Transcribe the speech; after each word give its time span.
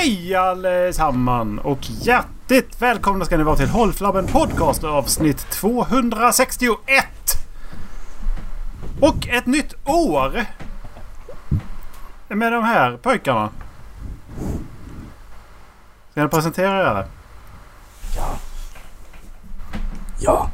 Hej 0.00 0.34
allesamman 0.34 1.58
och 1.58 1.78
hjärtligt 1.82 2.82
välkomna 2.82 3.24
ska 3.24 3.36
ni 3.36 3.42
vara 3.42 3.56
till 3.56 3.68
Håll 3.68 3.92
Flabben 3.92 4.26
Podcast 4.26 4.84
avsnitt 4.84 5.50
261. 5.50 6.78
Och 9.00 9.28
ett 9.28 9.46
nytt 9.46 9.74
år. 9.84 10.44
Med 12.28 12.52
de 12.52 12.64
här 12.64 12.96
pojkarna. 12.96 13.50
Ska 16.10 16.22
ni 16.22 16.28
presentera 16.28 16.98
er? 16.98 17.06
Ja. 20.20 20.50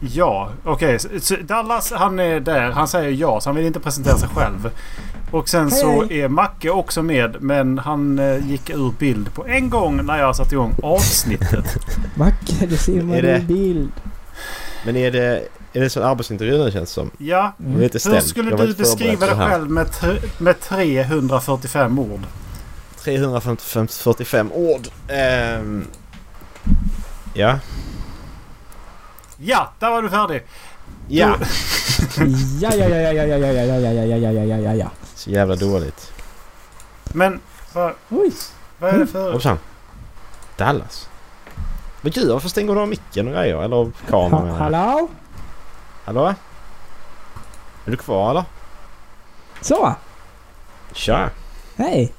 Ja, 0.00 0.50
okej. 0.64 0.98
Så 0.98 1.36
Dallas 1.36 1.92
han 1.92 2.18
är 2.18 2.40
där. 2.40 2.70
Han 2.70 2.88
säger 2.88 3.10
ja 3.10 3.40
så 3.40 3.48
han 3.48 3.56
vill 3.56 3.66
inte 3.66 3.80
presentera 3.80 4.16
sig 4.16 4.28
själv. 4.28 4.70
Och 5.32 5.48
sen 5.48 5.70
så 5.70 6.02
Hej. 6.04 6.20
är 6.20 6.28
Macke 6.28 6.70
också 6.70 7.02
med 7.02 7.36
men 7.40 7.78
han 7.78 8.18
eh, 8.18 8.48
gick 8.50 8.70
ur 8.70 8.92
bild 8.98 9.34
på 9.34 9.46
en 9.46 9.70
gång 9.70 10.06
när 10.06 10.18
jag 10.18 10.36
satte 10.36 10.54
igång 10.54 10.74
avsnittet. 10.82 11.76
Macke, 12.14 12.66
du 12.66 12.76
ser 12.76 13.02
man 13.02 13.16
Är 13.16 13.22
det- 13.22 13.36
i 13.38 13.40
bild. 13.40 13.90
Men 14.84 14.96
är 14.96 15.10
det, 15.10 15.42
är 15.72 15.80
det 15.80 15.90
sån 15.90 16.02
arbetsintervju 16.02 16.58
nu 16.64 16.70
känns 16.70 16.88
det 16.88 16.94
som? 16.94 17.10
Ja, 17.18 17.52
är 17.58 17.78
lite 17.80 17.92
hur 17.94 17.98
ställd. 17.98 18.22
skulle 18.24 18.50
Jag 18.50 18.58
var 18.58 18.66
du 18.66 18.74
beskriva 18.74 19.26
dig 19.26 19.36
själv 19.36 19.70
med, 19.70 19.86
med 20.38 20.60
345 20.60 21.98
ord? 21.98 22.20
345 23.04 24.52
ord. 24.52 24.88
Ehm, 25.08 25.84
ja. 27.34 27.58
Ja, 29.38 29.72
där 29.78 29.90
var 29.90 30.02
du 30.02 30.10
färdig. 30.10 30.42
Ja. 31.08 31.36
Ja, 32.60 32.70
ja, 32.74 32.88
ja, 32.88 32.88
ja, 32.98 33.12
ja, 33.12 33.24
ja, 33.24 33.36
ja, 33.36 33.52
ja, 33.52 33.62
ja, 33.64 33.90
ja, 33.92 34.04
ja, 34.06 34.16
ja, 34.16 34.30
ja, 34.30 34.44
ja, 34.44 34.56
ja, 34.56 34.74
ja. 34.74 34.90
Så 35.20 35.30
jävla 35.30 35.56
dåligt. 35.56 36.12
Men 37.04 37.40
vad, 37.72 37.94
Oj. 38.08 38.32
vad 38.78 38.94
är 38.94 38.98
det 38.98 39.06
för... 39.06 39.32
Hoppsan. 39.32 39.58
Dallas. 40.56 41.08
Vad 42.00 42.16
gör 42.16 42.24
du? 42.24 42.32
Varför 42.32 42.48
stänger 42.48 42.74
du 42.74 42.80
av 42.80 42.88
micken 42.88 43.28
och 43.28 43.34
grejer? 43.34 43.62
Eller 43.62 43.76
av 43.76 43.92
kameran? 44.08 44.32
Ha, 44.32 44.40
menar 44.40 44.70
jag. 44.70 44.78
hallå? 44.78 45.08
Hallå? 46.04 46.34
Är 47.84 47.90
du 47.90 47.96
kvar 47.96 48.30
eller? 48.30 48.44
Så. 49.60 49.94
Tja! 50.92 51.30
Hej. 51.76 52.12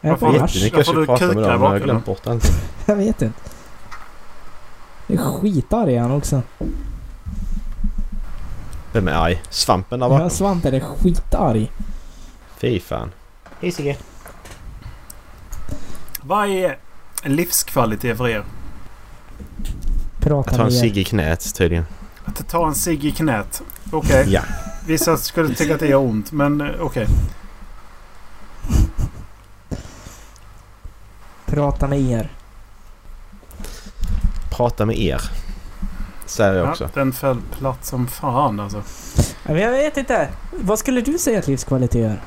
Jag 0.00 0.10
Varför-. 0.10 0.32
Jättemycket 0.32 0.86
jag 0.86 0.96
du 0.96 1.06
prata 1.06 1.26
med 1.26 1.36
dig 1.36 1.44
om. 1.44 1.62
Jag 1.62 1.68
har 1.68 1.78
glömt 1.78 2.04
bort 2.04 2.26
allt. 2.26 2.52
Jag 2.86 2.96
vet 2.96 3.22
inte. 3.22 3.40
Det 5.06 5.14
är 5.14 5.18
skitarg 5.18 5.96
han 5.96 6.10
också. 6.10 6.42
Vem 8.92 9.08
är 9.08 9.12
arg? 9.12 9.42
Svampen 9.50 10.00
där 10.00 10.06
Ja, 10.06 10.10
bakom? 10.10 10.30
Svampen 10.30 10.74
är 10.74 10.80
skitarg. 10.80 11.72
Fy 12.56 12.80
fan. 12.80 13.12
Hej 13.60 13.72
Sigge. 13.72 13.96
Vad 16.20 16.48
är 16.48 16.78
livskvalitet 17.24 18.16
för 18.16 18.28
er? 18.28 18.44
Prata 20.20 20.50
Jag 20.50 20.58
tar 20.58 20.64
en 20.64 20.72
cigg 20.72 20.98
i 20.98 21.04
knät 21.04 21.54
tydligen. 21.54 21.84
Att 22.24 22.48
ta 22.48 22.66
en 22.66 22.74
cigg 22.74 23.04
i 23.04 23.10
knät? 23.10 23.62
Okej. 23.92 24.26
Ja. 24.28 24.42
Vissa 24.86 25.16
skulle 25.16 25.54
tycka 25.54 25.74
att 25.74 25.80
det 25.80 25.86
gör 25.88 25.98
ont 25.98 26.32
men 26.32 26.60
eh, 26.60 26.80
okej. 26.80 27.06
Prata 31.46 31.88
med 31.88 32.00
er. 32.00 32.30
Prata 34.50 34.86
med 34.86 34.98
er. 34.98 35.20
Säger 36.32 36.54
jag 36.54 36.66
Ja, 36.66 36.70
också. 36.70 36.88
den 36.94 37.12
föll 37.12 37.40
platt 37.58 37.84
som 37.84 38.06
fan 38.06 38.60
alltså. 38.60 38.82
Men 39.44 39.56
jag 39.58 39.70
vet 39.70 39.96
inte. 39.96 40.28
Vad 40.60 40.78
skulle 40.78 41.00
du 41.00 41.18
säga 41.18 41.38
att 41.38 41.46
livskvalitet 41.46 42.04
är? 42.10 42.20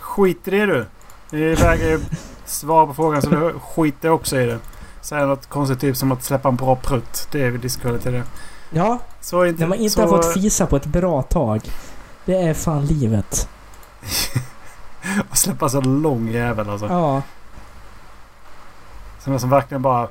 Skit 0.00 0.48
i 0.48 0.50
det 0.50 0.66
du. 0.66 0.86
Det 1.30 1.54
vägrar 1.62 1.88
ju 1.88 2.00
svara 2.44 2.86
på 2.86 2.94
frågan 2.94 3.22
så 3.22 3.30
du 3.30 3.54
skiter 3.58 4.08
också 4.10 4.40
i 4.40 4.46
det. 4.46 4.58
Säga 5.00 5.26
något 5.26 5.46
konstigt 5.46 5.80
typ 5.80 5.96
som 5.96 6.12
att 6.12 6.24
släppa 6.24 6.48
en 6.48 6.56
bra 6.56 6.76
prutt. 6.76 7.28
Det 7.30 7.42
är 7.42 7.50
väl 7.50 7.60
livskvalitet 7.60 8.12
det. 8.12 8.22
Ja, 8.70 8.98
Så 9.20 9.44
inte... 9.46 9.60
när 9.60 9.68
man 9.68 9.78
inte 9.78 9.94
så, 9.94 10.00
har 10.00 10.08
fått 10.08 10.32
fisa 10.34 10.66
på 10.66 10.76
ett 10.76 10.86
bra 10.86 11.22
tag. 11.22 11.60
Det 12.24 12.36
är 12.42 12.54
fan 12.54 12.86
livet. 12.86 13.48
Och 15.30 15.36
släppa 15.38 15.68
så 15.68 15.80
lång 15.80 16.28
jävel 16.28 16.70
alltså. 16.70 16.86
Ja. 16.86 17.22
Sådana 19.24 19.38
som 19.38 19.50
verkligen 19.50 19.82
bara... 19.82 20.08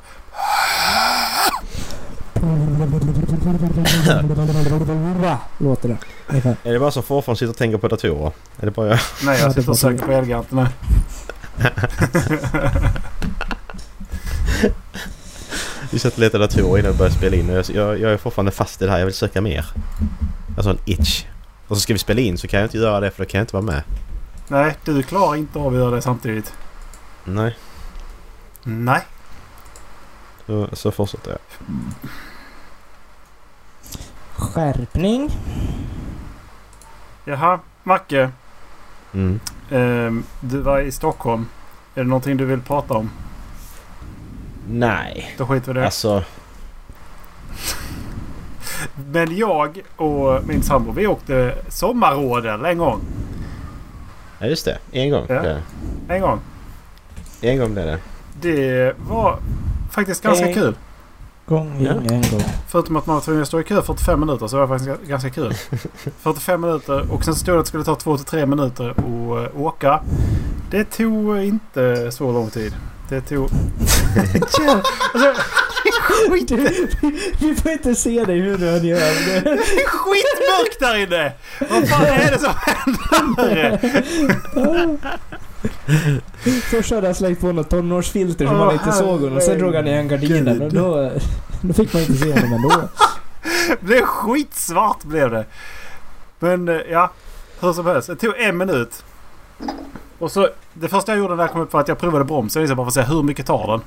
Låter 5.58 5.90
det. 5.90 5.98
Ungefär. 6.28 6.56
Är 6.64 6.74
det 6.74 6.80
bara 6.80 6.92
så 6.92 7.02
fortfarande 7.02 7.40
sitter 7.40 7.50
och 7.50 7.58
tänker 7.58 7.78
på 7.78 7.88
datorer? 7.88 8.32
Är 8.60 8.66
det 8.66 8.72
bara 8.72 8.88
jag? 8.88 9.00
Nej 9.24 9.38
Ja, 9.40 9.46
jag 9.46 9.54
sitter 9.54 9.70
och 9.70 9.78
söker 9.78 10.06
på 10.06 10.12
Elgiganten 10.12 10.68
Vi 15.92 16.00
satt 16.00 16.14
och 16.14 16.20
letade 16.20 16.48
datorer 16.48 16.80
innan 16.80 16.92
vi 16.92 16.98
började 16.98 17.16
spela 17.16 17.36
in 17.36 17.50
och 17.50 17.56
jag, 17.56 17.66
jag, 17.70 18.00
jag 18.00 18.12
är 18.12 18.18
fortfarande 18.18 18.52
fast 18.52 18.82
i 18.82 18.86
det 18.86 18.92
här. 18.92 19.00
Jag 19.00 19.06
vill 19.06 19.16
söka 19.16 19.42
mer. 19.42 19.66
Alltså 20.58 20.70
en 20.70 20.78
itch. 20.86 21.26
Och 21.68 21.78
så 21.78 21.82
ska 21.82 21.94
vi 21.94 22.00
spela 22.00 22.22
in 22.22 22.38
så 22.38 22.48
kan 22.48 22.60
jag 22.60 22.68
inte 22.68 22.78
göra 22.78 23.00
det 23.00 23.12
för 23.12 23.24
då 23.24 23.30
kan 23.30 23.38
jag 23.40 23.44
inte 23.44 23.56
vara 23.56 23.66
med. 23.66 23.84
Nej, 24.48 24.78
du 24.86 25.04
klarar 25.04 25.36
inte 25.36 25.60
av 25.60 25.68
att 25.68 25.74
göra 25.74 25.96
det 25.96 26.02
samtidigt. 26.02 26.54
Nej, 27.24 27.58
Nej. 28.64 29.02
så, 30.46 30.70
så 30.74 30.92
fortsätter 30.92 31.32
jag. 31.32 31.40
Skärpning. 34.56 35.30
Jaha, 37.26 37.60
Macke. 37.84 38.30
Mm. 39.14 39.40
ehm, 39.72 40.24
du 40.40 40.62
var 40.62 40.80
i 40.80 40.92
Stockholm. 40.92 41.48
Är 41.96 42.04
det 42.04 42.10
någonting 42.10 42.38
du 42.38 42.46
vill 42.46 42.62
prata 42.62 42.94
om? 42.94 43.10
Nej, 44.70 45.36
Då 45.38 45.46
skiter 45.48 45.74
vi 45.74 45.80
i 45.80 45.82
det. 45.82 45.86
alltså. 45.86 46.24
Men 49.12 49.38
jag 49.38 49.82
och 49.96 50.44
min 50.48 50.62
sambo 50.64 50.92
vi 50.92 51.08
åkte 51.08 51.56
sommarrådel 51.70 52.66
en 52.66 52.78
gång. 52.78 53.02
Ja 54.40 54.46
just 54.48 54.66
det. 54.66 54.78
En 54.92 55.10
gång. 55.12 55.26
Ja. 55.30 55.46
Ja. 55.48 55.58
En 56.08 56.22
gång. 56.22 56.40
En 57.42 57.60
gång 57.60 57.74
blev 57.74 57.86
det. 57.86 58.00
Det 58.42 58.96
var 59.10 59.40
faktiskt 59.92 60.24
ganska 60.24 60.46
Hej. 60.46 60.54
kul. 60.54 60.76
Gång 61.48 61.78
Ja. 61.84 61.92
en 61.92 62.22
gång. 62.32 62.44
Förutom 62.68 62.96
att 62.96 63.06
man 63.06 63.16
var 63.16 63.22
tvungen 63.22 63.42
att 63.42 63.48
stå 63.48 63.60
i 63.60 63.64
kö 63.64 63.82
45 63.82 64.20
minuter 64.20 64.48
så 64.48 64.56
var 64.58 64.62
det 64.62 64.68
faktiskt 64.68 64.90
ga- 64.92 65.08
ganska 65.10 65.30
kul. 65.30 65.54
45 66.22 66.62
minuter 66.62 67.12
och 67.12 67.24
sen 67.26 67.36
stod 67.36 67.56
det 67.56 67.60
att 67.60 67.66
det 67.66 67.70
skulle 67.70 67.84
ta 67.84 67.94
2-3 67.96 68.46
minuter 68.46 68.90
att 68.90 68.98
eh, 69.54 69.62
åka. 69.62 70.02
Det 70.72 70.84
tog 70.84 71.38
inte 71.38 72.12
så 72.12 72.32
lång 72.32 72.50
tid. 72.50 72.74
Det 73.10 73.22
tog... 73.22 73.50
alltså, 75.14 75.34
skit, 76.32 76.48
Du, 76.48 76.88
vi 77.40 77.56
får 77.56 77.72
inte 77.72 77.96
se 77.96 78.26
dig 78.26 78.40
hur 78.40 78.58
du 78.58 78.70
än 78.70 78.86
gör. 78.86 78.98
det 79.44 79.50
är 79.82 79.88
skitmörkt 79.88 80.80
där 80.80 80.96
inne! 80.98 81.32
Vad 81.70 81.90
fan 81.90 82.06
är 82.06 82.32
det 82.32 82.40
som 82.40 82.54
händer? 83.38 83.80
Först 86.72 86.92
hade 86.92 87.08
han 87.08 87.16
slängt 87.16 87.42
på 87.42 87.52
något 87.52 87.70
tonårsfilter 87.70 88.46
som 88.46 88.56
Åh, 88.56 88.66
man 88.66 88.74
inte 88.74 88.92
såg 88.92 89.22
honom. 89.22 89.42
Sen 89.42 89.58
drog 89.60 89.76
han 89.76 89.88
igen 89.88 90.08
gardinen 90.08 90.62
och 90.62 90.72
då, 90.74 91.12
då 91.62 91.74
fick 91.74 91.94
man 91.94 92.02
inte 92.02 92.14
se 92.18 92.34
honom 92.34 92.54
ändå. 92.54 92.70
Det 93.70 93.86
blev 93.86 94.02
skitsvart 94.02 95.04
blev 95.04 95.32
det. 95.32 95.46
Men 96.40 96.70
eh, 96.70 96.76
ja, 96.92 97.12
hur 97.60 97.74
som 97.74 97.86
helst. 97.86 98.08
Det 98.08 98.16
tog 98.16 98.34
en 98.40 98.58
minut. 98.58 99.04
Och 100.20 100.32
så 100.32 100.50
det 100.74 100.88
första 100.88 101.12
jag 101.12 101.20
gjorde 101.20 101.36
när 101.36 101.44
jag 101.44 101.52
kom 101.52 101.62
upp 101.62 101.74
var 101.74 101.82
att 101.82 101.88
jag 101.88 101.98
provade 102.00 102.26
bromsen. 102.26 102.62
liksom 102.62 102.78
bara 102.78 102.92
för 102.92 103.02
att 103.02 103.08
se 103.08 103.14
hur 103.14 103.24
mycket 103.24 103.46
tar 103.46 103.68
den. 103.68 103.82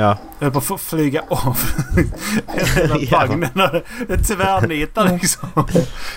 Ja. 0.00 0.18
Jag 0.38 0.50
höll 0.50 0.62
på 0.62 0.74
att 0.74 0.80
flyga 0.80 1.22
av 1.28 1.58
hela 2.76 2.96
vagnen. 3.18 3.50
Det 4.08 4.18
tvärnitade 4.18 5.12
liksom. 5.12 5.48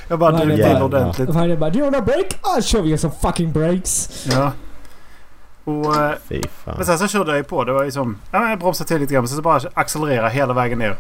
Jag 0.08 0.20
bara 0.20 0.32
drog 0.32 0.56
till 0.56 0.64
var- 0.74 0.82
ordentligt. 0.84 1.30
Och 1.30 1.36
han 1.36 1.60
bara 1.60 1.70
“Do 1.70 1.80
you 1.80 1.92
wanna 1.92 2.06
break? 2.06 2.40
I'll 2.42 2.62
show 2.78 2.86
you 2.88 2.98
some 2.98 3.14
fucking 3.22 3.52
breaks”. 3.52 4.10
Ja. 4.32 4.52
Och, 5.68 5.96
eh, 5.96 6.12
Fy 6.28 6.42
fan. 6.66 6.74
men 6.78 6.86
sen 6.86 7.00
så 7.00 7.08
körde 7.08 7.30
jag 7.32 7.38
ju 7.38 7.44
på. 7.44 7.64
Det 7.64 7.74
var 7.74 7.84
ju 7.84 7.92
som... 7.92 8.18
Ja, 8.32 8.50
jag 8.50 8.60
bromsade 8.60 8.88
till 8.88 9.00
lite 9.00 9.14
grann. 9.14 9.22
Men 9.24 9.28
sen 9.28 9.36
så 9.36 9.42
bara 9.42 9.62
accelerera 9.74 10.28
hela 10.30 10.54
vägen 10.54 10.80
ner. 10.80 10.96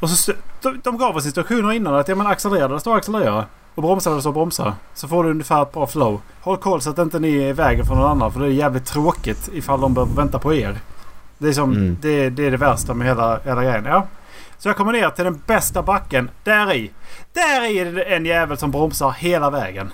Och 0.00 0.10
så... 0.10 0.32
De, 0.62 0.80
de 0.84 0.98
gav 0.98 1.16
oss 1.16 1.24
instruktioner 1.26 1.72
innan 1.72 1.94
att 1.94 2.08
ja 2.08 2.14
men 2.14 2.26
accelerera 2.26 2.68
där 2.68 2.74
det 2.74 2.80
står 2.80 2.96
accelerera. 2.96 3.44
Och 3.74 3.82
bromsa 3.82 4.10
där 4.10 4.16
det 4.16 4.22
står 4.22 4.32
bromsa. 4.32 4.74
Så 4.94 5.08
får 5.08 5.24
du 5.24 5.30
ungefär 5.30 5.62
ett 5.62 5.72
bra 5.72 5.86
flow. 5.86 6.20
Håll 6.40 6.56
koll 6.56 6.80
så 6.80 6.90
att 6.90 6.98
inte 6.98 7.18
ni 7.18 7.36
är 7.36 7.48
i 7.48 7.52
vägen 7.52 7.86
för 7.86 7.94
någon 7.94 8.10
annan. 8.10 8.32
För 8.32 8.40
det 8.40 8.46
är 8.46 8.50
jävligt 8.50 8.84
tråkigt 8.86 9.48
ifall 9.52 9.80
de 9.80 9.94
behöver 9.94 10.14
vänta 10.14 10.38
på 10.38 10.54
er. 10.54 10.78
Det 11.38 11.48
är, 11.48 11.52
som, 11.52 11.72
Mm. 11.72 11.96
det, 12.00 12.30
det 12.30 12.46
är 12.46 12.50
det 12.50 12.56
värsta 12.56 12.94
med 12.94 13.06
hela, 13.06 13.38
hela 13.44 13.62
grejen. 13.62 13.84
Ja. 13.84 14.06
Så 14.58 14.68
jag 14.68 14.76
kommer 14.76 14.92
ner 14.92 15.10
till 15.10 15.24
den 15.24 15.40
bästa 15.46 15.82
backen. 15.82 16.30
Där 16.44 16.72
i. 16.72 16.90
Där 17.32 17.64
i 17.70 17.78
är 17.78 17.92
det 17.92 18.02
en 18.02 18.26
jävel 18.26 18.58
som 18.58 18.70
bromsar 18.70 19.10
hela 19.10 19.50
vägen. 19.50 19.92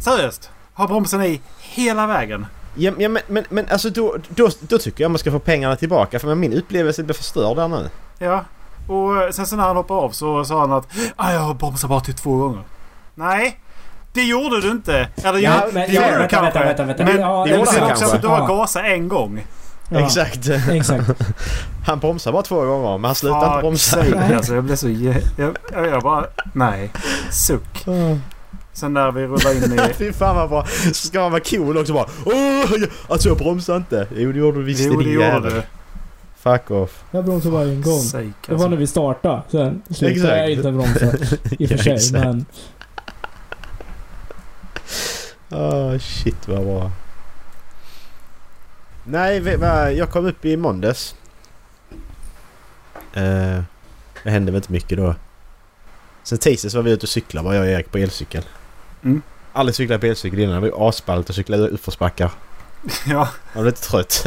Seriöst. 0.00 0.50
Har 0.74 0.88
bromsen 0.88 1.22
i 1.22 1.40
hela 1.60 2.06
vägen. 2.06 2.46
Ja, 2.74 2.92
ja 2.98 3.08
men, 3.08 3.22
men, 3.26 3.44
men 3.48 3.66
alltså 3.70 3.90
då, 3.90 4.16
då, 4.28 4.48
då 4.60 4.78
tycker 4.78 5.04
jag 5.04 5.10
man 5.10 5.18
ska 5.18 5.30
få 5.30 5.38
pengarna 5.38 5.76
tillbaka 5.76 6.18
för 6.18 6.34
min 6.34 6.52
upplevelse 6.52 7.02
blir 7.02 7.14
förstörd 7.14 7.56
där 7.56 7.68
nu. 7.68 7.88
Ja. 8.18 8.44
Och 8.88 9.34
sen 9.34 9.46
så 9.46 9.56
när 9.56 9.64
han 9.64 9.76
hoppade 9.76 10.00
av 10.00 10.10
så 10.10 10.44
sa 10.44 10.60
han 10.60 10.72
att 10.72 10.86
ah, 11.16 11.32
jag 11.32 11.40
har 11.40 11.54
bromsat 11.54 11.90
bara 11.90 12.00
till 12.00 12.14
två 12.14 12.36
gånger. 12.36 12.62
Nej. 13.14 13.58
Det 14.12 14.22
gjorde 14.22 14.60
du 14.60 14.70
inte! 14.70 15.08
Eller 15.24 15.38
Ja, 15.38 15.62
jo, 15.66 15.70
men- 15.74 15.88
det 15.88 15.94
ja, 15.94 16.02
gjorde 16.02 16.12
du 16.12 16.18
vänta, 16.18 16.28
kanske. 16.36 16.64
vänta, 16.64 16.84
vänta, 16.84 17.02
vänta. 17.04 17.04
Men 17.04 17.20
Ja, 17.22 17.44
det 17.44 17.50
det 17.50 17.56
gjorde 17.58 17.70
han 17.70 17.82
också 17.90 18.04
att 18.04 18.10
kanske. 18.10 18.18
du 18.18 18.26
har 18.28 18.46
gasat 18.46 18.84
en 18.84 19.08
gång. 19.08 19.44
Ja, 19.90 20.00
Exakt. 20.00 20.48
Exakt. 20.70 21.10
Han 21.86 21.98
bromsar 21.98 22.32
bara 22.32 22.42
två 22.42 22.64
gånger 22.64 22.98
men 22.98 23.04
han 23.04 23.14
slutar 23.14 23.36
inte 23.38 23.50
Fuck 23.52 23.60
bromsa. 23.60 24.04
alltså. 24.36 24.54
Jag 24.54 24.64
blev 24.64 24.76
så... 24.76 24.88
Jag, 24.88 25.16
jag, 25.72 25.86
jag 25.86 26.02
bara... 26.02 26.24
Nej. 26.52 26.90
Suck. 27.30 27.84
Sen 28.72 28.92
när 28.94 29.12
vi 29.12 29.26
rullar 29.26 29.56
in 29.64 29.72
i... 29.90 29.92
Fy 29.94 30.12
fan 30.12 30.36
vad 30.36 30.48
bra. 30.48 30.66
Så 30.66 30.94
ska 30.94 31.20
man 31.20 31.32
vara 31.32 31.42
cool 31.44 31.78
också 31.78 31.92
bara. 31.92 32.06
Åh, 32.26 32.72
alltså 33.08 33.28
jag 33.28 33.38
bromsar 33.38 33.76
inte. 33.76 34.06
Jo 34.16 34.32
det 34.32 34.38
gjorde 34.38 34.58
du 34.58 34.64
visst 34.64 34.80
Jo, 34.84 34.96
det 34.98 35.04
din 35.04 35.12
gjorde 35.14 35.26
jävel. 35.26 35.52
du. 35.52 35.62
Fuck 36.38 36.70
off. 36.70 37.04
Jag 37.10 37.24
bromsade 37.24 37.52
bara 37.52 37.62
en 37.64 37.82
gång. 37.82 38.00
Sake, 38.00 38.24
Det 38.24 38.32
var 38.48 38.54
alltså. 38.54 38.68
när 38.68 38.76
vi 38.76 38.86
startade. 38.86 39.42
Sen 39.50 39.82
slutade 39.90 40.12
Exakt. 40.12 40.36
jag 40.36 40.50
inte 40.50 40.72
bromsa. 40.72 41.06
I 41.58 41.64
och 41.64 41.68
för 41.68 41.76
Ja, 41.76 41.82
sig. 41.82 41.92
exakt. 41.94 42.12
Men 42.12 42.44
Åh 45.50 45.98
shit 45.98 46.48
vad 46.48 46.64
bra. 46.64 46.90
Nej, 49.04 49.38
jag 49.98 50.10
kom 50.10 50.26
upp 50.26 50.44
i 50.44 50.56
måndags. 50.56 51.14
Eh, 53.14 53.60
det 54.24 54.30
hände 54.30 54.52
väl 54.52 54.56
inte 54.58 54.72
mycket 54.72 54.98
då. 54.98 55.14
Sen 56.22 56.38
tisdags 56.38 56.74
var 56.74 56.82
vi 56.82 56.90
ute 56.90 57.02
och 57.06 57.08
cyklade 57.08 57.44
bara 57.44 57.54
jag 57.54 57.62
och 57.64 57.70
Erik 57.70 57.92
på 57.92 57.98
elcykel. 57.98 58.42
Mm. 59.04 59.22
Aldrig 59.52 59.74
cyklat 59.74 60.00
på 60.00 60.06
elcykel 60.06 60.38
innan. 60.38 60.54
Det 60.54 60.60
var 60.60 60.68
ju 60.68 60.88
asballt 60.88 61.30
att 61.30 61.36
cykla 61.36 61.56
utförsbackar. 61.56 62.30
Ja, 63.06 63.28
Man 63.54 63.62
blev 63.62 63.64
lite 63.64 63.80
trött. 63.82 64.24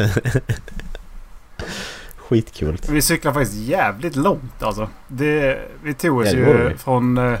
Skitcoolt. 2.16 2.88
vi 2.88 3.02
cyklar 3.02 3.32
faktiskt 3.32 3.56
jävligt 3.56 4.16
långt 4.16 4.62
alltså. 4.62 4.88
Det, 5.08 5.58
vi 5.82 5.94
tog 5.94 6.18
oss 6.18 6.26
Ja, 6.32 6.38
ju 6.38 6.68
vi. 6.68 6.76
från... 6.76 7.18
eh, 7.18 7.38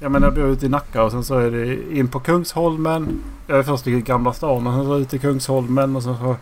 Jag 0.00 0.12
menar 0.12 0.26
jag 0.26 0.34
bor 0.34 0.44
ute 0.48 0.66
i 0.66 0.68
Nacka 0.68 1.02
och 1.02 1.10
sen 1.10 1.24
så 1.24 1.38
är 1.38 1.50
det 1.50 1.96
in 1.98 2.08
på 2.08 2.20
Kungsholmen. 2.20 3.22
Jag 3.46 3.58
är 3.58 3.62
först 3.62 3.86
i 3.86 4.00
Gamla 4.00 4.32
stan 4.32 4.66
och 4.66 4.72
sen 4.74 4.84
så 4.84 4.98
ut 4.98 5.14
i 5.14 5.18
Kungsholmen 5.18 5.96
och 5.96 6.02
sen 6.02 6.16
så... 6.18 6.36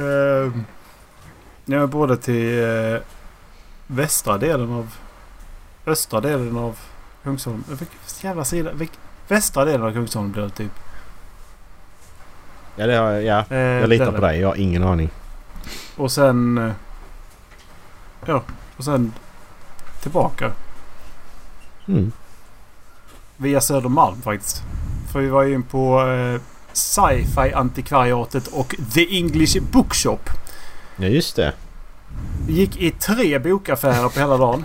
Eh, 0.00 0.52
ja, 1.64 1.86
både 1.86 2.16
till 2.16 2.62
eh, 2.62 3.00
västra 3.86 4.38
delen 4.38 4.72
av... 4.72 4.94
Östra 5.86 6.20
delen 6.20 6.56
av 6.56 6.78
Kungsholmen. 7.24 7.64
Vilken 7.68 7.88
jävla 8.22 8.44
sida? 8.44 8.72
Vilk, 8.72 8.92
västra 9.28 9.64
delen 9.64 9.86
av 9.86 9.92
Kungsholmen 9.92 10.32
blir 10.32 10.42
det 10.42 10.50
typ. 10.50 10.72
Ja, 12.76 12.86
det 12.86 12.96
har, 12.96 13.10
jag- 13.10 13.22
ja, 13.24 13.56
Eh, 13.56 13.58
jag 13.60 13.88
litar 13.88 14.12
på 14.12 14.20
dig. 14.20 14.40
Jag 14.40 14.48
har 14.48 14.56
ingen 14.56 14.84
aning. 14.84 15.10
Och 15.96 16.12
sen... 16.12 16.58
eh, 16.58 16.72
Ja, 18.26 18.42
och 18.76 18.84
sen 18.84 19.12
tillbaka. 20.02 20.52
Mm. 21.88 22.12
Via 23.36 23.60
Södermalm 23.60 24.22
faktiskt. 24.22 24.62
För 25.12 25.20
vi 25.20 25.28
var 25.28 25.42
ju 25.42 25.54
in 25.54 25.62
på 25.62 26.06
eh, 26.06 26.40
Sci-Fi 26.72 27.52
Antikvariatet 27.54 28.46
och 28.46 28.74
The 28.94 29.16
English 29.18 29.62
Bookshop. 29.72 30.30
Ja, 30.96 31.06
just 31.06 31.36
det. 31.36 31.52
Vi 32.46 32.52
gick 32.52 32.76
i 32.76 32.90
tre 32.90 33.38
bokaffärer 33.38 34.08
på 34.08 34.20
hela 34.20 34.36
dagen. 34.36 34.64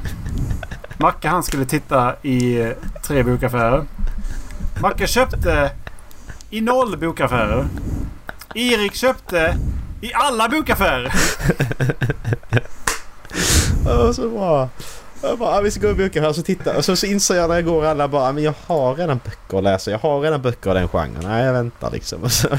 Macke 0.97 1.27
han 1.27 1.43
skulle 1.43 1.65
titta 1.65 2.15
i 2.21 2.73
tre 3.03 3.23
bokaffärer. 3.23 3.85
Macke 4.81 5.07
köpte 5.07 5.71
i 6.49 6.61
noll 6.61 6.97
bokaffärer. 6.97 7.67
Erik 8.55 8.95
köpte 8.95 9.57
i 10.01 10.13
alla 10.13 10.49
bokaffärer. 10.49 11.13
Det 13.83 13.93
var 13.97 14.13
så 14.13 14.29
bra. 14.29 14.69
Jag 15.21 15.39
bara, 15.39 15.57
ah, 15.57 15.61
vi 15.61 15.71
ska 15.71 15.81
gå 15.81 15.89
i 15.89 15.93
bokaffärer 15.93 16.29
och 16.29 16.35
så 16.35 16.41
titta. 16.41 16.77
Och 16.77 16.85
så, 16.85 16.95
så 16.95 17.05
inser 17.05 17.35
jag 17.35 17.49
när 17.49 17.55
jag 17.55 17.65
går 17.65 17.85
alla 17.85 18.07
bara, 18.07 18.29
ah, 18.29 18.31
men 18.31 18.43
jag 18.43 18.53
har 18.67 18.95
redan 18.95 19.19
böcker 19.25 19.57
att 19.57 19.63
läsa. 19.63 19.91
Jag 19.91 19.99
har 19.99 20.21
redan 20.21 20.41
böcker 20.41 20.69
av 20.69 20.75
den 20.75 20.87
genren. 20.87 21.23
Nej, 21.23 21.45
jag 21.45 21.53
väntar 21.53 21.91
liksom. 21.91 22.23
Och 22.23 22.31
så, 22.31 22.47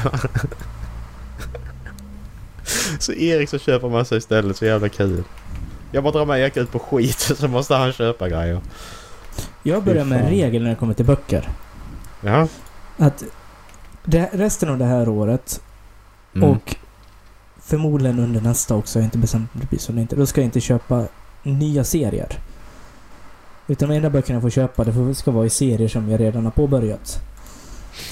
så 2.99 3.13
Erik 3.13 3.49
så 3.49 3.59
köper 3.59 3.89
man 3.89 4.05
sig 4.05 4.17
istället. 4.17 4.57
Så 4.57 4.65
jävla 4.65 4.89
kul. 4.89 5.23
Jag 5.91 6.03
bara 6.03 6.11
drar 6.13 6.25
med 6.25 6.39
Erik 6.39 6.57
ut 6.57 6.71
på 6.71 6.79
skit 6.79 7.19
så 7.37 7.47
måste 7.47 7.75
han 7.75 7.91
köpa 7.93 8.29
grejer. 8.29 8.61
jag 9.63 9.83
börjar 9.83 10.05
med 10.05 10.19
en 10.23 10.29
regel 10.29 10.63
när 10.63 10.69
det 10.69 10.75
kommer 10.75 10.93
till 10.93 11.05
böcker. 11.05 11.49
Ja. 12.21 12.47
Att 12.97 13.23
det, 14.05 14.29
resten 14.33 14.69
av 14.69 14.77
det 14.77 14.85
här 14.85 15.09
året 15.09 15.61
Mm. 16.35 16.49
och 16.49 16.75
förmodligen 17.61 18.19
under 18.19 18.41
nästa 18.41 18.75
också, 18.75 18.99
jag 18.99 19.03
har 19.03 19.05
inte 19.05 19.17
bestämt 19.17 19.49
om 19.53 19.59
det 19.61 19.69
blir 19.69 19.79
så 19.79 19.91
eller 19.91 20.01
inte. 20.01 20.15
Då 20.15 20.25
ska 20.25 20.41
jag 20.41 20.45
inte 20.45 20.59
köpa 20.61 21.07
nya 21.43 21.83
serier. 21.83 22.39
Utan 23.67 23.89
de 23.89 23.95
enda 23.95 24.09
böckerna 24.09 24.35
jag 24.35 24.41
får 24.41 24.49
köpa, 24.49 24.83
det 24.83 25.15
ska 25.15 25.31
vara 25.31 25.45
i 25.45 25.49
serier 25.49 25.87
som 25.87 26.09
jag 26.09 26.19
redan 26.19 26.43
har 26.43 26.51
påbörjat. 26.51 27.19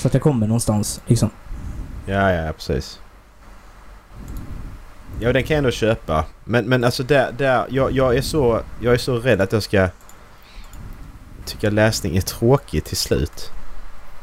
Så 0.02 0.08
att 0.08 0.14
jag 0.14 0.24
kommer 0.24 0.48
någonstans, 0.48 1.02
liksom. 1.08 1.30
Ja, 2.06 2.32
ja, 2.32 2.54
precis. 2.54 3.00
Ja, 5.20 5.34
den 5.34 5.44
kan 5.44 5.54
jag 5.56 5.58
ändå 5.58 5.72
köpa. 5.72 6.26
Men, 6.44 6.66
men 6.66 6.84
alltså 6.84 7.04
där, 7.04 7.32
där 7.38 7.66
jag, 7.70 7.92
jag, 7.92 8.16
är 8.18 8.22
så, 8.22 8.60
jag 8.82 8.94
är 8.94 8.98
så 8.98 9.18
rädd 9.18 9.42
att 9.42 9.52
jag 9.52 9.64
ska 9.64 9.88
tycka 11.46 11.70
läsning 11.70 12.18
är 12.18 12.22
tråkigt 12.22 12.86
till 12.86 12.98
slut. 12.98 13.52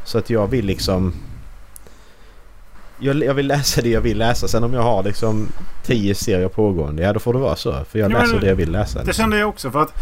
Så 0.04 0.18
att 0.18 0.30
jag 0.30 0.46
vill 0.46 0.64
liksom... 0.66 1.14
Jag, 2.98 3.24
jag 3.24 3.34
vill 3.34 3.46
läsa 3.46 3.82
det 3.82 3.88
jag 3.88 4.00
vill 4.00 4.18
läsa. 4.18 4.48
Sen 4.48 4.64
om 4.64 4.74
jag 4.74 4.82
har 4.82 5.02
liksom 5.02 5.48
tio 5.84 6.14
serier 6.14 6.48
pågående, 6.48 7.02
ja 7.02 7.12
då 7.12 7.20
får 7.20 7.32
det 7.32 7.38
vara 7.38 7.56
så. 7.56 7.84
För 7.90 7.98
jag 7.98 8.12
Ja, 8.12 8.18
läser 8.18 8.40
det 8.40 8.46
jag 8.46 8.54
vill 8.54 8.72
läsa. 8.72 9.04
Det 9.04 9.12
kände 9.12 9.38
jag 9.38 9.48
också 9.48 9.70
för 9.70 9.82
att 9.82 9.92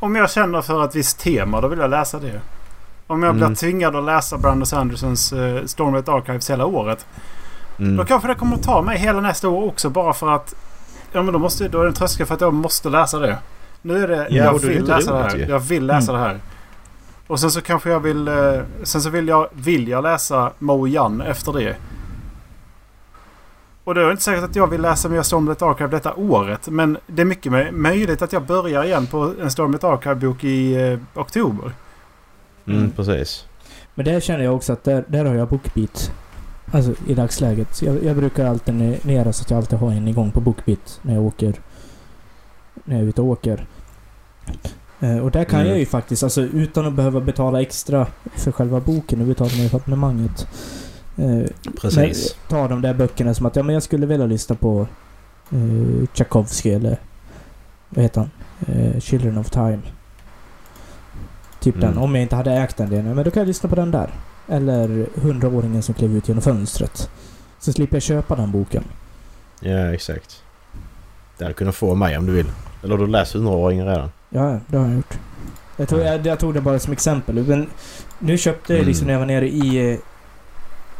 om 0.00 0.16
jag 0.16 0.30
känner 0.30 0.62
för 0.62 0.84
ett 0.84 0.94
visst 0.96 1.18
tema 1.20 1.60
då 1.60 1.68
vill 1.68 1.78
jag 1.78 1.90
läsa 1.90 2.18
det. 2.18 2.40
Om 3.06 3.22
jag 3.22 3.34
Mm. 3.36 3.46
blir 3.48 3.56
tvingad 3.56 3.96
att 3.96 4.04
läsa 4.04 4.38
Brandon 4.38 4.66
Sandersons 4.66 5.32
uh, 5.32 5.64
Stormlight 5.66 6.08
Archives 6.08 6.50
hela 6.50 6.66
året. 6.66 7.06
Mm. 7.78 7.96
Då 7.96 8.04
kanske 8.04 8.28
det 8.28 8.34
kommer 8.34 8.56
att 8.56 8.62
ta 8.62 8.82
mig 8.82 8.98
hela 8.98 9.20
nästa 9.20 9.48
år 9.48 9.64
också 9.68 9.90
bara 9.90 10.12
för 10.12 10.28
att... 10.34 10.54
Ja 11.12 11.22
men 11.22 11.32
då, 11.32 11.38
måste, 11.38 11.68
då 11.68 11.78
är 11.78 11.82
det 11.82 11.88
en 11.88 11.94
tröskel 11.94 12.26
för 12.26 12.34
att 12.34 12.40
jag 12.40 12.54
måste 12.54 12.88
läsa 12.90 13.18
det. 13.18 13.38
Nu 13.82 14.02
är 14.04 14.08
det... 14.08 14.16
Ja, 14.30 14.44
jag 14.44 14.60
det 14.60 14.66
vill 14.66 14.78
inte 14.78 14.96
läsa 14.96 15.12
det 15.14 15.22
roligt 15.22 15.32
här. 15.32 15.50
Jag 15.50 15.58
vill 15.60 15.86
läsa 15.86 16.12
Mm. 16.12 16.22
det 16.22 16.28
här. 16.28 16.40
Och 17.26 17.40
sen 17.40 17.50
så 17.50 17.60
kanske 17.60 17.90
jag 17.90 18.00
vill... 18.00 18.28
eh, 18.28 18.34
sen 18.82 19.00
så 19.02 19.10
vill 19.10 19.28
jag, 19.28 19.48
vill 19.52 19.88
jag 19.88 20.02
läsa 20.02 20.52
Mo 20.58 20.86
Yan 20.86 21.20
efter 21.20 21.52
det. 21.52 21.76
Och 23.84 23.94
då 23.94 24.00
är 24.00 24.04
det 24.04 24.10
inte 24.10 24.22
säkert 24.22 24.44
att 24.44 24.56
jag 24.56 24.66
vill 24.66 24.80
läsa 24.80 25.08
mer 25.08 25.22
Stormlight 25.22 25.62
Archive 25.62 25.90
detta 25.90 26.14
året. 26.14 26.68
Men 26.68 26.98
det 27.06 27.22
är 27.22 27.26
mycket 27.26 27.52
mö- 27.52 27.72
möjligt 27.72 28.22
att 28.22 28.32
jag 28.32 28.42
börjar 28.42 28.84
igen 28.84 29.06
på 29.06 29.32
en 29.40 29.50
Stormlight 29.50 29.84
Archive-bok 29.84 30.44
i 30.44 30.74
eh, 30.92 30.98
oktober. 31.20 31.72
Mm, 32.66 32.90
precis. 32.90 33.44
Men 33.94 34.04
där 34.04 34.20
känner 34.20 34.44
jag 34.44 34.54
också 34.54 34.72
att 34.72 34.84
där, 34.84 35.04
där 35.08 35.24
har 35.24 35.34
jag 35.34 35.48
Bookbeat. 35.48 36.12
Alltså 36.72 36.94
i 37.06 37.14
dagsläget. 37.14 37.74
Så 37.74 37.84
Jag, 37.84 38.04
jag 38.04 38.16
brukar 38.16 38.46
alternera 38.46 39.32
så 39.32 39.42
att 39.42 39.50
jag 39.50 39.56
alltid 39.58 39.78
har 39.78 39.92
en 39.92 40.08
igång 40.08 40.30
på 40.30 40.40
Bookbeat 40.40 41.00
när 41.02 41.14
jag 41.14 41.22
åker. 41.22 41.54
När 42.84 42.96
jag 42.96 43.04
är 43.04 43.08
ute 43.08 43.20
och 43.22 43.26
åker. 43.28 43.66
Eh, 45.00 45.18
och 45.18 45.30
där 45.30 45.44
kan 45.44 45.60
Mm. 45.60 45.70
jag 45.70 45.78
ju 45.78 45.86
faktiskt, 45.86 46.22
alltså 46.22 46.40
utan 46.42 46.86
att 46.86 46.92
behöva 46.92 47.20
betala 47.20 47.62
extra 47.62 48.06
för 48.36 48.52
själva 48.52 48.80
boken, 48.80 49.18
nu 49.18 49.24
betalar 49.24 49.50
man 49.50 49.62
ju 49.62 49.68
för 49.68 49.76
abonnemanget. 49.78 50.46
Eh, 51.16 51.42
Precis. 51.80 52.36
Ta 52.48 52.68
de 52.68 52.82
där 52.82 52.94
böckerna 52.94 53.34
som 53.34 53.46
att 53.46 53.56
ja, 53.56 53.62
men 53.62 53.72
jag 53.74 53.82
skulle 53.82 54.06
vilja 54.06 54.26
lyssna 54.26 54.54
på 54.56 54.86
uh, 55.54 56.06
Tchaikovsky 56.12 56.70
eller 56.70 56.96
vad 57.88 58.02
heter 58.02 58.20
han? 58.20 58.30
Eh, 58.76 59.00
Children 59.00 59.38
of 59.38 59.50
Time. 59.50 59.78
Typ 61.60 61.74
Mm. 61.76 61.88
den. 61.88 61.98
Om 61.98 62.14
jag 62.14 62.22
inte 62.22 62.36
hade 62.36 62.52
ägt 62.52 62.76
den 62.76 62.90
delen. 62.90 63.14
Men 63.14 63.24
då 63.24 63.30
kan 63.30 63.40
jag 63.40 63.46
lyssna 63.46 63.68
på 63.68 63.74
den 63.74 63.90
där. 63.90 64.10
Eller 64.48 65.06
Hundraåringen 65.14 65.82
som 65.82 65.94
klev 65.94 66.16
ut 66.16 66.28
genom 66.28 66.42
fönstret. 66.42 67.10
Så 67.58 67.72
slipper 67.72 67.96
jag 67.96 68.02
köpa 68.02 68.36
den 68.36 68.50
boken. 68.52 68.84
Ja, 69.60 69.94
exakt. 69.94 70.42
Det 71.38 71.44
hade 71.44 71.54
kunnat 71.54 71.74
få 71.74 71.94
mig 71.94 72.18
om 72.18 72.26
du 72.26 72.32
vill. 72.32 72.50
Eller 72.82 72.96
har 72.96 73.06
du 73.06 73.10
läst 73.12 73.34
100-åringen 73.34 73.86
redan? 73.86 74.10
Ja, 74.30 74.58
det 74.66 74.76
har 74.76 74.86
jag 74.86 74.94
gjort. 74.96 75.18
Jag 75.76 75.88
tog, 75.88 76.00
jag, 76.00 76.26
jag 76.26 76.38
tog 76.38 76.54
det 76.54 76.60
bara 76.60 76.78
som 76.78 76.92
exempel. 76.92 77.34
Men 77.46 77.70
nu 78.18 78.38
köpte 78.38 78.72
jag 78.72 78.78
Mm. 78.78 78.88
liksom 78.88 79.06
när 79.06 79.14
jag 79.14 79.20
var 79.20 79.26
nere 79.26 79.48
i, 79.48 79.92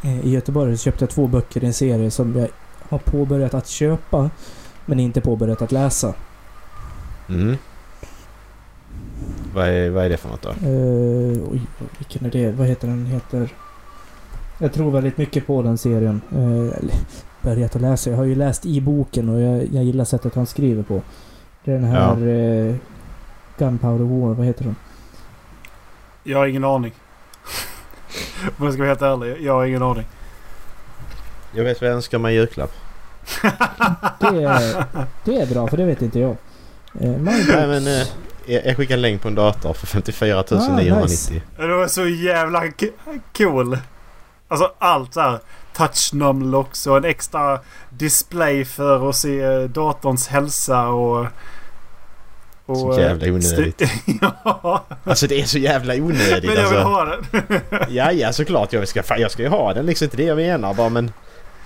eh, 0.03 0.21
i 0.27 0.31
Göteborg 0.31 0.77
så 0.77 0.83
köpte 0.83 1.03
jag 1.05 1.11
två 1.11 1.27
böcker 1.27 1.65
i 1.65 1.67
en 1.67 1.73
serie 1.73 2.11
som 2.11 2.37
jag 2.39 2.49
har 2.89 2.99
påbörjat 2.99 3.55
att 3.55 3.69
köpa. 3.69 4.31
Men 4.87 5.01
inte 5.01 5.21
påbörjat 5.21 5.63
att 5.63 5.73
läsa. 5.73 6.15
Mm. 7.29 7.57
Vad 9.55 9.69
är, 9.69 9.91
vad 9.91 10.05
är 10.05 10.09
det 10.09 10.17
för 10.17 10.29
något 10.29 10.43
då? 10.43 10.49
Uh, 10.69 11.53
oj, 11.53 11.61
vilken 11.99 12.27
är 12.27 12.31
det? 12.31 12.51
Vad 12.51 12.67
heter 12.67 12.89
den? 12.89 13.07
Heter... 13.07 13.49
Jag 14.59 14.73
tror 14.73 14.91
väldigt 14.91 15.19
mycket 15.19 15.47
på 15.47 15.63
den 15.63 15.79
serien. 15.79 16.21
Uh, 16.37 16.73
börjat 17.43 17.77
att 17.77 17.83
läsa. 17.83 18.11
Jag 18.11 18.17
har 18.17 18.25
ju 18.25 18.35
läst 18.35 18.67
i 18.67 18.81
boken 18.81 19.29
och 19.29 19.41
jag, 19.41 19.69
jag 19.73 19.85
gillar 19.85 20.05
sättet 20.05 20.35
han 20.35 20.47
skriver 20.47 20.83
på. 20.83 21.03
Det 21.65 21.73
är 21.73 21.75
den 21.75 21.85
här 21.85 22.29
eh, 22.29 22.75
Gunpowder 23.59 24.05
War, 24.05 24.35
vad 24.35 24.47
heter 24.47 24.65
den? 24.65 24.77
Jag 26.25 26.39
har 26.39 26.47
ingen 26.47 26.65
aning. 26.65 26.95
Om 28.59 28.65
jag 28.65 28.73
ska 28.73 28.83
vara 28.83 28.89
helt 28.89 29.03
ärlig. 29.03 29.37
Jag 29.41 29.53
har 29.53 29.67
ingen 29.67 29.83
aning. 29.83 30.05
Jag 31.55 31.65
vet 31.65 31.81
vad 31.81 31.91
jag 31.91 31.97
önskar 31.97 32.19
mig 32.19 32.35
i 32.35 32.39
julklapp. 32.39 32.73
Det 34.21 34.43
är, 34.45 34.85
det 35.25 35.41
är 35.41 35.47
bra, 35.47 35.69
för 35.69 35.77
det 35.77 35.85
vet 35.85 36.03
inte 36.03 36.19
jag. 36.19 36.37
Uh, 37.03 37.19
My 37.19 37.45
Nej 37.49 37.67
men... 37.67 37.87
eh, 37.87 38.07
jag 38.49 38.77
skickar 38.77 38.95
en 38.95 39.03
länk 39.03 39.23
på 39.23 39.29
en 39.29 39.35
dator 39.35 39.73
för 39.73 39.87
54 39.87 40.45
990. 40.51 40.93
Ah, 40.95 41.03
nice. 41.03 41.41
Det 41.57 41.67
var 41.75 41.87
så 41.87 42.07
jävla 42.07 42.63
cool. 43.37 43.79
Alltså 44.49 44.73
allt 44.79 45.15
så 45.15 45.21
här. 45.21 45.39
Touch 45.77 46.11
numlocks 46.13 46.87
och 46.87 46.97
en 46.97 47.05
extra 47.05 47.61
display 47.91 48.65
för 48.65 49.09
att 49.11 49.17
se 49.17 49.41
eh, 49.43 49.61
datorns 49.61 50.29
hälsa 50.29 50.89
och... 50.89 51.27
och 52.67 52.77
Så 52.79 53.01
jävla 53.01 53.27
eh, 53.27 53.35
onödigt. 53.35 53.81
st- 53.83 54.19
ja, 54.45 54.85
Alltså 55.05 55.27
det 55.27 55.41
är 55.41 55.45
så 55.45 55.59
jävla 55.59 55.95
onödigt. 55.95 56.45
men 56.45 56.55
jag 56.57 56.69
vill 56.69 56.79
alltså. 56.79 56.83
ha 56.83 57.05
den. 57.05 57.61
Ja, 57.89 58.13
ja 58.13 58.33
såklart. 58.33 58.73
Jag 58.73 58.89
ska, 58.89 59.03
jag 59.19 59.31
ska 59.31 59.43
ju 59.43 59.49
ha 59.49 59.75
den. 59.75 59.87
Liksom 59.87 60.05
inte 60.05 60.17
det 60.17 60.23
jag 60.25 60.37
menar 60.37 60.75
bara 60.75 60.89
men... 60.89 61.13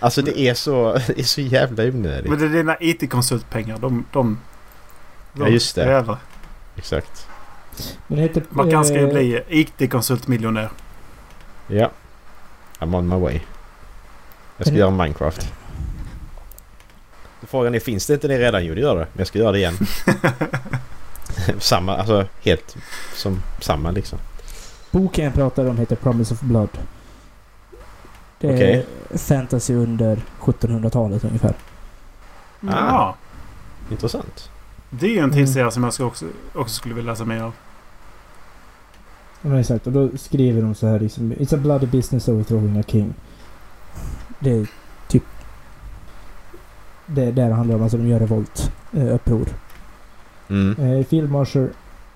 Alltså 0.01 0.23
det 0.23 0.41
är 0.41 0.55
så, 0.55 0.93
det 1.07 1.19
är 1.19 1.25
så 1.25 1.41
jävla 1.41 1.83
onödigt. 1.85 2.31
men 2.31 2.39
det 2.39 2.45
är 2.45 2.49
dina 2.49 2.77
IT-konsultpengar. 2.81 3.79
De... 3.79 4.05
de, 4.13 4.39
de 5.33 5.45
Ja, 5.45 5.49
just 5.49 5.75
det. 5.75 5.87
Jävlar. 5.87 6.17
Exakt. 6.77 7.29
Men 8.07 8.17
det 8.17 8.23
heter... 8.23 8.43
Man 8.51 8.71
kan 8.71 8.85
ska 8.85 8.95
ju 8.95 9.07
eh, 9.07 9.13
bli 9.13 9.43
IT-konsultmiljonär. 9.49 10.71
Ja. 11.67 11.91
I'm 12.79 12.97
on 12.97 13.09
my 13.09 13.17
way. 13.17 13.41
Jag 14.57 14.67
ska 14.67 14.77
göra 14.77 14.91
Minecraft. 14.91 15.53
Frågan 17.43 17.75
är, 17.75 17.81
finns 17.81 18.07
det 18.07 18.15
inte 18.15 18.29
det 18.29 18.39
redan? 18.39 18.65
Jo, 18.65 18.75
det 18.75 18.81
gör 18.81 18.95
det. 18.95 19.07
Men 19.13 19.19
jag 19.19 19.27
ska 19.27 19.39
göra 19.39 19.53
det 19.53 19.59
igen. 19.59 19.79
samma, 21.59 21.97
alltså 21.97 22.27
helt 22.41 22.77
som 23.15 23.43
samma 23.61 23.91
liksom. 23.91 24.19
Boken 24.91 25.25
jag 25.25 25.35
pratar 25.35 25.67
om 25.67 25.79
heter 25.79 25.97
Promise 25.97 26.35
of 26.35 26.41
Blood. 26.41 26.79
Det 28.39 28.49
är 28.49 28.55
Okej. 28.55 28.87
fantasy 29.19 29.75
under 29.75 30.23
1700-talet 30.41 31.25
ungefär. 31.25 31.55
Ja. 32.61 33.17
Intressant. 33.91 34.51
Det 35.01 35.07
är 35.07 35.11
ju 35.11 35.19
en 35.19 35.25
Mm. 35.25 35.37
till 35.37 35.53
serie 35.53 35.71
som 35.71 35.85
jag 35.85 35.93
ska 35.93 36.05
också, 36.05 36.27
också 36.55 36.75
skulle 36.75 36.95
vilja 36.95 37.13
läsa 37.13 37.25
mer 37.25 37.43
av. 37.43 37.53
Ja, 39.43 39.61
exakt. 39.61 39.87
Och 39.87 39.93
då 39.93 40.09
skriver 40.17 40.63
de 40.63 40.75
så 40.75 40.87
här 40.87 41.01
liksom, 41.01 41.33
It's 41.33 41.55
a 41.55 41.59
bloody 41.59 41.87
business 41.87 42.29
overthrowing 42.29 42.79
a 42.79 42.83
king. 42.87 43.15
Det 44.39 44.51
är 44.51 44.67
typ... 45.09 45.23
Det 47.07 47.25
är 47.25 47.33
där 47.33 47.49
det 47.49 47.55
handlar 47.55 47.77
om. 47.77 47.83
Alltså 47.83 47.97
de 47.97 48.07
gör 48.09 48.19
revolt. 48.21 48.73
Eh, 48.93 49.15
uppror. 49.15 49.49
Mm. 50.49 50.81
Uh, 50.81 51.05
Field 51.05 51.31
Marshal 51.31 51.69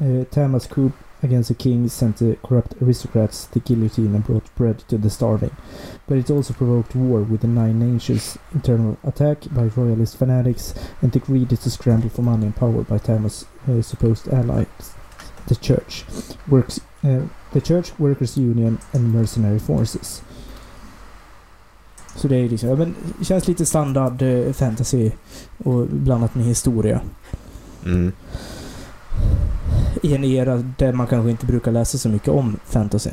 uh, 0.03 0.25
Tamas 0.25 0.67
coup 0.67 0.91
against 1.21 1.49
the 1.49 1.55
king 1.55 1.91
sent 1.91 2.19
the 2.19 2.35
corrupt 2.43 2.83
aristocrats 2.83 3.49
to 3.53 3.61
guillotine 3.67 4.15
and 4.15 4.25
brought 4.25 4.55
bread 4.55 4.79
to 4.89 4.99
the 4.99 5.11
starving. 5.11 5.51
But 6.09 6.19
it 6.19 6.31
also 6.31 6.55
provoked 6.55 6.95
war 6.95 7.23
with 7.23 7.41
the 7.41 7.49
Nine 7.49 7.79
Nations 7.79 8.39
internal 8.55 8.97
attack 9.03 9.39
by 9.51 9.71
royalist 9.77 10.17
fanatics 10.17 10.75
and 11.03 11.13
the 11.13 11.19
greedy 11.19 11.57
to 11.57 11.71
scramble 11.71 12.09
for 12.09 12.23
money 12.23 12.47
and 12.47 12.55
power 12.55 12.83
by 12.85 12.99
Tamas' 12.99 13.45
uh, 13.69 13.83
supposed 13.83 14.29
allies, 14.29 14.95
the 15.49 15.57
church, 15.57 16.05
works, 16.49 16.81
uh, 17.05 17.23
the 17.53 17.61
church, 17.61 17.99
workers 17.99 18.37
union 18.37 18.79
and 18.93 19.13
mercenary 19.13 19.59
forces. 19.59 20.23
Så 22.17 22.29
det 22.29 22.37
är 22.37 22.49
liksom, 22.49 22.69
ja, 22.69 22.77
men 22.77 22.95
känns 23.23 23.49
lite 23.49 23.67
standard 23.67 24.23
eh, 24.23 24.53
fantasy 24.53 25.11
och 25.59 25.87
blandat 25.87 26.35
med 26.35 26.45
historia. 26.45 27.01
Mm. 27.85 28.13
i 30.03 30.15
en 30.15 30.25
era 30.25 30.57
där 30.57 30.93
man 30.93 31.07
kanske 31.07 31.31
inte 31.31 31.47
brukar 31.47 31.73
läsa 31.73 31.99
så 31.99 32.09
mycket 32.09 32.29
om 32.29 32.57
fantasy. 32.65 33.11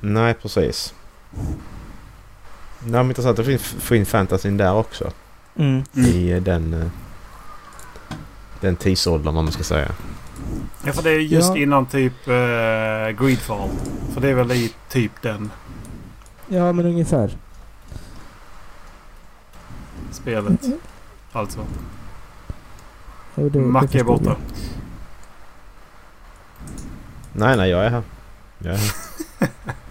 Nej, 0.00 0.34
precis. 0.34 0.94
Nej, 2.84 2.92
men 2.92 3.06
intressant 3.08 3.38
att 3.38 3.60
få 3.60 3.94
in, 3.96 4.06
fantasyn 4.06 4.56
där 4.56 4.74
också. 4.74 5.10
Mm. 5.56 5.82
I 5.94 6.30
eh, 6.32 6.42
den... 6.42 6.74
eh, 6.74 6.86
Den 8.60 8.76
tidsåldern 8.76 9.36
om 9.36 9.44
man 9.44 9.52
ska 9.52 9.62
säga. 9.62 9.88
Ja, 10.84 10.92
för 10.92 11.02
det 11.02 11.10
är 11.10 11.18
just 11.18 11.48
Ja. 11.48 11.56
innan 11.56 11.86
typ 11.86 12.28
uh, 12.28 13.24
Greedfall. 13.24 13.68
För 14.14 14.20
det 14.20 14.28
är 14.28 14.34
väl 14.34 14.52
i 14.52 14.72
typ 14.88 15.12
den 15.22 15.50
Ja, 16.48 16.72
men 16.72 16.86
ungefär. 16.86 17.36
spelet. 20.10 20.60
Alltså. 21.32 21.66
Jo, 23.34 23.48
det- 23.48 23.58
det 23.58 23.64
Macke 23.66 24.00
är 24.00 24.04
borta. 24.04 24.24
jag. 24.24 24.36
Nej, 27.32 27.56
nej, 27.56 27.70
jag 27.70 27.84
är 27.84 27.90
här. 27.90 28.02
Jag 28.58 28.74
är 28.74 28.78
här. 28.78 28.92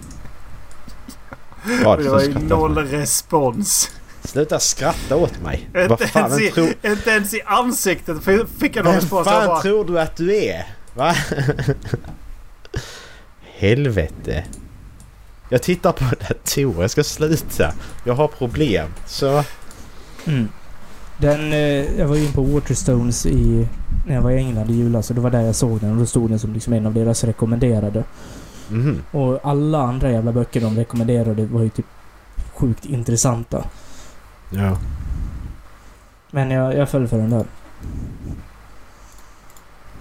Vad 1.84 1.98
Det 1.98 2.08
var 2.08 2.20
ju 2.20 2.38
noll 2.38 2.78
respons. 2.78 3.90
Sluta 4.24 4.60
skratta 4.60 5.16
åt 5.16 5.42
mig. 5.42 5.68
Inte 5.76 6.06
fan 6.06 6.24
ens, 6.24 6.42
i, 6.42 6.50
tror... 6.50 6.68
inte 6.82 7.10
ens 7.10 7.34
i 7.34 7.42
ansiktet 7.46 8.16
fick 8.58 8.76
jag 8.76 8.84
någon 8.84 8.92
Vem 8.92 9.00
respons. 9.00 9.26
Jag 9.26 9.34
fan 9.34 9.46
bara, 9.46 9.60
tror 9.60 9.84
du 9.84 10.00
att 10.00 10.16
du 10.16 10.36
är? 10.36 10.66
Va? 10.94 11.14
Helvete. 13.58 14.44
Jag 15.48 15.62
tittar 15.62 15.92
på 15.92 16.04
datorer. 16.28 16.82
Jag 16.82 16.90
ska 16.90 17.04
sluta. 17.04 17.72
Jag 18.04 18.14
har 18.14 18.28
problem. 18.28 18.88
Så... 19.06 19.44
Mm. 20.24 20.48
Den, 21.18 21.52
eh, 21.52 21.98
jag 21.98 22.08
var 22.08 22.16
ju 22.16 22.24
in 22.24 22.32
på 22.32 22.42
Waterstones 22.42 23.26
i, 23.26 23.68
när 24.06 24.14
jag 24.14 24.22
var 24.22 24.30
i 24.30 24.36
England 24.36 24.70
i 24.70 24.74
julas 24.74 25.08
det 25.08 25.20
var 25.20 25.30
där 25.30 25.40
jag 25.40 25.54
såg 25.54 25.80
den 25.80 25.90
och 25.90 25.96
då 25.96 26.06
stod 26.06 26.30
den 26.30 26.38
som 26.38 26.52
liksom 26.52 26.72
en 26.72 26.86
av 26.86 26.94
deras 26.94 27.24
rekommenderade. 27.24 28.04
Mhm. 28.68 29.02
Och 29.10 29.40
alla 29.42 29.78
andra 29.82 30.10
jävla 30.10 30.32
böcker 30.32 30.60
de 30.60 30.76
rekommenderade 30.76 31.46
var 31.46 31.62
ju 31.62 31.68
typ 31.68 31.86
sjukt 32.54 32.84
intressanta. 32.84 33.64
Ja. 34.50 34.78
Men 36.30 36.50
jag, 36.50 36.74
jag 36.76 36.88
föll 36.88 37.08
för 37.08 37.18
den 37.18 37.30
där. 37.30 37.44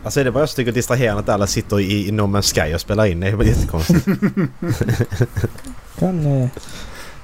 Alltså 0.03 0.19
är 0.19 0.23
det 0.23 0.31
bara 0.31 0.39
jag 0.39 0.49
som 0.49 0.55
tycker 0.55 0.71
distraherande 0.71 1.19
att 1.19 1.29
alla 1.29 1.47
sitter 1.47 1.79
i, 1.79 2.07
i 2.07 2.11
No 2.11 2.21
Man's 2.21 2.53
Sky 2.67 2.73
och 2.75 2.81
spelar 2.81 3.05
in? 3.05 3.19
Det 3.19 3.27
är 3.27 3.35
bara 3.35 3.47
jättekonstigt. 3.47 4.05
Kan... 5.99 6.25
Eh, 6.41 6.49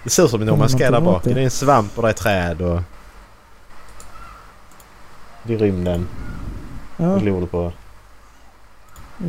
Det 0.03 0.10
ser 0.10 0.24
ut 0.25 0.29
som 0.32 0.41
i 0.41 0.46
No 0.46 0.51
Man's 0.51 0.72
Sky 0.77 0.84
där 0.91 1.01
bak. 1.01 1.24
Det 1.24 1.32
är 1.32 1.38
en 1.38 1.51
svamp 1.51 1.98
och 1.98 2.03
det 2.03 2.10
är 2.10 2.13
träd 2.13 2.62
och... 2.62 2.82
Det 5.44 5.53
är 5.53 5.58
rymden. 5.58 6.08
ja, 6.98 7.10
Vad 7.10 7.22
glor 7.22 7.41
du 7.41 7.48
på? 7.48 7.72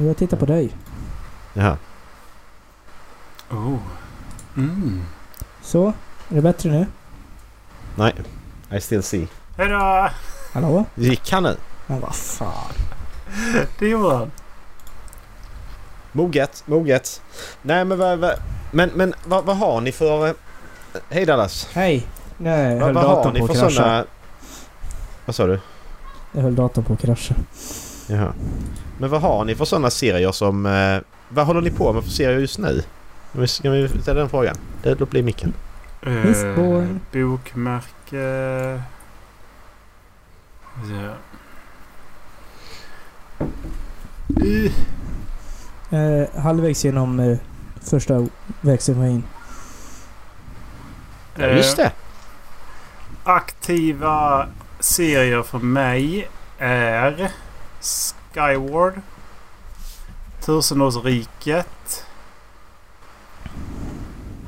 jag 0.07 0.17
tittar 0.17 0.37
på 0.37 0.47
dig. 0.47 0.71
Jaha. 1.55 1.77
Oh. 3.51 3.79
mm. 4.57 5.03
Så, 5.63 5.87
är 6.29 6.35
det 6.35 6.41
bättre 6.43 6.71
nu? 6.71 6.87
Nej. 7.95 8.15
I 8.73 8.81
still 8.81 9.03
see. 9.03 9.29
Hejdå! 9.57 10.09
Hallå? 10.53 10.85
Gick 10.95 11.33
han 11.33 11.43
nu? 11.43 11.57
Men 11.87 12.01
vad 12.01 12.15
fan. 12.15 12.73
Det 13.79 13.89
gjorde 13.89 14.15
han. 14.17 14.31
Moget, 16.13 16.63
moget. 16.67 17.23
Nej 17.63 17.85
men 17.85 17.99
vad... 17.99 18.19
vad 18.19 18.35
men 18.71 18.91
men 18.95 19.15
vad, 19.25 19.45
vad 19.45 19.57
har 19.57 19.81
ni 19.81 19.93
för... 19.93 20.27
eh, 20.29 20.35
Hej 21.11 21.27
Dallas. 21.27 21.69
Hej! 21.73 22.07
Nej, 22.39 22.73
jag 22.73 22.77
Vad, 22.77 22.85
höll 22.87 22.95
vad 22.95 23.25
har 23.25 23.33
ni 23.33 23.41
på 23.41 23.47
för 23.47 23.71
sådana... 23.71 24.05
Vad 25.27 25.35
sa 25.35 25.47
du? 25.47 25.61
Jag 26.33 26.43
höll 26.43 26.55
datorn 26.55 26.85
på 26.85 26.93
att 26.93 27.01
krascha. 27.01 27.35
Jaha. 28.07 28.33
Men 28.99 29.11
vad 29.11 29.21
har 29.21 29.45
ni 29.45 29.55
för 29.55 29.65
sådana 29.65 29.91
serier 29.91 30.33
som... 30.33 30.67
Eh, 30.67 30.99
vad 31.29 31.47
håller 31.47 31.61
ni 31.61 31.71
på 31.71 31.93
med 31.93 32.05
för 32.05 32.11
serier 32.11 32.39
just 32.39 32.59
nu? 32.59 32.83
Ska 33.33 33.41
vi- 33.41 33.49
Ska 33.49 33.71
vi 33.71 33.89
ställa 34.03 34.21
den 34.21 34.29
frågan? 34.29 34.57
Det 34.83 35.11
blir 35.11 35.23
micken. 35.23 35.55
Eh, 36.03 36.97
bokmärke... 37.13 38.83
Ja. 40.91 41.15
Uh, 44.45 44.73
Eh, 45.91 46.41
halvvägs 46.41 46.85
genom 46.85 47.21
eh, 47.21 47.39
första 47.83 48.27
växeln 48.61 48.99
var 48.99 49.07
in. 49.07 49.25
Ja, 51.37 51.47
just 51.47 51.77
det. 51.77 51.93
Aktiva 53.25 54.47
serier 54.81 55.43
för 55.43 55.59
mig 55.59 56.29
är 56.59 57.31
Skyward. 58.35 59.01
Tusenårsriket. 60.41 62.05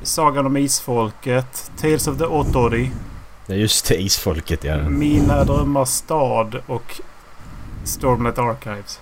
Sagan 0.03 0.45
om 0.45 0.57
Isfolket. 0.57 1.71
Tales 1.81 2.07
of 2.07 2.17
the 2.17 2.23
Authority. 2.23 2.89
Ja 3.45 3.55
just 3.55 3.87
det, 3.87 4.01
Isfolket 4.01 4.63
ja. 4.63 4.77
Mina 4.89 5.43
drömmars 5.43 5.89
stad 5.89 6.55
och 6.67 7.01
Stormlight 7.83 8.37
Archives. 8.37 8.99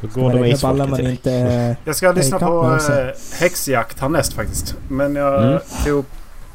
Hur 0.00 0.08
går 0.08 0.32
det 0.32 0.40
med 0.40 0.50
Isfolket 0.50 0.90
man 0.90 1.00
inte... 1.06 1.76
Jag 1.84 1.96
ska 1.96 2.12
lyssna 2.12 2.38
på 2.38 2.74
eh, 2.92 3.08
häxjakt 3.40 4.00
härnäst 4.00 4.32
faktiskt. 4.32 4.76
Men 4.88 5.16
jag 5.16 5.44
Mm. 5.44 5.58
tog 5.84 6.04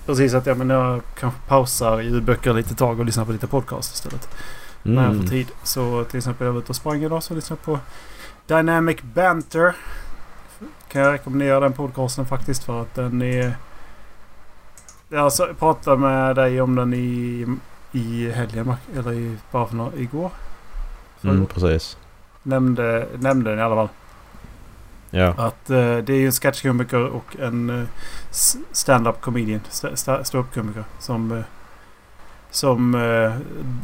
precis 0.05 0.33
att 0.33 0.45
jag, 0.45 0.57
men 0.57 0.69
jag 0.69 1.01
kanske 1.19 1.39
pausar 1.48 2.00
ljudböcker 2.01 2.53
lite 2.53 2.75
tag 2.75 3.00
och 3.00 3.05
lyssnar 3.05 3.25
på 3.25 3.31
lite 3.31 3.48
podcast 3.48 3.93
istället. 3.93 4.29
När 4.83 5.01
jag 5.03 5.05
får 5.12 5.15
Mm. 5.15 5.29
tid. 5.29 5.48
Så 5.63 6.03
till 6.03 6.17
exempel 6.17 6.45
jag 6.45 6.53
var 6.53 6.59
ute 6.59 6.69
och 6.69 6.75
sprang 6.75 7.03
idag 7.03 7.24
så 7.24 7.33
lyssnade 7.33 7.59
jag 7.65 7.75
på 7.75 7.79
Dynamic 8.48 8.98
Banter. 9.01 9.75
Kan 10.87 11.01
jag 11.01 11.13
rekommendera 11.13 11.59
den 11.59 11.73
podcasten 11.73 12.25
faktiskt 12.25 12.63
för 12.63 12.81
att 12.81 12.95
den 12.95 13.21
är... 13.21 13.53
Jag 15.09 15.21
alltså, 15.21 15.47
pratade 15.59 15.97
med 15.97 16.35
dig 16.35 16.61
om 16.61 16.75
den 16.75 16.93
i, 16.93 17.45
i 17.91 18.31
helgen, 18.31 18.73
eller 18.97 19.13
i, 19.13 19.37
bara 19.51 19.67
för 19.67 19.75
några, 19.75 19.95
igår. 19.95 20.31
Förra 21.21 21.31
Mm, 21.31 21.45
precis. 21.45 21.97
Nämnde, 22.43 23.07
nämnde 23.19 23.49
den 23.49 23.59
i 23.59 23.61
alla 23.61 23.75
fall. 23.75 23.89
Ja. 25.11 25.33
Att 25.37 25.69
eh, 25.69 25.97
det 25.97 26.13
är 26.13 26.17
ju 26.17 26.25
en 26.25 26.31
sketchkomiker 26.31 27.05
och 27.05 27.39
en 27.39 27.69
eh, 27.69 27.87
stand-up 28.71 29.21
comedian. 29.21 29.61
Ståuppkomiker. 30.23 30.83
Som, 30.99 31.31
eh, 31.31 31.43
som 32.51 32.95
eh, 32.95 33.33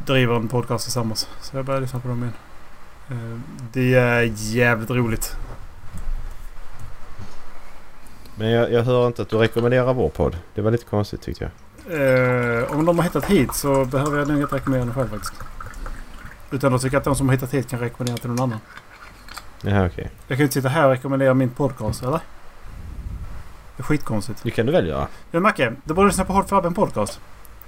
driver 0.05 0.35
en 0.35 0.47
podcast 0.47 0.83
tillsammans. 0.83 1.29
Så 1.41 1.57
jag 1.57 1.65
började 1.65 1.81
lyssna 1.81 1.99
på 1.99 2.07
dem 2.07 2.23
igen. 2.23 2.33
Eh, 3.09 3.39
det 3.73 3.95
är 3.95 4.31
jävligt 4.35 4.89
roligt. 4.89 5.37
Men 8.35 8.49
jag, 8.49 8.71
jag 8.71 8.83
hör 8.83 9.07
inte 9.07 9.21
att 9.21 9.29
du 9.29 9.37
rekommenderar 9.37 9.93
vår 9.93 10.09
podd. 10.09 10.37
Det 10.55 10.61
var 10.61 10.71
lite 10.71 10.85
konstigt 10.85 11.21
tyckte 11.21 11.43
jag. 11.43 11.51
Eh, 11.87 12.71
om 12.71 12.85
de 12.85 12.97
har 12.97 13.03
hittat 13.03 13.25
hit 13.25 13.53
så 13.53 13.85
behöver 13.85 14.17
jag 14.17 14.27
nog 14.27 14.41
inte 14.41 14.55
rekommendera 14.55 14.85
den 14.85 14.93
själv 14.93 15.09
faktiskt. 15.09 15.33
Utan 16.51 16.71
jag 16.71 16.81
tycker 16.81 16.97
att 16.97 17.03
de 17.03 17.15
som 17.15 17.29
har 17.29 17.35
hittat 17.35 17.53
hit 17.53 17.69
kan 17.69 17.79
rekommendera 17.79 18.17
till 18.17 18.29
någon 18.29 18.39
annan. 18.39 18.59
Jaha 19.61 19.85
okej. 19.85 20.11
Jag 20.27 20.37
kan 20.37 20.37
ju 20.37 20.43
inte 20.43 20.53
sitta 20.53 20.69
här 20.69 20.85
och 20.85 20.91
rekommendera 20.91 21.33
min 21.33 21.49
podcast, 21.49 22.03
eller? 22.03 22.19
Det 23.77 23.81
är 23.81 23.83
skitkonstigt. 23.83 24.39
Det 24.43 24.51
kan 24.51 24.65
du 24.65 24.71
väl 24.71 24.87
göra? 24.87 25.07
Men 25.31 25.41
Macke, 25.41 25.73
du 25.83 25.93
borde 25.93 26.07
lyssna 26.07 26.25
på 26.25 26.33
Hårt 26.33 26.49
för 26.49 26.55
Abben 26.57 26.73
podcast. 26.73 27.19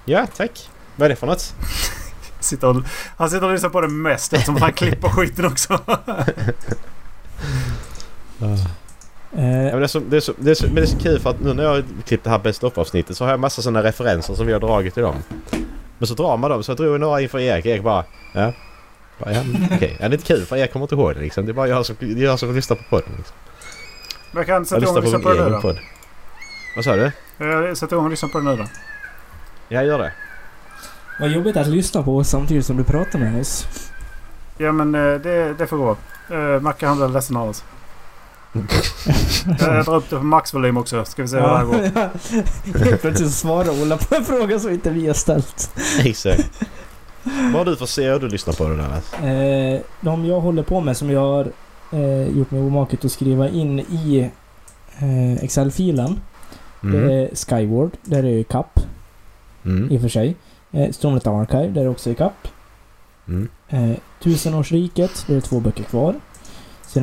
Ja, 0.06 0.28
tack. 0.38 0.70
Vad 0.96 1.06
är 1.06 1.10
det 1.10 1.16
för 1.16 1.28
något? 1.28 1.54
Sitter 2.40 2.68
och, 2.68 2.84
han 3.18 3.30
sitter 3.30 3.46
och 3.46 3.52
lyssnar 3.54 3.70
på 3.70 3.82
det 3.82 3.88
mest 3.88 4.34
eftersom 4.34 4.56
han 4.56 4.74
klipper 4.74 5.10
skiten 5.10 5.46
också. 5.46 5.80
Eh, 9.38 9.68
Ja, 9.68 9.72
men, 9.72 9.80
det 9.80 9.86
är 9.86 9.88
så, 9.88 10.00
det 10.00 10.18
är 10.18 10.22
så, 10.22 10.34
det 10.38 10.52
är 10.52 10.56
så, 10.56 10.66
men 10.66 10.76
det 10.76 10.82
är 10.82 10.86
så 10.86 11.00
kul 11.00 11.20
för 11.20 11.30
att 11.30 11.40
nu 11.40 11.54
när 11.54 11.64
jag 11.64 11.84
klippt 12.06 12.24
det 12.24 12.30
här 12.30 12.40
Best 12.40 12.64
of-avsnittet 12.64 13.18
så 13.18 13.24
har 13.24 13.32
jag 13.32 13.40
massa 13.40 13.62
sådana 13.62 13.84
referenser 13.84 14.34
som 14.34 14.48
vi 14.48 14.54
har 14.54 14.60
dragit 14.60 14.98
i 14.98 15.02
dem. 15.02 15.16
Men 15.98 16.08
så 16.08 16.14
drar 16.14 16.38
man 16.38 16.52
dem. 16.52 16.64
Så 16.64 16.72
jag 16.72 16.78
drog 16.78 17.00
några 17.00 17.22
inför 17.22 17.40
Erik. 17.40 17.66
Erik 17.66 17.84
bara... 17.84 18.04
Ja. 18.34 18.54
Bara, 19.20 19.34
ja, 19.34 19.42
Okej. 19.72 19.98
Ja, 20.00 20.10
det 20.10 20.14
är 20.14 20.18
inte 20.18 20.28
kul 20.28 20.46
för 20.46 20.56
Erik 20.58 20.74
kommer 20.74 20.84
inte 20.84 20.96
ihåg 20.96 21.16
det 21.16 21.22
liksom. 21.22 21.46
Det 21.46 21.52
är 21.52 21.54
bara 21.54 21.68
jag 21.68 21.86
som, 21.86 21.96
jag 22.00 22.40
som 22.40 22.56
lyssnar 22.56 22.78
på 22.78 22.84
podden. 22.90 23.10
Liksom. 23.18 23.36
Men 24.32 24.38
jag 24.40 24.48
kan 24.48 24.66
sätta 24.66 24.82
igång 24.82 24.98
och 24.98 25.04
på 25.04 25.06
lyssna 25.06 25.18
min 25.18 25.24
på 25.24 25.34
det 25.34 25.44
nu 25.44 25.50
då. 25.50 25.62
podd. 25.62 25.78
Vad 26.76 26.86
sa 26.86 26.96
du? 26.96 27.12
Jag 27.38 27.78
sätter 27.78 27.96
igång 27.96 28.06
och 28.06 28.12
lyssnar 28.12 28.30
på 28.30 28.38
det 28.40 28.44
nu 28.44 28.56
då. 28.56 28.66
Ja, 29.70 29.84
gör 29.84 30.00
det. 30.00 30.12
vad 31.20 31.30
jobbigt 31.30 31.58
att 31.58 31.68
lyssna 31.68 32.04
på 32.04 32.24
samtidigt 32.24 32.66
som 32.66 32.78
du 32.78 32.84
pratar 32.84 33.20
med 33.20 33.42
oss. 33.42 33.66
Ja 34.58 34.72
men 34.72 34.96
eh, 34.96 35.22
det, 35.22 35.54
det 35.54 35.68
får 35.68 35.78
gå. 35.78 35.98
Uh, 36.32 36.62
Macke 36.62 36.88
han 36.88 36.98
blir 36.98 37.08
ledsen 37.08 37.38
av 37.38 37.50
oss. 37.50 37.64
Jag 39.60 39.86
drar 39.86 39.96
upp 39.96 40.10
det 40.10 40.18
på 40.18 40.24
maxvolym 40.24 40.78
också. 40.78 41.06
Ska 41.06 41.22
vi 41.22 41.28
se 41.28 41.36
hur 41.36 41.44
det 41.44 41.58
här 41.58 41.66
går. 41.66 42.80
Helt 42.86 43.02
plötsligt 43.02 43.32
svarar 43.32 43.82
Ola 43.82 43.98
på 43.98 44.16
en 44.16 44.26
fråga 44.26 44.60
som 44.60 44.72
inte 44.72 44.90
vi 44.90 45.08
har 45.08 45.14
ställt. 45.14 45.72
Exakt. 46.04 46.52
Vad 47.24 47.54
har 47.54 47.66
du 47.66 47.76
för 47.76 47.86
serier 47.86 48.20
du 48.20 48.28
lyssnar 48.28 48.54
på 48.54 48.64
den 48.64 48.80
här? 48.80 49.76
Eh, 49.76 49.80
de 50.02 50.26
jag 50.26 50.40
håller 50.42 50.64
på 50.64 50.80
med 50.82 50.98
som 50.98 51.10
jag 51.12 51.20
har 51.20 51.48
eh, 51.92 52.38
gjort 52.38 52.52
mig 52.52 52.62
omaket 52.62 53.06
att 53.06 53.12
skriva 53.12 53.50
in 53.50 53.80
i 53.80 54.30
eh, 55.00 55.44
Excel-filen. 55.44 56.20
Det 56.82 56.88
Mm. 56.88 57.10
är 57.10 57.30
Skyward. 57.36 57.92
Där 58.04 58.18
är 58.24 58.38
det 58.38 58.44
kapp 58.44 58.80
Mm. 59.66 59.92
i 59.92 59.98
och 59.98 60.02
för 60.02 60.10
sig. 60.10 60.36
Eh, 60.72 60.92
Stormlight 60.92 61.28
Archive. 61.28 61.68
Där 61.68 61.82
är 61.82 61.86
det 61.86 61.90
också 61.92 62.10
i 62.10 62.16
kapp. 62.16 62.48
Mm. 63.28 63.48
Eh, 63.70 63.92
Tusenårsriket. 64.24 65.24
Där 65.28 65.34
är 65.34 65.36
det 65.36 65.42
två 65.48 65.60
böcker 65.60 65.84
kvar. 65.84 66.16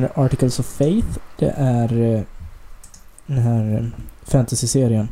Det 0.01 0.11
Articles 0.15 0.59
of 0.59 0.65
Faith. 0.65 1.07
Det 1.39 1.53
är 1.57 2.15
eh, 2.15 2.21
den 3.25 3.37
här 3.37 3.77
eh, 3.77 3.85
fantasy-serien. 4.23 5.07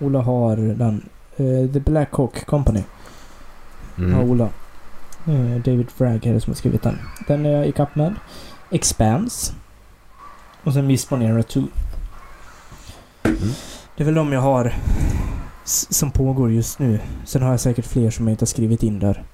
Ola 0.00 0.20
har 0.20 0.56
den. 0.56 1.08
Eh, 1.36 1.72
The 1.72 1.80
Black 1.80 2.08
Hawk 2.12 2.46
Company. 2.46 2.82
Mm. 3.98 4.30
Ola. 4.30 4.48
Eh, 5.26 5.62
David 5.64 5.90
Frag 5.90 6.26
är 6.26 6.32
det 6.32 6.40
som 6.40 6.50
har 6.50 6.56
skrivit 6.56 6.82
den. 6.82 6.98
Den 7.28 7.46
är 7.46 7.50
jag 7.50 7.66
i 7.66 7.72
kapp 7.72 7.94
med. 7.94 8.14
Expanse. 8.70 9.52
Och 10.64 10.72
sen 10.72 10.86
Mistborn 10.86 11.42
2. 11.42 11.60
Mm. 11.60 13.38
Det 13.96 14.02
är 14.02 14.04
väl 14.04 14.14
de 14.14 14.32
jag 14.32 14.40
har 14.40 14.74
som 15.64 16.10
pågår 16.10 16.52
just 16.52 16.78
nu. 16.78 17.00
Sen 17.24 17.42
har 17.42 17.50
jag 17.50 17.60
säkert 17.60 17.86
fler 17.86 18.10
som 18.10 18.26
jag 18.26 18.32
inte 18.32 18.42
har 18.42 18.46
skrivit 18.46 18.82
in 18.82 18.98
där. 18.98 19.24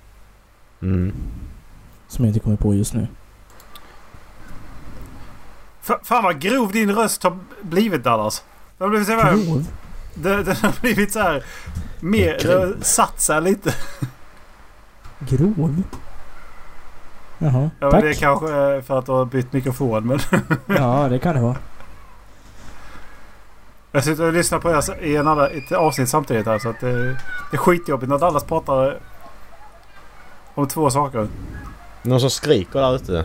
Mm. 0.82 1.12
Som 2.08 2.24
jag 2.24 2.30
inte 2.30 2.40
kommer 2.40 2.56
på 2.56 2.74
just 2.74 2.94
nu. 2.94 3.06
Fa- 5.84 5.98
Fan 6.04 6.24
vad 6.24 6.40
grov 6.40 6.72
din 6.72 6.94
röst 6.94 7.22
har 7.22 7.38
blivit 7.62 8.04
Dallas. 8.04 8.44
Det 8.78 8.84
har 8.84 8.88
blivit 8.88 9.06
så 9.08 9.12
här, 9.14 9.32
Grov? 9.32 9.64
det, 10.14 10.42
det 10.42 10.58
har 10.62 10.80
blivit 10.80 11.12
så 11.12 11.18
här 11.20 11.44
mer, 12.00 12.74
satt 12.82 13.20
sig 13.20 13.42
lite. 13.42 13.74
Grov? 15.18 15.82
Jaha, 17.38 17.52
Ja, 17.52 17.70
men 17.80 17.90
tack. 17.90 18.02
det 18.02 18.08
är 18.10 18.14
kanske 18.14 18.52
är 18.52 18.80
för 18.80 18.98
att 18.98 19.06
du 19.06 19.12
har 19.12 19.24
bytt 19.24 19.52
mikrofon 19.52 20.06
men 20.06 20.18
Ja, 20.76 21.08
det 21.08 21.18
kan 21.18 21.34
det 21.34 21.40
vara. 21.40 21.56
jag 23.92 24.04
sitter 24.04 24.24
och 24.26 24.32
lyssnar 24.32 24.58
på 24.58 24.70
er 24.70 25.02
i 25.04 25.16
en 25.16 25.28
annan, 25.28 25.46
ett 25.50 25.72
avsnitt 25.72 26.08
samtidigt 26.08 26.46
här 26.46 26.58
så 26.58 26.68
att 26.68 26.80
det, 26.80 27.02
det 27.12 27.16
är 27.52 27.56
skitjobbigt 27.56 28.10
när 28.10 28.18
Dallas 28.18 28.44
pratar 28.44 28.98
om 30.54 30.68
två 30.68 30.90
saker. 30.90 31.28
Någon 32.02 32.20
som 32.20 32.30
skriker 32.30 32.80
där 32.80 32.94
ute? 32.96 33.24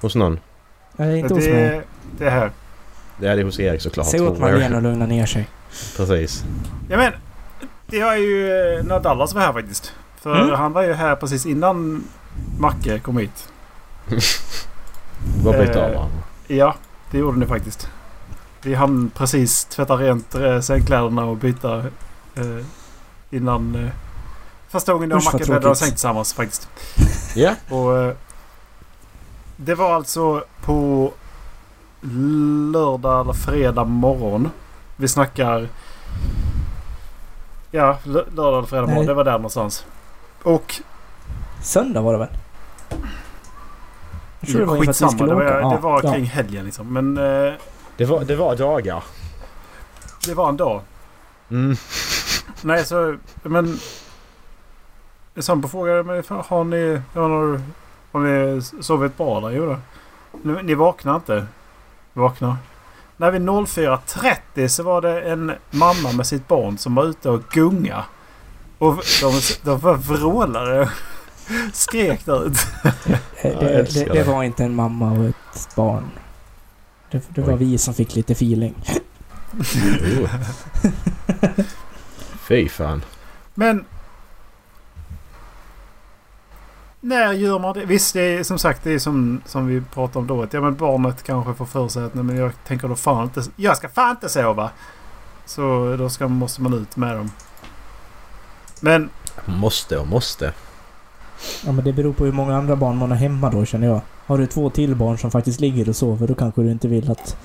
Hos 0.00 0.14
någon? 0.14 0.40
Nej, 1.00 1.18
inte 1.18 1.34
hos 1.34 1.44
mig. 1.46 1.82
Det, 2.18 2.26
är 2.26 2.30
här. 2.30 2.50
Det 3.18 3.26
är 3.26 3.36
det 3.36 3.42
hos 3.42 3.60
Erik 3.60 3.80
såklart. 3.82 4.06
Åt 4.06 4.12
tror 4.12 4.26
jag. 4.28 4.38
Marlene 4.40 4.76
att 4.76 4.82
lugna 4.82 5.06
ner 5.06 5.26
sig. 5.26 5.48
Precis. 5.96 6.44
Ja 6.88 6.96
men 6.96 7.12
det 7.86 8.04
var 8.04 8.14
ju 8.16 8.50
eh, 8.78 8.84
när 8.84 9.00
Dallas 9.00 9.34
var 9.34 9.40
här 9.42 9.52
faktiskt. 9.52 9.92
För 10.20 10.40
Mm. 10.42 10.54
han 10.54 10.72
var 10.72 10.82
ju 10.82 10.92
här 10.92 11.16
precis 11.16 11.46
innan 11.46 12.04
Macke 12.58 12.98
kom 12.98 13.16
hit. 13.18 13.48
Bara 15.44 15.58
byta 15.58 15.78
Eh, 15.78 15.84
av 15.86 15.92
varandra. 15.94 16.18
Ja, 16.46 16.74
det 17.10 17.18
gjorde 17.18 17.38
ni 17.38 17.46
faktiskt. 17.46 17.88
Vi 18.62 18.74
hann 18.74 19.10
precis 19.16 19.64
tvätta 19.64 19.94
rent 19.94 20.34
eh, 20.34 20.60
sängkläderna 20.60 21.24
och 21.24 21.36
byta 21.36 21.78
eh, 22.34 22.64
innan... 23.30 23.74
Eh, 23.74 23.90
första 24.68 24.92
gången 24.92 25.10
jag 25.10 25.16
och 25.16 25.24
vad 25.24 25.34
Macke 25.34 25.52
bäddade 25.52 25.76
säng 25.76 25.90
tillsammans 25.90 26.32
faktiskt. 26.34 26.68
Ja. 27.34 27.54
Och, 27.68 27.98
eh, 27.98 28.14
det 29.62 29.74
var 29.74 29.94
alltså 29.94 30.44
på 30.62 31.12
lördag 32.72 33.20
eller 33.20 33.32
fredag 33.32 33.84
morgon. 33.84 34.50
Vi 34.96 35.08
snackar... 35.08 35.68
Ja, 37.70 37.98
lö- 38.04 38.34
lördag 38.34 38.58
eller 38.58 38.66
fredag 38.68 38.82
morgon. 38.86 38.96
Nej. 38.98 39.06
Det 39.06 39.14
var 39.14 39.24
där 39.24 39.32
någonstans. 39.32 39.86
Och... 40.42 40.74
Söndag 41.62 42.00
var 42.00 42.12
det 42.12 42.18
väl? 42.18 42.28
Jag 44.40 44.48
tror 44.50 44.60
det 44.60 44.66
var 44.66 44.80
skitsamma. 44.80 45.26
Det 45.26 45.34
var, 45.34 45.70
det 45.74 45.78
var 45.80 46.00
ja. 46.04 46.12
kring 46.12 46.24
helgen 46.24 46.64
liksom. 46.64 46.92
Men 46.92 47.18
eh, 47.18 47.52
Det 47.96 48.04
var, 48.04 48.24
det 48.24 48.36
var 48.36 48.56
dagar. 48.56 49.04
det 50.26 50.34
var 50.34 50.48
en 50.48 50.56
dag. 50.56 50.80
Mm. 51.50 51.76
Nej, 52.62 52.84
så... 52.84 53.16
Men... 53.42 53.78
Sambo 55.36 55.68
frågade 55.68 56.02
mig, 56.02 56.22
"Fan, 56.22 56.44
har 56.48 56.64
ni... 56.64 57.00
Har, 57.14 57.60
har 58.12 58.20
ni 58.20 58.62
sovit 58.62 59.16
bra 59.16 59.40
där? 59.40 59.50
Jo 59.50 59.66
då. 59.66 59.76
Ni, 60.42 60.62
ni 60.62 60.74
vaknar 60.74 61.14
inte? 61.16 61.46
Vaknar. 62.12 62.56
När 63.16 63.30
vid 63.30 63.42
04.30 63.42 64.68
så 64.68 64.82
var 64.82 65.00
det 65.00 65.20
en 65.20 65.52
mamma 65.70 66.12
med 66.12 66.26
sitt 66.26 66.48
barn 66.48 66.78
som 66.78 66.94
var 66.94 67.04
ute 67.04 67.30
och 67.30 67.42
gunga. 67.50 68.04
Och 68.78 68.94
de, 69.20 69.40
de 69.62 69.78
var 69.78 69.94
vrålade. 69.94 70.90
Skrek 71.72 72.24
där 72.26 72.32
jag 72.42 72.52
Det, 73.42 73.60
det, 73.60 74.04
det 74.04 74.12
det. 74.12 74.22
var 74.22 74.42
inte 74.42 74.64
en 74.64 74.74
mamma 74.74 75.12
och 75.12 75.24
ett 75.24 75.76
barn. 75.76 76.10
Det, 77.10 77.22
det 77.28 77.40
var 77.40 77.52
Oj. 77.52 77.58
vi 77.58 77.78
som 77.78 77.94
fick 77.94 78.14
lite 78.14 78.32
feeling. 78.32 78.74
Fy 82.48 82.68
fan. 82.68 83.04
Men... 83.54 83.84
När 87.00 87.32
gör 87.32 87.58
man 87.58 87.74
det? 87.74 87.84
Visst, 87.84 88.14
det 88.14 88.20
är 88.20 88.44
som 88.44 88.58
sagt 88.58 88.84
det 88.84 88.92
är 88.92 88.98
som, 88.98 89.40
som 89.46 89.66
vi 89.66 89.80
pratade 89.80 90.18
om 90.18 90.26
då. 90.26 90.42
Att, 90.42 90.52
ja, 90.52 90.60
men 90.60 90.74
barnet 90.74 91.22
kanske 91.22 91.54
får 91.54 91.66
för 91.66 91.88
sig 91.88 92.04
att 92.04 92.14
nej, 92.14 92.24
men 92.24 92.36
jag 92.36 92.52
tänker 92.66 92.88
då 92.88 92.94
fan 92.94 93.24
inte... 93.24 93.42
Jag 93.56 93.76
ska 93.76 93.88
fan 93.88 94.10
inte 94.10 94.28
sova! 94.28 94.70
Så 95.46 95.96
då 95.98 96.08
ska, 96.08 96.28
måste 96.28 96.62
man 96.62 96.74
ut 96.74 96.96
med 96.96 97.16
dem. 97.16 97.30
Men 98.80 99.10
Måste 99.44 99.98
och 99.98 100.06
måste. 100.06 100.52
Ja 101.64 101.72
men 101.72 101.84
det 101.84 101.92
beror 101.92 102.12
på 102.12 102.24
hur 102.24 102.32
många 102.32 102.56
andra 102.56 102.76
barn 102.76 102.96
man 102.96 103.10
har 103.10 103.18
hemma 103.18 103.50
då 103.50 103.64
känner 103.64 103.86
jag. 103.86 104.00
Har 104.26 104.38
du 104.38 104.46
två 104.46 104.70
till 104.70 104.94
barn 104.94 105.18
som 105.18 105.30
faktiskt 105.30 105.60
ligger 105.60 105.88
och 105.88 105.96
sover 105.96 106.26
då 106.26 106.34
kanske 106.34 106.62
du 106.62 106.70
inte 106.70 106.88
vill 106.88 107.10
att 107.10 107.36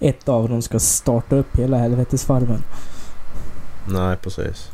ett 0.00 0.28
av 0.28 0.48
dem 0.48 0.62
ska 0.62 0.78
starta 0.78 1.36
upp 1.36 1.56
hela 1.58 1.78
helvetesfarmen. 1.78 2.62
Nej, 3.88 4.16
precis. 4.16 4.71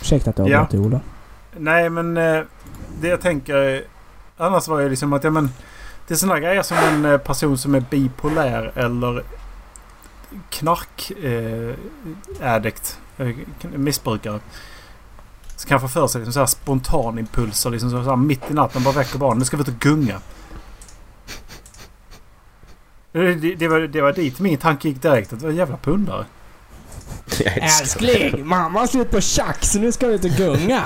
Ursäkta 0.00 0.30
att 0.30 0.38
jag 0.38 0.48
Ja. 0.48 0.58
avbröt 0.58 0.70
dig 0.70 0.80
Ola. 0.80 1.00
nej 1.56 1.90
men 1.90 2.16
eh, 2.16 2.42
det 3.00 3.08
jag 3.08 3.20
tänker... 3.20 3.84
Annars 4.36 4.68
var 4.68 4.80
det 4.82 4.88
liksom 4.88 5.12
att 5.12 5.24
ja, 5.24 5.30
men, 5.30 5.50
det 6.08 6.14
är 6.14 6.18
sådana 6.18 6.40
grejer 6.40 6.62
som 6.62 6.76
en 6.76 7.04
eh, 7.04 7.18
person 7.18 7.58
som 7.58 7.74
är 7.74 7.84
bipolär 7.90 8.72
eller 8.74 9.22
knark 10.50 11.10
eh, 11.10 11.74
addict, 12.54 12.98
eh, 13.18 13.28
missbrukare. 13.76 14.40
Så 15.56 15.68
kan 15.68 15.74
jag 15.74 15.80
få 15.82 15.88
för 15.88 16.06
sig 16.06 16.18
liksom 16.18 16.32
så 16.32 16.38
här 16.40 16.46
spontanimpulser 16.46 17.70
liksom 17.70 17.90
så 17.90 18.02
här 18.02 18.16
mitt 18.16 18.50
i 18.50 18.54
natten 18.54 18.82
bara 18.82 18.94
väcker 18.94 19.18
barnen. 19.18 19.38
Nu 19.38 19.44
ska 19.44 19.56
vi 19.56 19.60
ut 19.62 19.68
och 19.68 19.74
gunga. 19.80 20.20
Det, 23.12 23.34
det, 23.34 23.54
det, 23.54 23.68
var, 23.68 23.80
det 23.80 24.00
var 24.00 24.12
dit 24.12 24.40
min 24.40 24.58
tanke 24.58 24.88
gick 24.88 25.02
direkt. 25.02 25.32
Att 25.32 25.38
det 25.38 25.44
var 25.44 25.50
en 25.50 25.56
jävla 25.56 25.76
pundare. 25.76 26.24
Älskling! 27.44 28.46
Mamma 28.46 28.80
har 28.80 28.86
slut 28.86 29.10
på 29.10 29.20
tjack 29.20 29.64
så 29.64 29.78
nu 29.78 29.92
ska 29.92 30.06
vi 30.06 30.14
ut 30.14 30.24
och 30.24 30.30
gunga. 30.30 30.82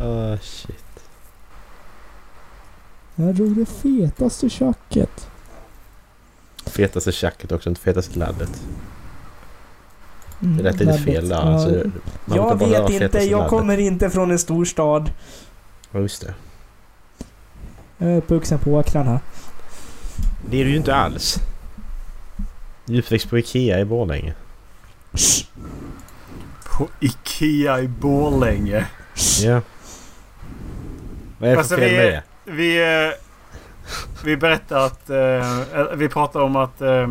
Åh 0.00 0.36
shit. 0.42 0.76
Jag 3.14 3.34
drog 3.34 3.56
det 3.56 3.66
fetaste 3.66 4.50
tjacket. 4.50 5.28
Fetaste 6.66 7.12
tjacket 7.12 7.52
också, 7.52 7.68
inte 7.68 7.80
fetaste 7.80 8.18
laddet. 8.18 8.62
Mm, 10.42 10.56
Det 10.56 10.62
lät 10.62 10.80
lite 10.80 10.98
fel 10.98 11.28
där. 11.28 11.36
Alltså, 11.36 11.70
jag 12.34 12.58
vet 12.58 12.90
inte, 13.02 13.18
jag 13.18 13.30
laddet. 13.30 13.50
kommer 13.50 13.78
inte 13.78 14.10
från 14.10 14.30
en 14.30 14.38
storstad. 14.38 15.10
Ja, 15.90 16.00
just 16.00 16.22
det. 16.22 16.34
Jag 17.98 18.10
är 18.10 18.16
uppvuxen 18.16 18.58
på 18.58 18.70
åkrarna. 18.72 19.20
Det 20.50 20.60
är 20.60 20.64
du 20.64 20.70
ju 20.70 20.76
inte 20.76 20.94
alls. 20.94 21.38
Uppväxt 22.88 23.30
på 23.30 23.38
Ikea 23.38 23.80
i 23.80 23.84
Borlänge. 23.84 24.34
På 26.64 26.88
Ikea 27.00 27.80
i 27.80 27.88
Borlänge. 27.88 28.86
Ja. 29.42 29.60
Vad 31.38 31.50
är 31.50 31.50
det 31.50 31.54
för 31.54 31.58
Alltså, 31.58 31.76
fel 31.76 31.90
vi- 31.90 31.96
med 31.96 32.06
det? 32.06 32.22
Vi, 32.52 33.12
vi 34.24 34.36
berättar 34.36 34.76
att... 34.86 35.10
Eh, 35.10 35.94
vi 35.96 36.08
pratar 36.08 36.40
om 36.40 36.56
att... 36.56 36.80
Eh, 36.80 37.10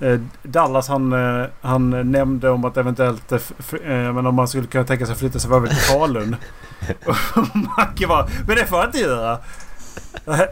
eh, 0.00 0.20
Dallas 0.42 0.88
han, 0.88 1.12
eh, 1.12 1.46
han 1.60 2.10
nämnde 2.12 2.50
om 2.50 2.64
att 2.64 2.76
eventuellt... 2.76 3.32
eh, 3.32 3.38
men 3.84 4.26
om 4.26 4.34
man 4.34 4.48
skulle 4.48 4.66
kunna 4.66 4.84
tänka 4.84 5.06
sig 5.06 5.12
att 5.12 5.18
flytta 5.18 5.38
sig 5.38 5.50
väl 5.50 5.68
till 5.68 5.76
Falun. 5.78 6.36
Och 7.06 7.56
Macke 7.56 8.06
bara... 8.06 8.28
Men 8.46 8.56
det 8.56 8.66
får 8.66 8.78
jag 8.78 8.88
inte 8.88 8.98
göra. 8.98 9.38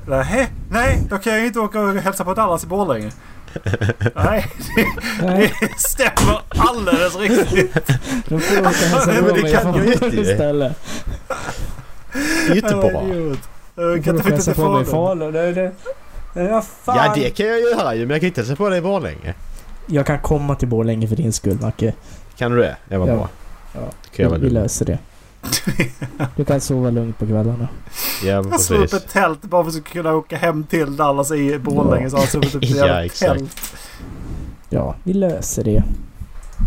Nej, 0.06 0.50
Nej, 0.70 1.06
då 1.10 1.18
kan 1.18 1.32
jag 1.32 1.46
inte 1.46 1.60
åka 1.60 1.80
och 1.80 1.94
hälsa 1.94 2.24
på 2.24 2.34
Dallas 2.34 2.64
i 2.64 2.66
Borlänge. 2.66 3.10
Nej, 4.14 4.46
Nej, 5.22 5.52
det 5.60 5.78
stämmer 5.80 6.40
alldeles 6.48 7.16
riktigt. 7.16 7.74
då 8.28 8.38
får 8.38 8.64
hälsa 8.64 9.06
Nej, 9.06 9.18
på 9.18 9.24
men 9.26 9.34
det 9.34 9.52
kan 9.52 9.74
jag 9.74 9.86
inte 9.92 10.06
ju. 10.16 10.22
istället. 10.22 10.72
Det 12.12 12.50
är 12.50 12.54
ju 12.54 12.60
inte 12.60 12.74
bra. 12.74 13.04
Jag 13.74 14.04
kan 14.04 14.16
inte 14.16 14.30
hälsa 14.30 14.54
på 14.54 14.68
mig 14.68 14.84
Falun. 14.84 15.32
Det, 15.32 15.52
det, 15.52 15.72
ja, 16.34 16.62
fan. 16.84 16.96
Ja 16.96 17.12
det 17.14 17.30
kan 17.30 17.46
jag 17.46 17.60
göra 17.60 17.94
ju 17.94 18.00
men 18.00 18.10
jag 18.10 18.20
kan 18.20 18.26
inte 18.28 18.40
hälsa 18.40 18.56
på 18.56 18.68
dig 18.68 18.78
i 18.78 18.82
Borlänge. 18.82 19.34
Jag 19.86 20.06
kan 20.06 20.18
komma 20.18 20.54
till 20.54 20.68
Borlänge 20.68 21.08
för 21.08 21.16
din 21.16 21.32
skull, 21.32 21.58
Macke. 21.60 21.92
Kan 22.36 22.50
du 22.52 22.58
det? 22.58 22.76
Det 22.88 22.96
var 22.96 23.08
Ja. 23.08 23.14
bra. 23.14 23.28
Ja. 23.72 23.80
Kan 24.16 24.24
jag 24.30 24.38
Vi, 24.38 24.50
löser 24.50 24.84
det. 24.86 24.98
Du 26.36 26.44
kan 26.44 26.60
sova 26.60 26.90
lugnt 26.90 27.18
på 27.18 27.26
kvällarna. 27.26 27.68
Ja 28.22 28.28
Jag 28.30 28.60
slog 28.60 28.82
upp 28.82 28.92
ett 28.92 29.08
tält 29.08 29.42
bara 29.42 29.64
för 29.64 29.70
att 29.78 29.84
kunna 29.84 30.14
åka 30.14 30.36
hem 30.36 30.64
till 30.64 30.96
Dallas 30.96 31.30
i 31.32 31.58
Borlänge. 31.58 32.10
Så 32.10 32.16
har 32.16 32.22
jag 32.22 32.30
suttit 32.30 32.54
upp 32.54 32.62
ett 32.62 32.70
Ja, 32.76 33.04
exakt. 33.04 33.32
tält. 33.32 33.76
Ja, 34.68 34.94
vi 35.02 35.12
löser 35.12 35.64
det. 35.64 35.82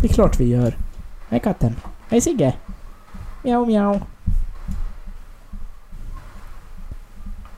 Det 0.02 0.08
är 0.08 0.12
klart 0.12 0.40
vi 0.40 0.44
gör. 0.48 0.76
Hej 1.28 1.40
katten. 1.40 1.76
Hej 2.08 2.20
Sigge. 2.20 2.54
Mjau 3.44 3.66
mjau. 3.66 4.00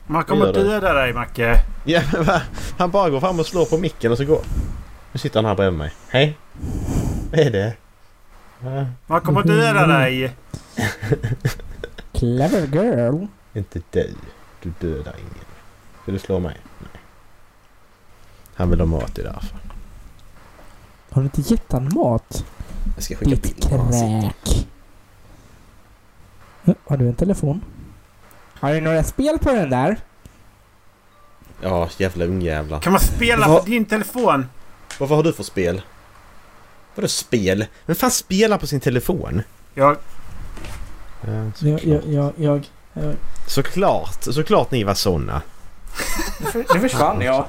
Man 0.07 0.23
kommer 0.23 0.53
döda 0.53 0.93
dig 0.93 1.13
Macke. 1.13 1.55
Ja 1.83 2.01
men 2.13 2.23
va? 2.23 2.41
Han 2.77 2.91
bara 2.91 3.09
går 3.09 3.19
fram 3.19 3.39
och 3.39 3.45
slår 3.45 3.65
på 3.65 3.77
micken 3.77 4.11
och 4.11 4.17
så 4.17 4.25
går... 4.25 4.39
Nu 5.11 5.19
sitter 5.19 5.35
han 5.39 5.45
här 5.45 5.55
bredvid 5.55 5.77
mig. 5.79 5.91
Hej. 6.09 6.37
Vad 7.31 7.39
är 7.39 7.51
det? 7.51 7.73
Va? 8.59 8.85
Man 9.07 9.21
kommer 9.21 9.43
döda 9.43 9.87
dig. 9.87 10.35
Clever 12.13 12.67
girl. 12.67 13.27
Inte 13.53 13.81
dig. 13.91 14.13
Du 14.61 14.73
dödar 14.79 15.15
ingen. 15.17 15.45
Ska 16.03 16.11
du 16.11 16.19
slå 16.19 16.39
mig? 16.39 16.57
Nej. 16.79 17.01
Han 18.55 18.69
vill 18.69 18.79
ha 18.79 18.87
mat 18.87 19.19
i 19.19 19.21
därför. 19.21 19.57
Har 21.09 21.21
du 21.21 21.25
inte 21.35 21.41
gett 21.41 21.71
han 21.71 21.91
mat? 21.93 22.45
Jag 22.95 23.03
ska 23.03 23.15
skicka 23.15 23.35
Ditt 23.35 23.63
kräk. 23.63 24.67
Har 26.85 26.97
du 26.97 27.07
en 27.07 27.15
telefon? 27.15 27.61
Har 28.59 28.73
du 28.73 28.81
några 28.81 29.03
spel 29.03 29.39
på 29.39 29.51
den 29.51 29.69
där? 29.69 29.99
Ja 31.61 31.89
jävla 31.97 32.25
ungjävlar. 32.25 32.79
Kan 32.79 32.93
man 32.93 33.01
spela 33.01 33.47
Vad? 33.47 33.63
på 33.63 33.69
din 33.69 33.85
telefon? 33.85 34.45
Vad 34.99 35.09
har 35.09 35.23
du 35.23 35.33
för 35.33 35.43
spel? 35.43 35.81
Vadå 36.95 37.07
spel? 37.07 37.65
Vem 37.85 37.95
fan 37.95 38.11
spelar 38.11 38.57
på 38.57 38.67
sin 38.67 38.79
telefon? 38.79 39.41
Jag... 39.73 39.97
Ja, 41.21 41.51
såklart. 41.55 41.83
jag, 41.83 42.03
jag, 42.05 42.33
jag, 42.37 42.69
jag 42.93 43.15
Såklart. 43.47 44.23
Såklart 44.23 44.71
ni 44.71 44.83
var 44.83 44.93
såna. 44.93 45.41
Nu 46.73 46.79
försvann 46.79 47.21
jag. 47.21 47.45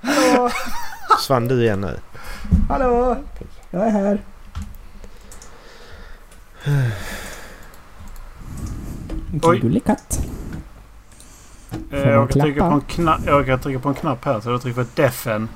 Hallå! 0.00 0.50
Försvann 1.16 1.48
du 1.48 1.62
igen 1.62 1.80
nu? 1.80 1.98
Hallå! 2.68 3.16
Jag 3.70 3.86
är 3.86 3.90
här. 3.90 4.20
Vilken 9.32 9.50
Oj. 9.50 9.58
gullig 9.58 9.84
katt. 9.84 10.20
Eh, 11.92 11.98
jag, 11.98 12.30
kan 12.30 12.42
trycka 12.42 12.68
på 12.68 12.74
en 12.74 12.80
knapp, 12.80 13.20
jag 13.26 13.46
kan 13.46 13.60
trycka 13.60 13.80
på 13.80 13.88
en 13.88 13.94
knapp 13.94 14.24
här. 14.24 14.40
Så 14.40 14.50
jag 14.50 14.62
trycker 14.62 14.84
på 14.84 14.88
defen. 14.94 15.48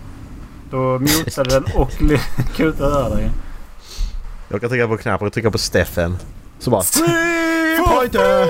Då 0.70 0.98
mutade 0.98 1.50
den 1.50 1.64
och 1.74 1.90
kutade 2.56 2.94
över 2.94 3.16
dig. 3.16 3.30
Jag 4.48 4.60
kan 4.60 4.70
trycka 4.70 4.88
på 4.88 4.96
knappen 4.96 5.26
och 5.26 5.32
trycka 5.32 5.50
på 5.50 5.58
Steffen. 5.58 6.16
Så 6.60 6.70
bara... 6.70 6.82
Pointer! 7.86 8.46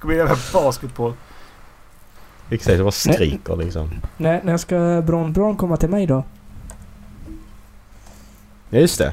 Kommer 0.00 0.14
in 0.20 0.24
med 0.24 0.36
basketboll. 0.52 1.12
Exakt, 2.50 2.76
det 2.78 2.82
bara 2.84 2.90
skriker 2.90 3.56
liksom. 3.56 3.90
När, 4.16 4.42
när 4.44 4.56
ska 4.56 5.02
Bron 5.06 5.32
Bron 5.32 5.56
komma 5.56 5.76
till 5.76 5.88
mig 5.88 6.06
då? 6.06 6.24
Ja, 8.70 8.78
just 8.78 8.98
det. 8.98 9.12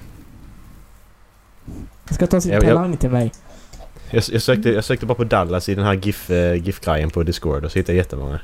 Han 2.05 2.13
ska 2.15 2.27
ta 2.27 2.41
sin 2.41 2.51
Jag- 2.51 2.63
jag- 2.63 2.69
talang 2.69 2.97
till 2.97 3.09
mig. 3.09 3.31
Jag, 4.09 4.23
jag, 4.31 4.41
sökte, 4.41 4.69
jag 4.69 4.83
sökte 4.83 5.05
bara 5.05 5.15
på 5.15 5.23
Dallas 5.23 5.69
i 5.69 5.75
den 5.75 5.85
här 5.85 5.93
GIF, 5.93 6.29
eh, 6.29 6.53
GIF-grejen 6.55 7.09
på 7.09 7.23
Discord 7.23 7.65
och 7.65 7.71
så 7.71 7.79
hittade 7.79 7.93
jag 7.93 7.97
jättemånga. 8.03 8.39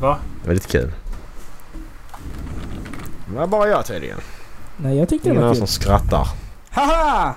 Va? 0.00 0.18
Det 0.42 0.46
var 0.48 0.54
lite 0.54 0.68
kul. 0.68 0.92
Det 3.28 3.34
var 3.36 3.46
bara 3.46 3.68
jag 3.68 3.86
tydligen. 3.86 4.18
Nej, 4.76 4.98
jag 4.98 5.08
tyckte 5.08 5.28
det 5.28 5.32
Ingen 5.32 5.44
var 5.44 5.52
kul. 5.52 5.58
som 5.58 5.66
skrattar. 5.66 6.28
Haha! 6.70 7.34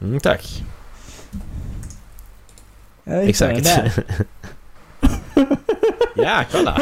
Mm, 0.00 0.20
tack. 0.20 0.62
Exakt. 3.04 3.66
ja, 6.14 6.44
kolla! 6.52 6.78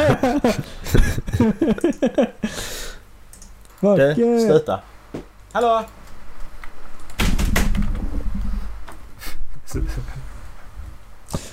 Du, 4.15 4.39
sluta. 4.39 4.79
Hallå! 5.51 5.83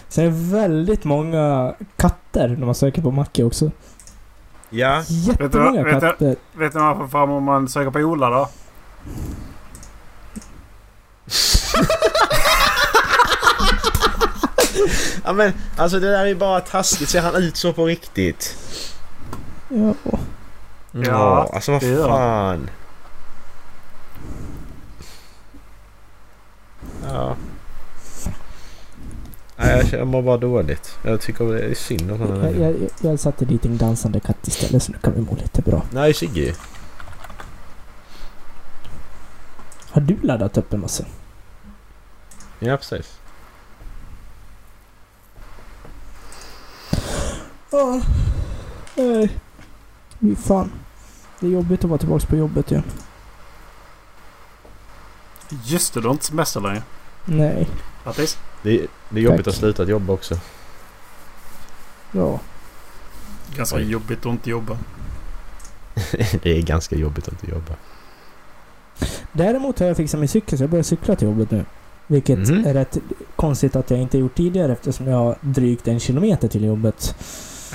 Sen 0.09 0.25
är 0.25 0.31
det 0.31 0.37
väldigt 0.59 1.05
många 1.05 1.75
katter 1.97 2.49
när 2.49 2.67
man 2.67 2.75
söker 2.75 3.03
på 3.03 3.11
Macke 3.11 3.45
också. 3.45 3.71
Ja. 4.71 5.03
Jättemånga 5.09 5.83
vet 5.83 5.95
du- 5.95 6.01
katter. 6.01 6.37
Vet 6.53 6.75
ni 6.75 6.81
vad 6.81 6.89
man 6.89 6.99
får 6.99 7.09
fram 7.09 7.31
om 7.31 7.45
man 7.45 7.69
söker 7.69 7.91
på 7.91 7.99
Ola 7.99 8.31
då? 8.31 8.49
ja 15.25 15.33
men 15.33 15.53
alltså 15.77 16.01
det 16.01 16.11
där 16.11 16.21
är 16.21 16.27
ju 16.27 16.35
bara 16.35 16.61
taskigt. 16.61 17.11
Ser 17.11 17.21
han 17.21 17.35
ut 17.35 17.57
så 17.57 17.73
på 17.73 17.87
riktigt? 17.87 18.57
Ja. 19.69 19.95
Ja, 20.93 21.51
alltså 21.55 21.73
vad 21.73 21.83
fan. 21.83 22.71
Ja. 27.09 27.37
Nej, 29.57 29.89
jag 29.91 30.01
jag 30.01 30.07
mår 30.07 30.23
bara 30.23 30.37
dåligt. 30.37 30.99
Jag 31.03 31.21
tycker 31.21 31.45
det 31.45 31.61
är 31.61 31.75
synd 31.75 32.13
om 32.13 32.21
honom. 32.21 32.45
Jag, 32.45 32.57
jag, 32.57 32.75
jag 33.01 33.21
satte 33.21 33.45
dit 33.45 33.65
en 33.65 33.77
dansande 33.77 34.21
katt 34.21 34.49
istället 34.49 34.83
så 34.83 34.93
nu 34.93 34.99
kan 35.03 35.15
vi 35.15 35.21
må 35.21 35.35
lite 35.35 35.63
bra. 35.63 35.83
Nej, 35.91 36.15
Sigge. 36.15 36.55
Har 39.93 40.01
du 40.01 40.17
laddat 40.23 40.57
upp 40.57 40.73
en 40.73 40.81
massa? 40.81 41.05
Ja, 42.59 42.77
precis. 42.77 43.19
Ja. 47.71 48.01
Nej. 48.97 49.39
Fy 50.21 50.37
fan. 50.37 50.73
Det 51.41 51.47
är 51.47 51.51
jobbigt 51.51 51.85
att 51.85 51.91
vara 51.91 51.99
tillbaka 51.99 52.27
på 52.27 52.37
jobbet 52.37 52.71
igen. 52.71 52.85
Just 55.65 55.95
det, 55.95 56.01
du 56.01 56.07
har 56.07 56.13
inte 56.13 56.25
semester 56.25 56.61
längre. 56.61 56.83
Nej. 57.25 57.69
Grattis. 58.05 58.39
Det 58.63 58.71
är, 58.81 58.87
det 59.11 59.21
är 59.21 59.25
jobbigt 59.25 59.45
Tack. 59.45 59.55
att 59.55 59.59
sluta 59.59 59.83
att 59.83 59.89
jobba 59.89 60.13
också. 60.13 60.39
Ja. 62.13 62.41
Ganska 63.57 63.77
Oj. 63.77 63.91
jobbigt 63.91 64.19
att 64.19 64.33
inte 64.33 64.51
jobba. 64.51 64.79
det 66.43 66.59
är 66.59 66.63
ganska 66.63 66.97
jobbigt 66.97 67.29
att 67.29 67.33
inte 67.33 67.51
jobba. 67.51 67.75
Däremot 69.33 69.79
har 69.81 69.87
jag 69.87 69.97
fixat 69.97 70.21
min 70.21 70.29
cykel 70.29 70.59
så 70.59 70.63
jag 70.65 70.71
börjar 70.71 70.83
cykla 70.83 71.17
till 71.17 71.29
jobbet 71.29 71.51
nu. 71.51 71.65
Vilket 72.07 72.39
Mhm. 72.49 72.67
är 72.67 72.75
rätt 72.75 72.99
konstigt 73.37 73.77
att 73.77 73.91
jag 73.91 74.01
inte 74.01 74.19
gjort 74.19 74.35
tidigare 74.35 74.73
eftersom 74.73 75.07
jag 75.09 75.17
har 75.17 75.37
drygt 75.41 75.89
en 75.89 76.01
kilometer 76.01 76.49
till 76.49 76.65
jobbet. 76.65 77.15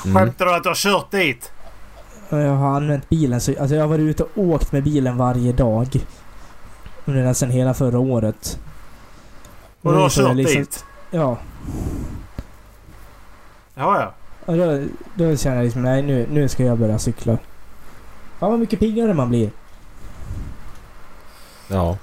Mm. 0.05 0.15
Skämtar 0.17 0.45
du 0.45 0.55
att 0.55 0.63
du 0.63 0.69
har 0.69 0.75
kört 0.75 1.11
dit? 1.11 1.51
Jag 2.29 2.37
har 2.55 2.75
använt 2.75 3.09
bilen 3.09 3.41
så... 3.41 3.51
Alltså 3.59 3.75
jag 3.75 3.83
har 3.83 3.87
varit 3.89 3.99
ute 4.01 4.23
och 4.23 4.29
åkt 4.37 4.71
med 4.71 4.83
bilen 4.83 5.17
varje 5.17 5.51
dag. 5.53 5.87
Under 7.05 7.23
nästan 7.23 7.49
hela 7.49 7.73
förra 7.73 7.99
året. 7.99 8.59
Och 9.81 9.91
du 9.93 9.97
har 9.99 10.09
kört 10.09 10.35
liksom- 10.35 10.61
dit? 10.61 10.85
Ja. 11.11 11.37
Ja, 13.75 13.99
ja. 14.01 14.13
Och 14.45 14.57
då, 14.57 14.83
då 15.15 15.37
känner 15.37 15.55
jag 15.55 15.63
liksom, 15.63 15.81
nej 15.81 16.01
nu, 16.01 16.27
nu 16.31 16.47
ska 16.47 16.63
jag 16.63 16.77
börja 16.79 16.99
cykla. 16.99 17.37
Fan 18.39 18.51
vad 18.51 18.59
mycket 18.59 18.79
piggare 18.79 19.13
man 19.13 19.29
blir. 19.29 19.51
Ja. 21.67 21.97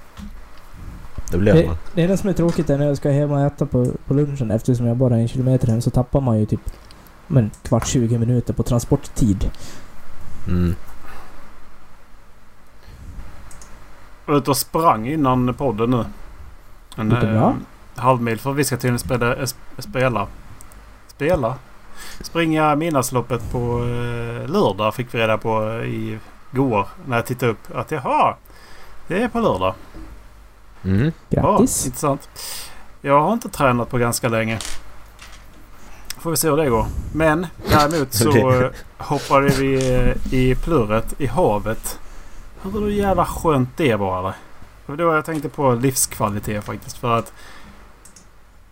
Det 1.31 1.39
blev 1.39 1.55
Det, 1.55 1.67
man. 1.67 1.77
det 1.95 2.03
enda 2.03 2.17
som 2.17 2.29
är 2.29 2.33
tråkigt 2.33 2.71
är 2.71 2.79
när 2.79 2.87
jag 2.87 2.97
ska 2.97 3.11
hem 3.11 3.31
och 3.31 3.41
äta 3.41 3.67
på, 3.67 3.87
på 4.07 4.15
lunchen 4.15 4.51
eftersom 4.51 4.87
jag 4.87 4.97
bara 4.97 5.17
är 5.17 5.21
en 5.21 5.29
kilometer 5.29 5.69
hem 5.69 5.81
så 5.81 5.91
tappar 5.91 6.21
man 6.21 6.39
ju 6.41 6.47
typ 6.47 6.61
men, 7.27 7.51
kvart 7.63 7.87
20 7.87 8.19
minuter 8.19 8.53
på 8.55 8.63
transporttid. 8.63 9.51
Mm. 10.49 10.75
Jag 14.27 14.33
var 14.33 14.39
ute 14.39 14.51
och 14.51 14.57
sprang 14.57 15.07
innan 15.09 15.55
podden 15.55 15.91
nu. 15.91 16.05
En 16.97 17.11
Gick 17.11 17.21
det 17.21 17.27
bra? 17.27 17.55
eh, 17.97 18.03
halvmil 18.03 18.39
för 18.41 18.53
vi 18.53 18.65
ska 18.65 18.77
tydligen 18.77 18.99
spela, 18.99 19.35
eh, 19.37 19.41
sp- 19.43 19.55
spela. 19.81 20.27
Spela? 21.07 21.55
Springa 22.21 22.77
midnattsloppet 22.77 23.53
på 23.53 23.59
eh, 23.79 24.51
lördag 24.51 24.95
fick 24.95 25.15
vi 25.15 25.19
reda 25.19 25.39
på 25.39 25.63
eh, 25.71 25.85
i 25.85 26.19
går 26.51 26.89
när 27.07 27.17
jag 27.17 27.27
tittade 27.27 27.53
upp 27.53 27.75
att 27.77 27.91
jaha, 27.91 28.35
det 29.09 29.23
är 29.23 29.29
på 29.29 29.41
lördag. 29.41 29.75
Mm. 30.85 31.13
Grattis! 31.31 31.83
Ja, 31.83 31.87
intressant. 31.87 32.29
Jag 33.01 33.21
har 33.21 33.33
inte 33.33 33.49
tränat 33.49 33.91
på 33.91 33.99
ganska 33.99 34.29
länge. 34.29 34.59
Får 36.19 36.31
vi 36.31 36.37
se 36.37 36.51
hur 36.51 36.57
det 36.57 36.69
går. 36.69 36.87
Men 37.13 37.47
däremot 37.69 38.15
så 38.15 38.51
eh, 38.63 38.71
hoppade 38.99 39.49
vi 39.49 39.95
eh, 39.95 40.35
i 40.35 40.55
plurret 40.55 41.15
i 41.19 41.27
havet. 41.27 41.99
Hur 42.63 42.89
jävla 42.89 43.25
skönt 43.25 43.69
det 43.77 43.95
var 43.95 44.19
eller? 44.19 44.33
Det 44.87 44.93
var 44.93 44.97
då 44.97 45.15
jag 45.15 45.25
tänkte 45.25 45.49
på 45.49 45.75
livskvalitet 45.75 46.65
faktiskt. 46.65 46.97
För 46.97 47.19
att 47.19 47.33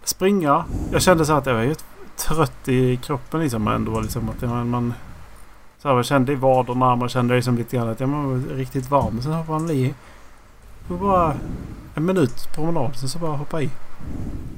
springa. 0.04 0.64
Jag 0.92 1.02
kände 1.02 1.24
så 1.24 1.32
att 1.32 1.46
jag 1.46 1.54
var 1.54 1.62
ju 1.62 1.74
trött 2.16 2.68
i 2.68 2.96
kroppen 2.96 3.40
liksom 3.40 3.68
ändå. 3.68 4.00
Liksom, 4.00 4.28
att 4.28 4.42
man, 4.42 4.70
man, 4.70 4.94
så 5.78 5.88
här, 5.88 5.96
jag 5.96 6.04
kände 6.04 6.32
i 6.32 6.34
vaderna. 6.34 6.96
Man 6.96 7.08
kände 7.08 7.34
liksom 7.34 7.56
lite 7.56 7.76
grann 7.76 7.88
att 7.88 8.00
jag 8.00 8.06
var 8.06 8.56
riktigt 8.56 8.90
varm. 8.90 9.22
Sen 9.22 9.32
hoppade 9.32 9.58
man 9.58 9.70
i. 9.70 9.94
Det 10.88 10.94
var 10.94 10.98
bara 10.98 11.34
en 11.94 12.04
minut 12.04 12.48
promenad. 12.54 12.96
Sen 12.96 13.08
så 13.08 13.18
bara 13.18 13.36
hoppa 13.36 13.62
i. 13.62 13.70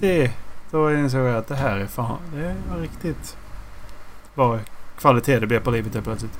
Det, 0.01 0.31
då 0.71 0.93
insåg 0.95 1.21
jag 1.21 1.37
att 1.37 1.49
det 1.49 1.55
här 1.55 1.77
är 1.77 1.87
fan. 1.87 2.19
Det 2.35 2.55
var 2.71 2.81
riktigt 2.81 3.37
bra 4.35 4.59
kvalitet 4.99 5.39
det 5.41 5.47
blev 5.47 5.61
på 5.61 5.71
livet 5.71 5.95
helt 5.95 6.05
plötsligt. 6.07 6.39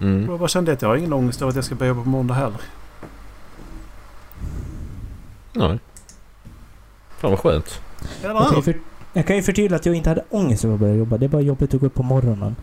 Mm. 0.00 0.26
Jag 0.30 0.38
bara 0.38 0.48
kände 0.48 0.72
att 0.72 0.82
jag 0.82 0.88
har 0.88 0.96
ingen 0.96 1.12
ångest 1.12 1.42
över 1.42 1.50
att 1.50 1.56
jag 1.56 1.64
ska 1.64 1.74
börja 1.74 1.88
jobba 1.88 2.02
på 2.02 2.08
måndag 2.08 2.34
heller. 2.34 2.60
Nej. 5.52 5.78
Fan 7.18 7.30
vad 7.30 7.38
skönt. 7.40 7.80
Eller 8.22 8.34
Jag 8.34 8.42
kan, 8.42 8.50
ju 8.50 8.54
hur? 8.56 8.62
för, 8.62 8.76
jag 9.12 9.26
kan 9.26 9.36
ju 9.36 9.42
förtydliga 9.42 9.76
att 9.76 9.86
jag 9.86 9.94
inte 9.94 10.08
hade 10.08 10.24
ångest 10.30 10.64
över 10.64 10.74
att 10.74 10.80
börja 10.80 10.94
jobba. 10.94 11.18
Det 11.18 11.24
är 11.26 11.28
bara 11.28 11.42
jobbigt 11.42 11.74
att 11.74 11.80
gå 11.80 11.86
upp 11.86 11.94
på 11.94 12.02
morgonen. 12.02 12.56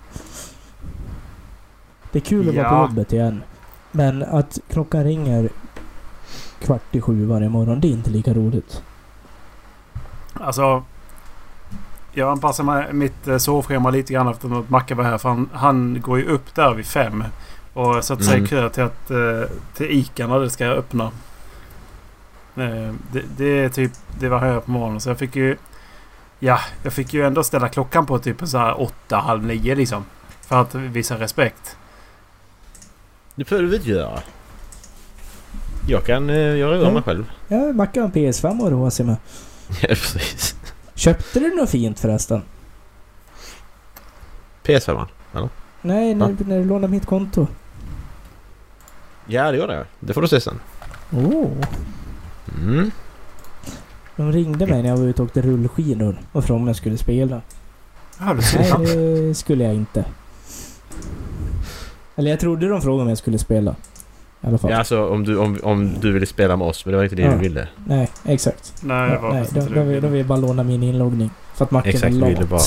Det 2.11 2.19
är 2.19 2.23
kul 2.23 2.49
att 2.49 2.55
vara 2.55 2.69
på 2.69 2.75
Ja. 2.75 2.81
jobbet 2.81 3.13
igen. 3.13 3.43
Men 3.91 4.23
att 4.23 4.59
klockan 4.69 5.03
ringer 5.03 5.49
kvart 6.61 6.95
i 6.95 7.01
sju 7.01 7.25
varje 7.25 7.49
morgon, 7.49 7.79
det 7.79 7.87
är 7.87 7.91
inte 7.91 8.09
lika 8.09 8.33
roligt. 8.33 8.83
Alltså. 10.33 10.83
Jag 12.13 12.31
anpassar 12.31 12.63
mig, 12.63 12.93
mitt 12.93 13.27
eh, 13.27 13.37
sovschema 13.37 13.89
lite 13.89 14.13
grann 14.13 14.27
efter 14.27 14.59
att 14.59 14.69
Macke 14.69 14.95
var 14.95 15.03
här. 15.03 15.17
För 15.17 15.29
han, 15.29 15.49
han 15.53 16.01
går 16.01 16.19
ju 16.19 16.25
upp 16.25 16.55
där 16.55 16.73
vid 16.73 16.85
fem. 16.85 17.23
Och 17.73 18.03
sätter 18.03 18.23
sig 18.23 18.43
i 18.43 18.47
kö 18.47 18.69
till, 18.69 18.83
att, 18.83 19.11
eh, 19.11 19.43
till 19.73 19.91
Ica 19.91 20.27
när 20.27 20.39
det 20.39 20.49
ska 20.49 20.65
öppna. 20.65 21.03
Eh, 22.55 22.93
Det, 23.11 23.23
det 23.37 23.59
är 23.59 23.69
typ 23.69 23.91
det 24.19 24.29
var 24.29 24.39
här 24.39 24.59
på 24.59 24.71
morgonen. 24.71 25.01
Så 25.01 25.09
jag 25.09 25.17
fick 25.17 25.35
ju... 25.35 25.57
Ja, 26.39 26.59
jag 26.83 26.93
fick 26.93 27.13
ju 27.13 27.25
ändå 27.25 27.43
ställa 27.43 27.69
klockan 27.69 28.05
på 28.05 28.19
typ 28.19 28.37
så 28.43 28.57
här 28.57 28.81
åtta, 28.81 29.17
halv 29.17 29.43
nio 29.45 29.75
liksom. 29.75 30.05
För 30.41 30.61
att 30.61 30.75
visa 30.75 31.19
respekt. 31.19 31.77
Det 33.35 33.45
får 33.45 33.55
du 33.55 33.67
väl 33.67 33.87
göra. 33.87 34.19
Jag 35.87 36.05
kan 36.05 36.29
eh, 36.29 36.35
göra 36.57 36.75
igång 36.75 36.81
Mm. 36.81 36.93
mig 36.93 37.03
själv. 37.03 37.31
Ja, 37.47 37.73
Macke 37.73 37.99
har 37.99 38.05
en 38.07 38.13
PS5 38.13 38.65
att 38.65 38.71
roa 38.71 38.91
sig 38.91 39.05
med. 39.05 39.15
Ja, 39.81 39.87
precis. 39.87 40.55
Köpte 40.95 41.39
du 41.39 41.55
något 41.55 41.69
fint 41.69 41.99
förresten? 41.99 42.41
PS5 44.63 45.05
Nej, 45.81 46.15
när, 46.15 46.35
när 46.47 46.57
du 46.59 46.65
lånade 46.65 46.87
mitt 46.91 47.05
konto. 47.05 47.47
Ja, 49.27 49.51
det 49.51 49.57
gör 49.57 49.73
jag. 49.73 49.85
Det 49.99 50.13
får 50.13 50.21
du 50.21 50.27
se 50.27 50.41
sen. 50.41 50.59
Oh. 51.11 51.47
Mm. 52.61 52.91
De 54.15 54.31
ringde 54.31 54.67
mig 54.67 54.81
när 54.81 54.89
jag 54.89 54.97
var 54.97 55.05
ute 55.05 55.21
och 55.21 55.25
åkte 55.25 55.41
rullskidor 55.41 56.19
och 56.31 56.45
frågade 56.45 56.61
om 56.61 56.67
jag 56.67 56.75
skulle 56.75 56.97
spela. 56.97 57.41
Ja, 58.19 58.25
du 58.25 58.33
Nej, 58.33 58.43
ser. 58.43 59.27
det 59.27 59.35
skulle 59.35 59.63
jag 59.63 59.73
inte. 59.75 60.05
Eller 62.15 62.29
jag 62.29 62.39
trodde 62.39 62.67
de 62.67 62.81
frågade 62.81 63.01
om 63.03 63.09
jag 63.09 63.17
skulle 63.17 63.37
spela. 63.37 63.75
I 64.43 64.47
alla 64.47 64.57
fall. 64.57 64.71
Ja, 64.71 64.77
alltså 64.77 65.07
om 65.09 65.23
du, 65.23 65.37
om, 65.37 65.59
om 65.63 65.93
du 66.01 66.11
ville 66.11 66.25
spela 66.25 66.55
med 66.55 66.67
oss, 66.67 66.85
men 66.85 66.91
det 66.91 66.97
var 66.97 67.03
inte 67.03 67.15
det 67.15 67.21
Ja. 67.21 67.31
du 67.31 67.37
ville. 67.37 67.67
Nej, 67.87 68.09
exakt. 68.25 68.73
Nej, 68.81 69.11
Ja, 69.21 69.29
nej, 69.33 69.45
de, 69.53 69.59
det. 69.59 69.83
vill, 69.83 70.01
de 70.01 70.11
vill 70.11 70.25
bara 70.25 70.37
låna 70.39 70.63
min 70.63 70.83
inloggning. 70.83 71.29
För 71.55 71.65
att 71.65 71.71
Macke 71.71 71.89
Exakt, 71.89 72.13
ville 72.13 72.39
lat. 72.39 72.49
bara 72.49 72.61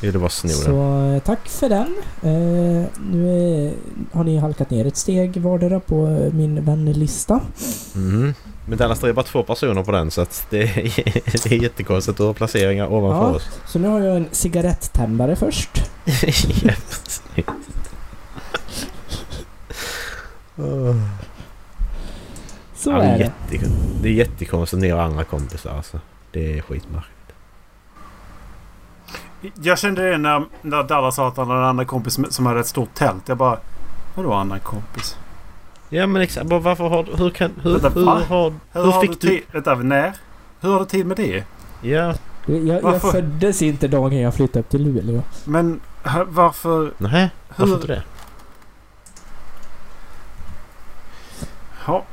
Jag 0.00 0.06
ville 0.06 0.18
bara 0.18 0.30
sno 0.30 0.48
den. 0.48 0.56
Så 0.58 1.12
eh, 1.14 1.22
tack 1.22 1.48
för 1.48 1.68
den. 1.68 1.94
Eh, 2.22 2.88
nu 3.10 3.28
är, 3.30 3.72
har 4.16 4.24
ni 4.24 4.38
halkat 4.38 4.70
ner 4.70 4.86
ett 4.86 4.96
steg 4.96 5.36
vardera 5.36 5.80
på 5.80 6.06
eh, 6.06 6.32
min 6.32 6.64
vänlista. 6.64 7.40
Mm. 7.94 8.34
Men 8.66 8.78
Dallas, 8.78 8.98
det 9.00 9.08
är 9.08 9.12
bara 9.12 9.22
två 9.26 9.42
personer 9.42 9.82
på 9.82 9.92
den 9.92 10.10
så 10.10 10.20
att 10.20 10.46
det 10.50 10.62
är, 10.62 10.74
det 11.48 11.52
är 11.56 11.62
jättekonstigt 11.62 12.10
att 12.10 12.16
du 12.16 12.22
har 12.22 12.32
placeringar 12.34 12.92
ovanför 12.92 13.28
Ja. 13.30 13.34
oss. 13.36 13.48
Så 13.66 13.78
nu 13.78 13.88
har 13.88 14.00
jag 14.00 14.16
en 14.16 14.26
cigarettändare 14.32 15.36
först. 15.36 15.90
ja. 17.34 17.44
Så 22.74 22.90
ja, 22.90 22.96
det, 22.98 23.04
är 23.04 23.14
är 23.14 23.18
det. 23.18 23.24
jätte, 23.54 23.66
det 24.02 24.08
är 24.08 24.12
jättekonstigt 24.12 24.74
att 24.78 24.82
ni 24.82 24.90
har 24.90 25.00
andra 25.02 25.24
kompisar 25.24 25.76
alltså. 25.76 26.00
Det 26.32 26.58
är 26.58 26.62
skitmärkligt. 26.62 27.12
Jag 29.62 29.78
kände 29.78 30.10
det 30.10 30.18
när, 30.18 30.44
när 30.62 30.82
Dallas 30.82 31.14
sa 31.16 31.28
att 31.28 31.36
han 31.36 31.48
hade 31.48 31.60
en 31.60 31.66
annan 31.66 31.86
kompis 31.86 32.18
som- 32.30 32.46
hade 32.46 32.60
ett 32.60 32.66
stort 32.66 32.94
tält. 32.94 33.28
Jag 33.28 33.36
bara... 33.36 33.58
Vadå 34.14 34.32
annan 34.32 34.60
kompis? 34.60 35.16
Ja 35.88 36.06
men 36.06 36.22
exakt. 36.22 36.46
Varför 36.50 36.88
har 36.88 37.04
du... 37.04 37.12
Hur 37.16 37.30
kan... 37.30 37.50
Hur, 37.62 37.70
Vänta, 37.72 37.88
hur, 37.88 38.06
har, 38.06 38.50
Hur, 38.72 38.84
hur 38.84 38.90
har 38.92 39.00
fick 39.00 39.20
du 39.20 39.28
tid... 39.28 39.40
Vänta, 39.52 39.74
när? 39.74 40.12
Hur 40.60 40.72
har 40.72 40.78
du 40.80 40.86
tid 40.86 41.06
med 41.06 41.16
det? 41.16 41.44
Ja. 41.80 42.14
Jag, 42.46 42.66
jag 42.66 42.82
Varför? 42.82 43.10
föddes 43.10 43.62
inte 43.62 43.88
dagen 43.88 44.18
jag 44.20 44.34
flyttade 44.34 44.60
upp 44.60 44.68
till 44.68 44.82
Luleå. 44.84 45.22
Men 45.44 45.80
varför... 46.26 46.92
Nej. 46.98 47.30
Varför 47.56 47.74
inte 47.74 47.86
Hur... 47.86 47.94
det? 47.94 48.02
Ja. 51.86 52.04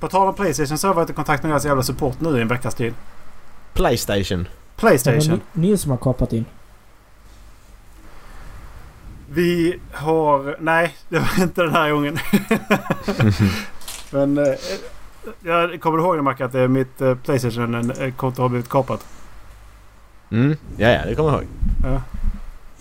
På 0.00 0.08
tal 0.08 0.28
om 0.28 0.34
Playstation 0.34 0.78
så 0.78 0.86
har 0.86 0.94
jag 0.94 0.96
varit 0.96 1.10
i 1.10 1.12
kontakt 1.12 1.42
med 1.42 1.52
deras 1.52 1.64
jävla 1.64 1.82
support 1.82 2.20
nu 2.20 2.38
i 2.38 2.42
en 2.42 2.48
veckas 2.48 2.74
tid. 2.74 2.94
Playstation. 3.74 4.42
Det 4.42 4.80
Playstation. 4.80 5.30
var 5.30 5.40
ni, 5.52 5.68
ni 5.70 5.76
som 5.76 5.90
har 5.90 5.98
kapat 5.98 6.32
in. 6.32 6.44
Vi 9.30 9.80
har... 9.92 10.56
Nej, 10.60 10.96
det 11.08 11.18
var 11.18 11.42
inte 11.42 11.62
den 11.62 11.72
här 11.72 11.90
gången. 11.90 12.18
Men... 14.10 14.38
Eh, 14.38 14.54
jag 15.42 15.80
kommer 15.80 15.98
ihåg 15.98 16.16
det 16.16 16.22
Macke 16.22 16.44
att 16.44 16.54
eh, 16.54 16.68
mitt 16.68 17.00
eh, 17.00 17.14
Playstation-konto 17.14 18.42
har 18.42 18.48
blivit 18.48 18.68
kapat? 18.68 19.06
Mm. 20.30 20.56
Ja, 20.76 20.88
ja, 20.88 21.04
det 21.06 21.14
kommer 21.14 21.30
jag 21.32 21.42
ihåg. 21.42 22.00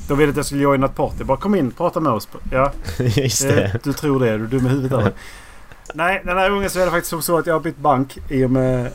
De 0.07 0.17
ville 0.17 0.29
att 0.29 0.35
jag 0.35 0.45
skulle 0.45 0.61
joina 0.61 0.85
ett 0.85 0.95
party. 0.95 1.23
Bara 1.23 1.37
kom 1.37 1.55
in, 1.55 1.71
prata 1.71 1.99
med 1.99 2.11
oss. 2.11 2.27
Ja, 2.51 2.71
Just 2.99 3.41
det. 3.41 3.79
du 3.83 3.93
tror 3.93 4.19
det. 4.19 4.37
Du 4.37 4.43
är 4.43 4.47
dum 4.47 4.65
i 4.65 4.69
huvudet 4.69 4.91
eller? 4.91 5.11
Nej, 5.93 6.21
den 6.25 6.37
här 6.37 6.49
gången 6.49 6.69
så 6.69 6.79
är 6.79 6.85
det 6.85 6.91
faktiskt 6.91 7.09
som 7.09 7.21
så 7.21 7.37
att 7.37 7.45
jag 7.47 7.53
har 7.55 7.59
bytt 7.59 7.77
bank 7.77 8.17
i 8.29 8.45
och 8.45 8.51
med... 8.51 8.91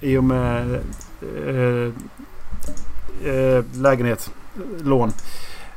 I 0.00 0.16
och 0.16 0.24
med... 0.24 0.74
Eh, 1.46 1.92
eh, 3.32 3.64
lägenhet. 3.74 4.30
Lån. 4.82 5.12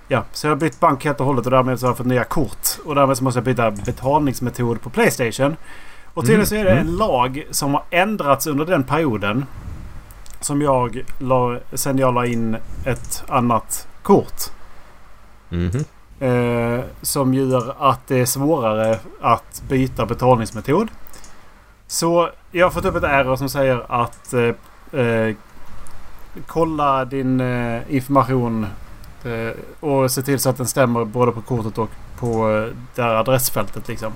Ja, 0.07 0.23
så 0.31 0.47
jag 0.47 0.51
har 0.51 0.55
bytt 0.57 0.79
bank 0.79 1.05
helt 1.05 1.19
och 1.19 1.25
hållet 1.25 1.45
och 1.45 1.51
därmed 1.51 1.79
så 1.79 1.85
har 1.85 1.89
jag 1.89 1.97
fått 1.97 2.05
nya 2.05 2.23
kort. 2.23 2.67
Och 2.85 2.95
därmed 2.95 3.17
så 3.17 3.23
måste 3.23 3.37
jag 3.37 3.45
byta 3.45 3.71
betalningsmetod 3.71 4.81
på 4.81 4.89
Playstation. 4.89 5.55
Och 6.13 6.23
tydligen 6.23 6.45
så 6.47 6.55
är 6.55 6.65
det 6.65 6.71
Mm, 6.71 6.87
en 6.87 6.95
lag 6.95 7.47
som 7.51 7.73
har 7.73 7.83
ändrats 7.89 8.47
under 8.47 8.65
den 8.65 8.83
perioden. 8.83 9.45
Som 10.41 10.61
jag 10.61 11.03
la, 11.19 11.57
sen 11.73 11.97
jag 11.97 12.13
la 12.13 12.25
in 12.25 12.57
ett 12.85 13.23
annat 13.27 13.87
kort. 14.03 14.41
Mhm. 15.49 15.83
Eh, 16.19 16.79
som 17.01 17.33
gör 17.33 17.75
att 17.79 18.07
det 18.07 18.19
är 18.19 18.25
svårare 18.25 18.99
att 19.21 19.61
byta 19.69 20.05
betalningsmetod. 20.05 20.87
Så 21.87 22.29
jag 22.51 22.65
har 22.65 22.71
fått 22.71 22.85
upp 22.85 22.95
ett 22.95 23.03
error 23.03 23.35
som 23.35 23.49
säger 23.49 23.85
att 24.03 24.33
eh, 24.33 24.99
eh, 25.01 25.35
kolla 26.47 27.05
din 27.05 27.39
eh, 27.41 27.81
information 27.95 28.67
eh, 29.23 29.51
och 29.89 30.11
se 30.11 30.21
till 30.21 30.39
så 30.39 30.49
att 30.49 30.57
den 30.57 30.67
stämmer 30.67 31.05
både 31.05 31.31
på 31.31 31.41
kortet 31.41 31.77
och 31.77 31.89
på 32.19 32.47
det 32.95 33.01
här 33.01 33.15
adressfältet 33.15 33.87
liksom. 33.87 34.11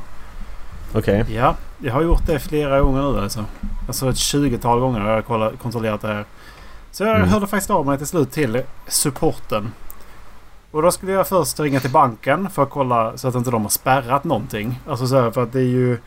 Okej. 0.95 1.25
Ja, 1.29 1.55
jag 1.79 1.93
har 1.93 2.01
gjort 2.01 2.27
det 2.27 2.39
flera 2.39 2.79
gånger 2.81 3.01
nu 3.11 3.19
alltså. 3.19 3.45
Alltså 3.87 4.09
ett 4.09 4.15
20-tal 4.15 4.79
gånger 4.79 4.99
har 4.99 5.11
jag 5.11 5.25
kollat, 5.25 5.53
kontrollerat 5.61 6.01
det 6.01 6.07
här. 6.07 6.25
Så 6.91 7.03
jag 7.03 7.15
Mm. 7.15 7.29
hörde 7.29 7.47
faktiskt 7.47 7.69
av 7.69 7.85
mig 7.85 7.97
till 7.97 8.07
slut 8.07 8.31
till 8.31 8.61
supporten. 8.87 9.71
Och 10.73 10.81
då 10.81 10.91
skulle 10.91 11.11
jag 11.11 11.27
först 11.27 11.59
ringa 11.59 11.79
till 11.79 11.89
banken 11.91 12.49
för 12.49 12.63
att 12.63 12.69
kolla 12.69 13.17
så 13.17 13.27
att 13.27 13.35
inte 13.35 13.51
de 13.51 13.61
har 13.61 13.69
spärrat 13.69 14.23
någonting. 14.23 14.79
Alltså 14.87 15.07
så 15.07 15.21
här, 15.21 15.31
för 15.31 15.43
att 15.43 15.53
det 15.53 15.59
är 15.59 15.63
ju... 15.63 15.97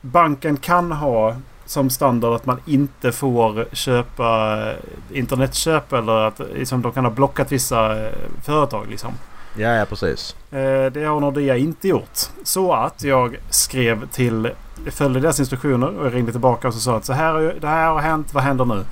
Banken 0.00 0.56
kan 0.56 0.92
ha 0.92 1.36
som 1.64 1.90
standard 1.90 2.34
att 2.34 2.46
man 2.46 2.60
inte 2.66 3.12
får 3.12 3.66
köpa 3.72 4.58
eh, 4.70 5.18
internetköp 5.18 5.92
eller 5.92 6.12
att 6.12 6.40
liksom, 6.54 6.82
de 6.82 6.92
kan 6.92 7.04
ha 7.04 7.12
blockat 7.12 7.52
vissa 7.52 8.06
eh, 8.06 8.12
företag 8.42 8.86
liksom. 8.90 9.12
Ja, 9.56 9.68
ja 9.68 9.84
precis. 9.84 10.36
Eh, 10.50 10.92
Det 10.92 11.04
har 11.04 11.20
Nordea 11.20 11.56
inte 11.56 11.88
gjort. 11.88 12.18
Så 12.42 12.72
att 12.72 13.02
jag 13.02 13.36
skrev 13.50 14.06
till... 14.08 14.50
Följde 14.86 15.20
deras 15.20 15.40
instruktioner 15.40 15.98
och 15.98 16.12
ringde 16.12 16.32
tillbaka 16.32 16.68
och 16.68 16.74
så 16.74 16.80
sa 16.80 16.96
att 16.96 17.04
så 17.04 17.12
här, 17.12 17.56
det 17.60 17.68
här 17.68 17.88
har 17.88 18.00
hänt. 18.00 18.34
Vad 18.34 18.42
händer 18.44 18.64
nu? 18.64 18.84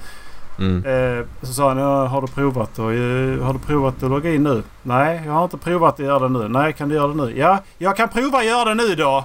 Mm. 0.63 1.19
Eh, 1.19 1.25
Så 1.43 1.53
sa 1.55 1.69
han 1.69 1.79
ja, 1.79 2.07
har 2.07 2.21
du 2.21 2.27
provat 2.27 2.79
och, 2.79 2.93
eh, 2.93 3.43
Har 3.45 3.53
du 3.53 3.59
provat 3.59 4.03
att 4.03 4.11
logga 4.11 4.35
in 4.35 4.43
nu? 4.43 4.63
Nej, 4.83 5.23
jag 5.27 5.33
har 5.33 5.45
inte 5.45 5.57
provat 5.57 5.95
att 5.95 6.07
göra 6.07 6.19
det 6.19 6.29
nu. 6.39 6.49
Nej, 6.49 6.73
kan 6.73 6.89
du 6.89 6.95
göra 6.95 7.09
det 7.09 7.15
nu? 7.15 7.39
Ja, 7.39 7.59
jag 7.79 7.97
kan 7.97 8.09
prova 8.09 8.39
att 8.39 8.45
göra 8.47 8.65
det 8.65 8.75
nu 8.75 8.95
då. 8.95 9.25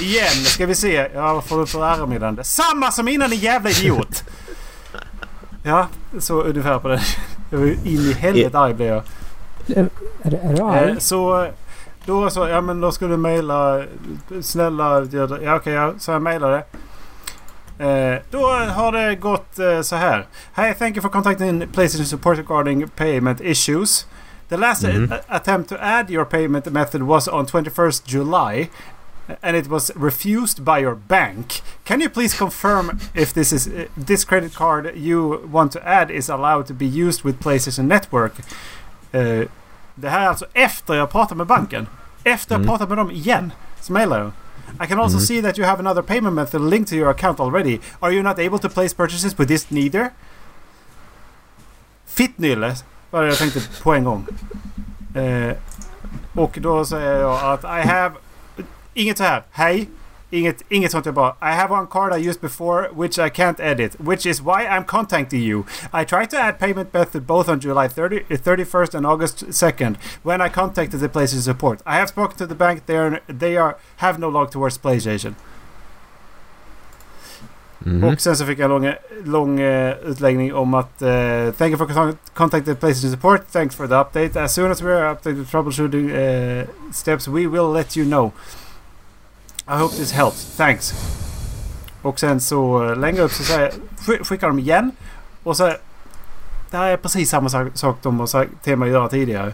Igen, 0.00 0.28
ska 0.44 0.66
vi 0.66 0.74
se. 0.74 1.08
Ja, 1.14 1.34
vad 1.34 1.44
får 1.44 1.58
du 1.60 1.66
för 1.66 1.78
RR-meddelande? 1.80 2.44
Samma 2.44 2.90
som 2.90 3.08
innan 3.08 3.30
din 3.30 3.40
jävla 3.40 3.70
idiot! 3.70 4.24
Ja, 5.62 5.86
så 6.18 6.42
ungefär 6.42 6.78
på 6.78 6.88
det. 6.88 7.00
Jag 7.50 7.58
var 7.58 7.66
ju 7.66 7.72
in 7.84 8.00
i 8.00 8.12
helvete 8.12 8.58
arg 8.58 8.74
blev 8.74 8.88
jag. 8.88 9.02
Är, 9.78 9.88
är, 10.22 10.30
du 10.30 10.58
Eh, 10.58 10.66
arg? 10.66 11.00
så 11.00 11.46
då 12.06 12.30
så, 12.30 12.48
ja 12.48 12.60
men 12.60 12.80
då 12.80 12.92
ska 12.92 13.06
du 13.06 13.16
mejla. 13.16 13.82
Snälla. 14.42 15.06
Ja 15.42 15.56
okej, 15.56 15.72
ja, 15.72 15.92
så 15.98 16.10
jag 16.10 16.22
mejlade. 16.22 16.62
Eh, 17.80 18.18
då 18.30 18.46
har 18.48 18.92
det 18.92 19.14
gått 19.14 19.58
eh, 19.58 19.80
så 19.82 19.96
här. 19.96 20.26
Hi, 20.56 20.74
thank 20.74 20.96
you 20.96 21.02
for 21.02 21.08
contacting 21.08 21.66
PlayStation 21.72 22.06
Support 22.06 22.38
regarding 22.38 22.88
payment 22.88 23.40
issues. 23.40 24.06
The 24.48 24.56
last 24.56 24.84
a- 24.84 25.20
attempt 25.28 25.68
to 25.68 25.76
add 25.80 26.10
your 26.10 26.24
payment 26.24 26.66
method 26.66 27.02
was 27.02 27.28
on 27.28 27.46
21st 27.46 28.02
July. 28.06 28.68
And 29.42 29.56
it 29.56 29.66
was 29.68 29.90
refused 29.96 30.64
by 30.64 30.78
your 30.82 30.94
bank. 30.94 31.62
Can 31.84 32.00
you 32.00 32.10
please 32.10 32.36
confirm 32.38 32.90
if 33.14 33.32
this 33.32 33.52
is 33.52 33.66
uh, 33.68 33.72
this 34.06 34.24
credit 34.24 34.54
card 34.54 34.90
you 34.96 35.40
want 35.52 35.72
to 35.72 35.78
add 35.84 36.10
is 36.10 36.30
allowed 36.30 36.66
to 36.66 36.74
be 36.74 36.84
used 36.86 37.24
with 37.24 37.38
PlayStation 37.42 37.86
Network? 37.88 38.32
Eh, 39.12 39.46
det 39.94 40.08
här 40.08 40.20
är 40.20 40.26
alltså 40.28 40.46
efter 40.52 40.94
jag 40.94 41.10
pratat 41.10 41.36
med 41.36 41.46
banken. 41.46 41.86
Efter 42.24 42.54
jag 42.54 42.58
Mm. 42.60 42.68
pratat 42.68 42.88
med 42.88 42.98
dem 42.98 43.10
igen. 43.10 43.52
Så 43.80 43.92
mejlar 43.92 44.18
jag. 44.18 44.30
I 44.78 44.86
can 44.86 44.98
also 44.98 45.16
Mm. 45.18 45.26
see 45.26 45.40
that 45.42 45.58
you 45.58 45.66
have 45.66 45.80
another 45.80 46.02
payment 46.02 46.34
method 46.34 46.60
linked 46.60 46.90
to 46.90 46.96
your 46.96 47.10
account 47.10 47.40
already. 47.40 47.80
Are 48.00 48.12
you 48.12 48.22
not 48.22 48.38
able 48.38 48.58
to 48.58 48.68
place 48.68 48.94
purchases 48.96 49.38
with 49.38 49.48
this 49.48 49.70
neither? 49.70 50.10
Fittnylle 52.06 52.76
var 53.10 53.22
det 53.22 53.28
jag 53.28 53.38
tänkte 53.38 53.60
på 53.82 53.94
en 53.94 54.04
gång. 54.04 54.26
Eh, 55.14 55.56
och 56.34 56.58
då 56.60 56.84
säger 56.84 57.20
jag 57.20 57.44
att 57.52 57.64
I 57.64 57.88
have... 57.88 58.14
Inget 58.94 59.18
så 59.18 59.24
här. 59.24 59.42
Hej. 59.50 59.88
Inget, 60.32 60.62
inget 60.68 60.90
sånt. 60.92 61.06
Jag 61.06 61.14
bara 61.14 61.30
I 61.42 61.54
have 61.56 61.74
one 61.74 61.86
card 61.90 62.12
I 62.20 62.28
used 62.28 62.40
before 62.40 62.88
which 62.94 63.18
I 63.18 63.30
can't 63.30 63.60
edit. 63.60 63.96
Which 63.98 64.26
is 64.26 64.40
why 64.40 64.66
I'm 64.66 64.84
contacting 64.84 65.42
you. 65.42 65.64
I 65.92 66.04
tried 66.04 66.30
to 66.30 66.36
add 66.36 66.58
payment 66.58 66.92
method 66.94 67.22
both 67.26 67.48
on 67.48 67.60
July 67.60 67.88
30, 67.88 68.16
uh, 68.16 68.36
31st 68.36 68.94
and 68.94 69.06
August 69.06 69.44
2nd 69.50 69.96
when 70.22 70.40
I 70.46 70.48
contacted 70.48 71.00
the 71.00 71.08
PlayStation 71.08 71.42
support. 71.42 71.80
I 71.86 71.94
have 71.94 72.06
spoken 72.08 72.36
to 72.38 72.46
the 72.46 72.54
bank. 72.54 72.86
They 72.86 72.96
are, 72.98 73.20
they 73.38 73.56
are 73.56 73.74
have 73.96 74.18
no 74.18 74.28
log 74.30 74.50
towards 74.50 74.78
PlayStation. 74.78 75.34
Mhm. 77.84 78.04
Och 78.04 78.20
sen 78.20 78.36
så 78.36 78.46
fick 78.46 78.58
jag 78.58 78.64
en 78.64 78.70
lång, 78.82 78.92
lång 79.24 79.60
eh, 79.60 79.94
utläggning 80.04 80.54
om 80.54 80.74
att 80.74 81.02
eh, 81.02 81.08
Thank 81.58 81.70
you 81.70 81.76
for 81.76 81.86
con- 81.86 82.16
contacting 82.34 82.76
PlayStation 82.76 83.10
support. 83.10 83.40
Thanks 83.52 83.74
for 83.76 83.86
the 83.86 83.94
update. 83.94 84.44
As 84.44 84.54
soon 84.54 84.70
as 84.70 84.82
we 84.82 84.92
are 84.94 85.14
updated 85.14 85.46
troubleshooting 85.50 86.10
eh, 86.10 86.66
steps 86.92 87.28
we 87.28 87.46
will 87.46 87.72
let 87.72 87.96
you 87.96 88.06
know. 88.06 88.32
I 89.70 89.76
hope 89.76 89.96
this 89.96 90.12
helps. 90.12 90.56
Thanks. 90.56 90.94
Och 92.02 92.20
sen 92.20 92.40
så 92.40 92.90
eh, 92.90 92.96
längre 92.96 93.22
upp 93.22 93.32
så 93.32 93.42
säger, 93.42 93.72
skickar 94.24 94.46
de 94.46 94.58
igen. 94.58 94.92
Och 95.42 95.56
så... 95.56 95.72
Det 96.70 96.76
här 96.76 96.90
är 96.90 96.96
precis 96.96 97.30
samma 97.30 97.48
sak, 97.48 97.68
sak 97.74 97.98
de 98.02 98.20
har 98.20 98.26
sagt 98.26 98.50
till 98.62 98.76
mig 98.76 98.88
att 98.88 98.92
göra 98.92 99.08
tidigare. 99.08 99.52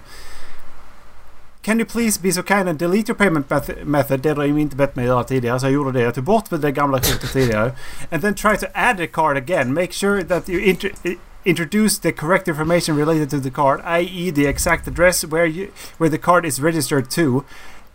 Can 1.63 1.81
you 1.81 1.89
please 1.89 2.21
be 2.23 2.33
so 2.33 2.43
kind 2.43 2.69
and 2.69 2.79
delete 2.79 3.11
your 3.11 3.19
payment 3.19 3.51
method? 3.85 4.21
Det 4.21 4.29
har 4.29 4.47
de 4.47 4.59
inte 4.59 4.77
bett 4.77 4.97
mig 4.97 5.07
göra 5.07 5.25
tidigare 5.25 5.61
så 5.61 5.67
jag 5.67 5.73
gjorde 5.73 5.93
det. 5.93 6.01
Jag 6.01 6.15
tog 6.15 6.25
bort 6.25 6.45
det 6.51 6.73
gamla 6.73 6.99
kortet 6.99 7.33
tidigare. 7.33 7.73
And 8.11 8.23
then 8.23 8.35
try 8.35 8.57
to 8.57 8.67
add 8.75 8.97
the 8.97 9.07
card 9.07 9.37
again. 9.37 9.75
Make 9.75 9.93
sure 9.93 10.25
that 10.25 10.49
you 10.49 10.61
intro- 10.61 11.17
introduce 11.45 12.01
the 12.01 12.13
correct 12.13 12.49
information 12.49 12.97
related 12.97 13.31
to 13.31 13.41
the 13.41 13.51
card, 13.51 13.81
i.e. 14.01 14.33
the 14.33 14.47
exact 14.47 14.89
address 14.89 15.25
where 15.25 15.47
you 15.47 15.69
where 15.99 16.11
the 16.11 16.19
card 16.19 16.45
is 16.45 16.61
registered 16.61 17.11
to. 17.11 17.45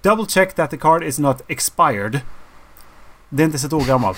Double 0.03 0.25
check 0.25 0.55
that 0.55 0.69
the 0.69 0.77
card 0.77 1.03
is 1.03 1.19
not 1.19 1.41
expired. 1.47 2.19
Det 3.29 3.43
är 3.43 3.45
inte 3.45 3.59
så 3.59 3.67
ett 3.67 3.73
år 3.73 3.85
gammalt. 3.85 4.17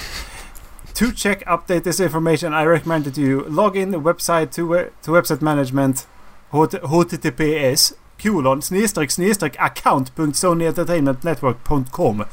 To 0.93 1.05
check 1.15 1.43
update 1.47 1.81
this 1.83 1.99
information 1.99 2.53
I 2.53 2.65
recommend 2.65 3.05
that 3.05 3.17
you 3.17 3.49
log 3.49 3.77
in 3.77 3.91
the 3.91 3.97
website 3.99 4.45
to, 4.51 4.61
we- 4.61 4.89
to 5.05 5.11
website 5.11 5.41
management 5.41 6.07
HT- 6.51 6.79
https 6.83 7.93
kolon 8.23 8.61
snedstreck 8.61 9.11
snedstreck 9.11 9.55
account.sonyentertainmentnetwork.com 9.59 12.21
uh, 12.21 12.27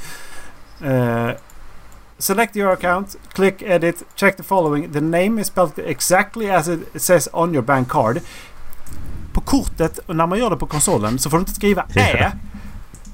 Select 2.19 2.57
your 2.57 2.73
account, 2.73 3.17
click 3.33 3.63
edit, 3.63 4.03
check 4.15 4.37
the 4.37 4.43
following. 4.43 4.93
The 4.93 5.01
name 5.01 5.41
is 5.41 5.47
spelled 5.47 5.79
exactly 5.79 6.51
as 6.51 6.69
it 6.69 6.81
says 7.03 7.29
on 7.33 7.55
your 7.55 7.63
bank 7.63 7.89
card. 7.89 8.21
På 9.33 9.41
kortet, 9.41 9.99
och 9.99 10.17
när 10.17 10.27
man 10.27 10.39
gör 10.39 10.51
det 10.51 10.57
på 10.57 10.67
konsolen, 10.67 11.19
så 11.19 11.31
får 11.31 11.37
du 11.37 11.41
inte 11.41 11.55
skriva 11.55 11.87
ä 11.97 12.33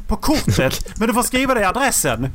på 0.09 0.16
kortet. 0.16 0.99
Men 0.99 1.09
du 1.09 1.14
får 1.14 1.23
skriva 1.23 1.55
det 1.55 1.61
i 1.61 1.64
adressen. 1.64 2.31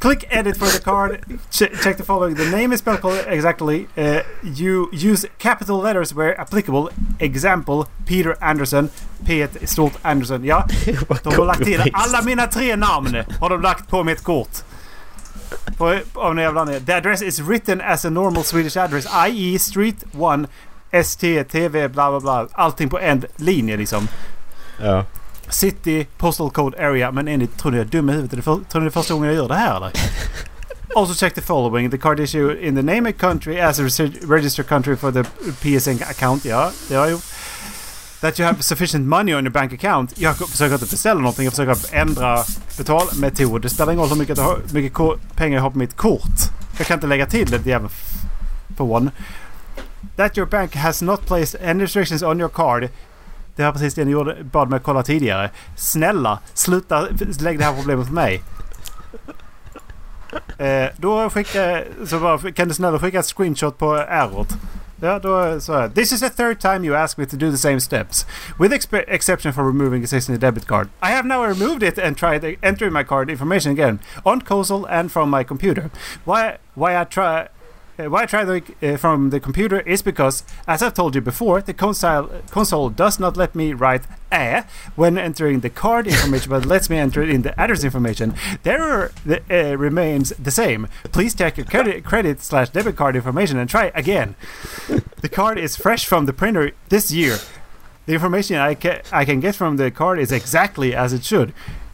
Click 0.00 0.24
edit 0.30 0.56
for 0.58 0.66
the 0.66 0.78
card. 0.78 1.18
Ch- 1.50 1.82
check 1.82 1.96
the 1.96 2.02
following. 2.02 2.34
The 2.34 2.50
name 2.50 2.72
is 2.72 2.80
spelled 2.80 3.04
exactly. 3.26 3.88
Uh, 3.96 4.22
you 4.42 4.88
use 4.92 5.26
capital 5.38 5.78
letters 5.78 6.14
where 6.14 6.38
applicable. 6.40 6.90
Example 7.18 7.88
Peter 8.06 8.36
Anderson. 8.42 8.90
P 9.24 9.42
ett 9.42 9.68
stort 9.68 9.92
Anderson. 10.02 10.44
Ja, 10.44 10.66
de 11.22 11.34
har 11.34 11.46
lagt 11.46 11.64
till 11.64 11.90
alla 11.92 12.22
mina 12.22 12.46
tre 12.46 12.76
namn. 12.76 13.16
Har 13.40 13.48
de 13.50 13.62
lagt 13.62 13.88
på 13.88 14.04
mitt 14.04 14.22
kort. 14.22 14.64
På, 15.76 15.98
av 16.14 16.32
en 16.32 16.38
jävla. 16.38 16.66
The 16.66 16.92
address 16.92 17.22
is 17.22 17.40
written 17.40 17.80
as 17.80 18.04
a 18.04 18.10
normal 18.10 18.44
Swedish 18.44 18.76
address. 18.76 19.06
I.e. 19.28 19.58
Street 19.58 20.04
1 20.12 20.48
ST, 20.92 21.44
TV, 21.44 21.88
bla 21.88 22.10
bla 22.10 22.20
bla. 22.20 22.48
Allting 22.52 22.88
på 22.88 22.98
en 22.98 23.24
linje 23.36 23.76
liksom. 23.76 24.08
Ja. 24.82 25.04
City, 25.48 26.06
postal 26.18 26.50
code 26.50 26.86
area. 26.88 27.10
Men 27.12 27.28
enligt, 27.28 27.58
tror 27.58 27.72
ni 27.72 27.78
jag 27.78 27.86
är 27.86 27.90
dum 27.90 28.10
i 28.10 28.12
huvudet? 28.12 28.36
Det 28.36 28.42
för, 28.42 28.54
tror 28.68 28.80
ni 28.80 28.84
det 28.84 28.88
är 28.88 28.90
första 28.90 29.14
gången 29.14 29.26
jag 29.28 29.36
gör 29.36 29.48
det 29.48 29.54
här 29.54 29.76
eller? 29.76 29.90
Also 30.96 31.14
check 31.14 31.34
the 31.34 31.40
following. 31.40 31.90
The 31.90 31.98
card 31.98 32.20
issue 32.20 32.66
in 32.68 32.76
the 32.76 32.82
name 32.82 33.10
of 33.10 33.16
country 33.16 33.60
as 33.60 33.78
a 33.78 33.82
registered 34.28 34.68
country 34.68 34.96
for 34.96 35.12
the 35.12 35.24
PSN 35.60 36.02
account. 36.10 36.44
Ja, 36.44 36.70
det 36.88 36.94
har 36.94 37.02
jag 37.02 37.10
gjort. 37.10 37.24
That 38.20 38.40
you 38.40 38.46
have 38.46 38.62
sufficient 38.62 39.06
money 39.08 39.34
on 39.34 39.40
your 39.44 39.50
bank 39.52 39.72
account. 39.72 40.12
Jag 40.18 40.36
försöker 40.36 40.74
inte 40.74 40.86
beställa 40.86 41.20
någonting. 41.20 41.44
Jag 41.44 41.52
försöker 41.52 41.96
ändra 41.96 42.44
betalmetod. 42.78 43.62
Det 43.62 43.70
spelar 43.70 43.92
ingen 43.92 44.00
roll 44.08 44.08
hur 44.10 44.16
mycket, 44.16 44.72
mycket 44.72 45.36
pengar 45.36 45.56
jag 45.56 45.62
har 45.62 45.70
på 45.70 45.78
mitt 45.78 45.96
kort. 45.96 46.38
Jag 46.78 46.86
kan 46.86 46.94
inte 46.96 47.06
lägga 47.06 47.26
till 47.26 47.50
det 47.50 47.66
jävla 47.66 47.88
f- 47.92 48.12
fån. 48.76 49.10
That 50.20 50.36
your 50.36 50.46
bank 50.46 50.74
has 50.74 51.02
not 51.02 51.26
placed 51.26 51.62
any 51.62 51.82
restrictions 51.82 52.22
on 52.22 52.40
your 52.40 52.48
card. 52.48 52.88
Det 53.56 53.64
var 53.64 53.72
precis 53.72 53.94
det 53.94 54.04
ni 54.04 54.10
gjorde, 54.10 54.44
bad 54.44 54.70
mig 54.70 54.80
kolla 54.80 55.02
tidigare. 55.02 55.50
Snälla, 55.76 56.38
sluta 56.54 57.08
lägga 57.40 57.58
det 57.58 57.64
här 57.64 57.76
problemet 57.76 58.06
på 58.06 58.12
mig. 58.12 58.42
Eh, 60.58 60.88
då 60.96 61.30
skickar 61.30 61.84
så 62.06 62.18
bara, 62.18 62.52
kan 62.52 62.68
du 62.68 62.74
snälla 62.74 62.98
skicka 62.98 63.18
ett 63.18 63.26
screenshot 63.26 63.78
på 63.78 63.96
errot. 63.96 64.48
Ja, 65.00 65.18
då 65.18 65.60
så 65.60 65.72
här. 65.72 65.88
This 65.88 66.12
is 66.12 66.20
the 66.20 66.28
third 66.28 66.60
time 66.60 66.86
you 66.86 66.96
ask 66.96 67.18
me 67.18 67.26
to 67.26 67.36
do 67.36 67.50
the 67.50 67.58
same 67.58 67.80
steps. 67.80 68.26
With 68.58 68.74
expe- 68.74 69.04
exception 69.08 69.52
for 69.52 69.64
removing 69.64 70.02
existing 70.02 70.38
debit 70.38 70.66
card. 70.66 70.88
I 71.02 71.06
have 71.06 71.28
now 71.28 71.46
removed 71.46 71.82
it 71.82 71.98
and 71.98 72.16
tried 72.16 72.56
entering 72.62 72.92
my 72.92 73.04
card 73.04 73.30
information 73.30 73.72
again. 73.72 73.98
On 74.24 74.40
console 74.40 74.86
and 74.88 75.12
from 75.12 75.30
my 75.30 75.44
computer. 75.44 75.90
Why, 76.24 76.58
why 76.74 77.02
I 77.02 77.04
try... 77.04 77.48
uh, 78.00 78.10
why 78.10 78.22
I 78.22 78.26
tried 78.26 78.44
the, 78.44 78.94
uh, 78.94 78.96
from 78.96 79.30
the 79.30 79.40
computer 79.40 79.80
is 79.80 80.02
because, 80.02 80.44
as 80.66 80.82
I've 80.82 80.94
told 80.94 81.14
you 81.14 81.20
before, 81.20 81.60
the 81.60 81.74
console 81.74 82.30
console 82.50 82.90
does 82.90 83.18
not 83.18 83.36
let 83.36 83.54
me 83.54 83.72
write 83.72 84.02
a 84.32 84.64
when 84.96 85.18
entering 85.18 85.60
the 85.60 85.70
card 85.70 86.06
information, 86.06 86.50
but 86.50 86.64
lets 86.66 86.88
me 86.88 86.98
enter 86.98 87.22
it 87.22 87.30
in 87.30 87.42
the 87.42 87.58
address 87.60 87.84
information. 87.84 88.34
The 88.62 88.70
error 88.70 89.12
uh, 89.28 89.76
remains 89.76 90.30
the 90.30 90.50
same. 90.50 90.88
Please 91.12 91.34
check 91.34 91.56
your 91.56 91.66
credit 91.66 92.04
credit 92.04 92.40
slash 92.42 92.70
debit 92.70 92.96
card 92.96 93.16
information 93.16 93.58
and 93.58 93.68
try 93.68 93.92
again. 93.94 94.36
the 95.20 95.28
card 95.28 95.58
is 95.58 95.76
fresh 95.76 96.06
from 96.06 96.26
the 96.26 96.32
printer 96.32 96.72
this 96.88 97.10
year. 97.10 97.38
The 98.06 98.14
information 98.14 98.56
I 98.56 98.74
can 98.74 99.02
I 99.12 99.24
can 99.24 99.40
get 99.40 99.54
from 99.54 99.76
the 99.76 99.90
card 99.90 100.18
is 100.18 100.32
exactly 100.32 100.94
as 100.94 101.12
it 101.12 101.24
should. 101.24 101.52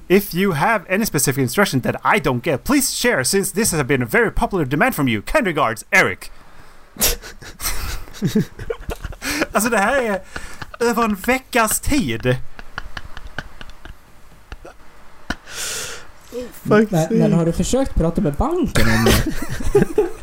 If 0.09 0.34
you 0.34 0.52
have 0.52 0.84
any 0.88 1.04
specific 1.04 1.42
instruction 1.42 1.80
that 1.80 1.96
I 2.04 2.20
don't 2.20 2.42
get, 2.42 2.64
please 2.64 2.94
share 2.94 3.24
since 3.24 3.50
this 3.52 3.72
has 3.72 3.82
been 3.82 4.02
a 4.02 4.07
very 4.07 4.30
popular 4.30 4.64
demand 4.64 4.94
from 4.94 5.09
you. 5.09 5.22
Kind 5.22 5.46
regards, 5.46 5.84
Eric. 5.90 6.30
alltså 9.52 9.70
det 9.70 9.78
här 9.78 10.02
är 10.02 10.22
över 10.80 11.04
en 11.04 11.14
veckas 11.14 11.80
tid. 11.80 12.36
Men, 16.62 16.88
men 17.11 17.32
har 17.32 17.46
du 17.46 17.52
försökt 17.52 17.94
prata 17.94 18.20
med 18.20 18.34
banken 18.34 18.86
om 18.88 19.04
det? 19.04 19.24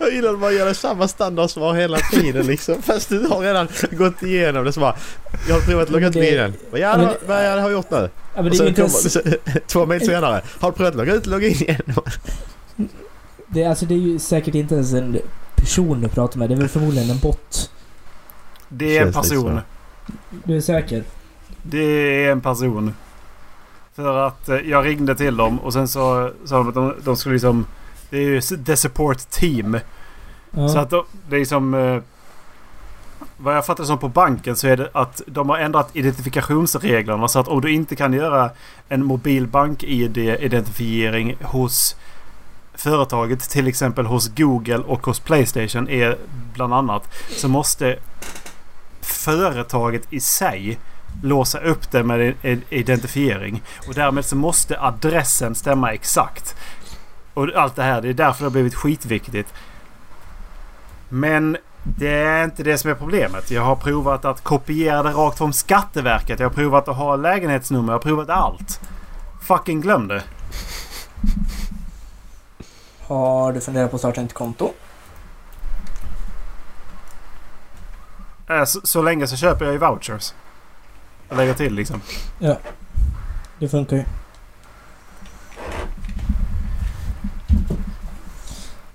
Jag 0.00 0.12
gillar 0.12 0.32
att 0.32 0.38
man 0.38 0.54
gör 0.54 0.72
samma 0.72 1.08
standardsvar 1.08 1.74
hela 1.74 1.98
tiden 1.98 2.46
liksom. 2.46 2.82
Fast 2.82 3.08
du 3.08 3.26
har 3.26 3.40
redan 3.40 3.68
gått 3.90 4.22
igenom 4.22 4.64
det 4.64 4.72
så 4.72 4.80
bara. 4.80 4.96
Jag 5.48 5.54
har 5.54 5.60
provat 5.60 5.82
att 5.84 5.90
logga 5.90 6.06
ut 6.06 6.12
bilen. 6.12 6.54
Vad 6.70 6.80
Ja, 6.80 6.96
men 6.96 7.00
jävla, 7.00 7.18
det- 7.20 7.26
vad 7.26 7.46
jag 7.46 7.60
har 7.62 7.70
gjort 7.70 7.90
nu? 7.90 7.96
Ja, 8.34 8.42
men 8.42 8.44
Och 8.44 8.50
det 8.50 8.50
är 8.50 8.52
ju 8.52 8.56
sen 8.58 8.68
inte 8.68 8.82
kommer, 8.82 9.28
ens, 9.28 9.66
två 9.66 9.86
mil 9.86 10.00
senare. 10.06 10.42
Har 10.60 10.70
du 10.70 10.76
provat 10.76 10.90
att 10.90 10.96
logga 10.98 11.14
ut 11.14 11.26
och 11.26 11.32
logga 11.32 11.46
in 11.46 11.54
igen? 11.54 11.82
det, 13.46 13.64
alltså, 13.64 13.86
det 13.86 13.94
är 13.94 13.98
ju 13.98 14.18
säkert 14.18 14.54
inte 14.54 14.74
ens 14.74 14.92
en 14.92 15.18
person 15.56 16.00
du 16.00 16.08
pratar 16.08 16.38
med. 16.38 16.48
Det 16.50 16.54
är 16.54 16.58
väl 16.58 16.68
förmodligen 16.68 17.10
en 17.10 17.18
bot. 17.18 17.70
Det 18.68 18.96
är 18.98 19.06
en 19.06 19.12
person. 19.12 19.60
Du 20.44 20.56
är 20.56 20.60
säker? 20.60 21.04
Det 21.62 22.24
är 22.24 22.32
en 22.32 22.40
person. 22.40 22.94
För 23.94 24.26
att 24.26 24.48
eh, 24.48 24.56
jag 24.56 24.86
ringde 24.86 25.14
till 25.14 25.36
dem 25.36 25.60
och 25.60 25.72
sen 25.72 25.88
så 25.88 26.30
sa 26.44 26.56
de 26.56 26.68
att 26.68 26.74
de, 26.74 26.94
de 27.04 27.16
skulle 27.16 27.32
liksom... 27.32 27.66
Det 28.10 28.18
är 28.18 28.22
ju 28.22 28.40
the 28.40 28.76
support 28.76 29.30
team. 29.30 29.78
Ja. 30.50 30.68
Så 30.68 30.78
att 30.78 30.90
de, 30.90 31.04
det 31.28 31.36
är 31.36 31.44
som... 31.44 31.74
Eh, 31.74 32.02
vad 33.36 33.56
jag 33.56 33.66
fattar 33.66 33.84
som 33.84 33.98
på 33.98 34.08
banken 34.08 34.56
så 34.56 34.68
är 34.68 34.76
det 34.76 34.90
att 34.92 35.22
de 35.26 35.48
har 35.48 35.58
ändrat 35.58 35.90
identifikationsreglerna 35.92 37.28
så 37.28 37.38
att 37.38 37.48
om 37.48 37.60
du 37.60 37.72
inte 37.72 37.96
kan 37.96 38.12
göra 38.12 38.50
en 38.88 39.04
mobil 39.04 39.46
bank-id-identifiering 39.46 41.36
hos 41.42 41.96
företaget, 42.74 43.50
till 43.50 43.68
exempel 43.68 44.06
hos 44.06 44.28
Google 44.28 44.78
och 44.78 45.06
hos 45.06 45.20
Playstation 45.20 45.88
är 45.88 46.16
bland 46.54 46.74
annat, 46.74 47.14
så 47.30 47.48
måste 47.48 47.98
företaget 49.00 50.12
i 50.12 50.20
sig 50.20 50.78
låsa 51.22 51.58
upp 51.58 51.90
det 51.90 52.02
med 52.02 52.34
en 52.42 52.62
identifiering. 52.68 53.62
Och 53.88 53.94
därmed 53.94 54.24
så 54.24 54.36
måste 54.36 54.80
adressen 54.80 55.54
stämma 55.54 55.92
exakt. 55.92 56.56
Och 57.34 57.48
allt 57.54 57.76
det 57.76 57.82
här, 57.82 58.00
det 58.02 58.08
är 58.08 58.14
därför 58.14 58.40
det 58.40 58.46
har 58.46 58.50
blivit 58.50 58.74
skitviktigt. 58.74 59.54
Men 61.08 61.56
det 61.82 62.08
är 62.14 62.44
inte 62.44 62.62
det 62.62 62.78
som 62.78 62.90
är 62.90 62.94
problemet. 62.94 63.50
Jag 63.50 63.62
har 63.62 63.76
provat 63.76 64.24
att 64.24 64.44
kopiera 64.44 65.02
det 65.02 65.10
rakt 65.10 65.38
från 65.38 65.52
Skatteverket. 65.52 66.40
Jag 66.40 66.48
har 66.48 66.54
provat 66.54 66.88
att 66.88 66.96
ha 66.96 67.16
lägenhetsnummer. 67.16 67.92
Jag 67.92 67.98
har 67.98 68.02
provat 68.02 68.28
allt. 68.30 68.80
Fucking 69.40 69.80
glöm 69.80 70.08
det. 70.08 70.22
Har 73.06 73.52
du 73.52 73.60
funderat 73.60 73.90
på 73.90 73.96
att 73.96 74.00
starta 74.00 74.20
ett 74.20 74.32
konto? 74.34 74.72
Äh, 78.48 78.64
Så, 78.64 78.80
så 78.84 79.02
länge 79.02 79.26
så 79.26 79.36
köper 79.36 79.64
jag 79.64 79.72
ju 79.72 79.78
vouchers. 79.78 80.34
Jag 81.28 81.36
lägger 81.36 81.54
till 81.54 81.74
liksom. 81.74 82.00
Det 83.58 83.68
funkar 83.68 83.96
ju. 83.96 84.04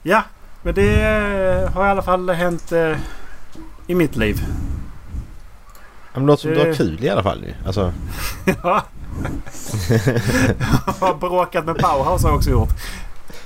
Ja, 0.03 0.23
men 0.61 0.75
det 0.75 1.01
eh, 1.01 1.71
har 1.73 1.87
i 1.87 1.89
alla 1.89 2.01
fall 2.01 2.29
hänt 2.29 2.71
eh, 2.71 2.97
i 3.87 3.95
mitt 3.95 4.15
liv. 4.15 4.45
Ja, 6.13 6.19
men 6.19 6.25
låter 6.25 6.41
som 6.41 6.51
du 6.51 6.59
har 6.59 6.73
kul 6.73 7.03
i 7.03 7.09
alla 7.09 7.23
fall. 7.23 7.45
Alltså. 7.65 7.93
Ja. 8.63 8.83
Jag 10.99 11.07
har 11.07 11.13
bråkat 11.15 11.65
med 11.65 11.75
Bauhaus 11.75 12.23
har 12.23 12.29
jag 12.29 12.37
också 12.37 12.49
gjort. 12.49 12.69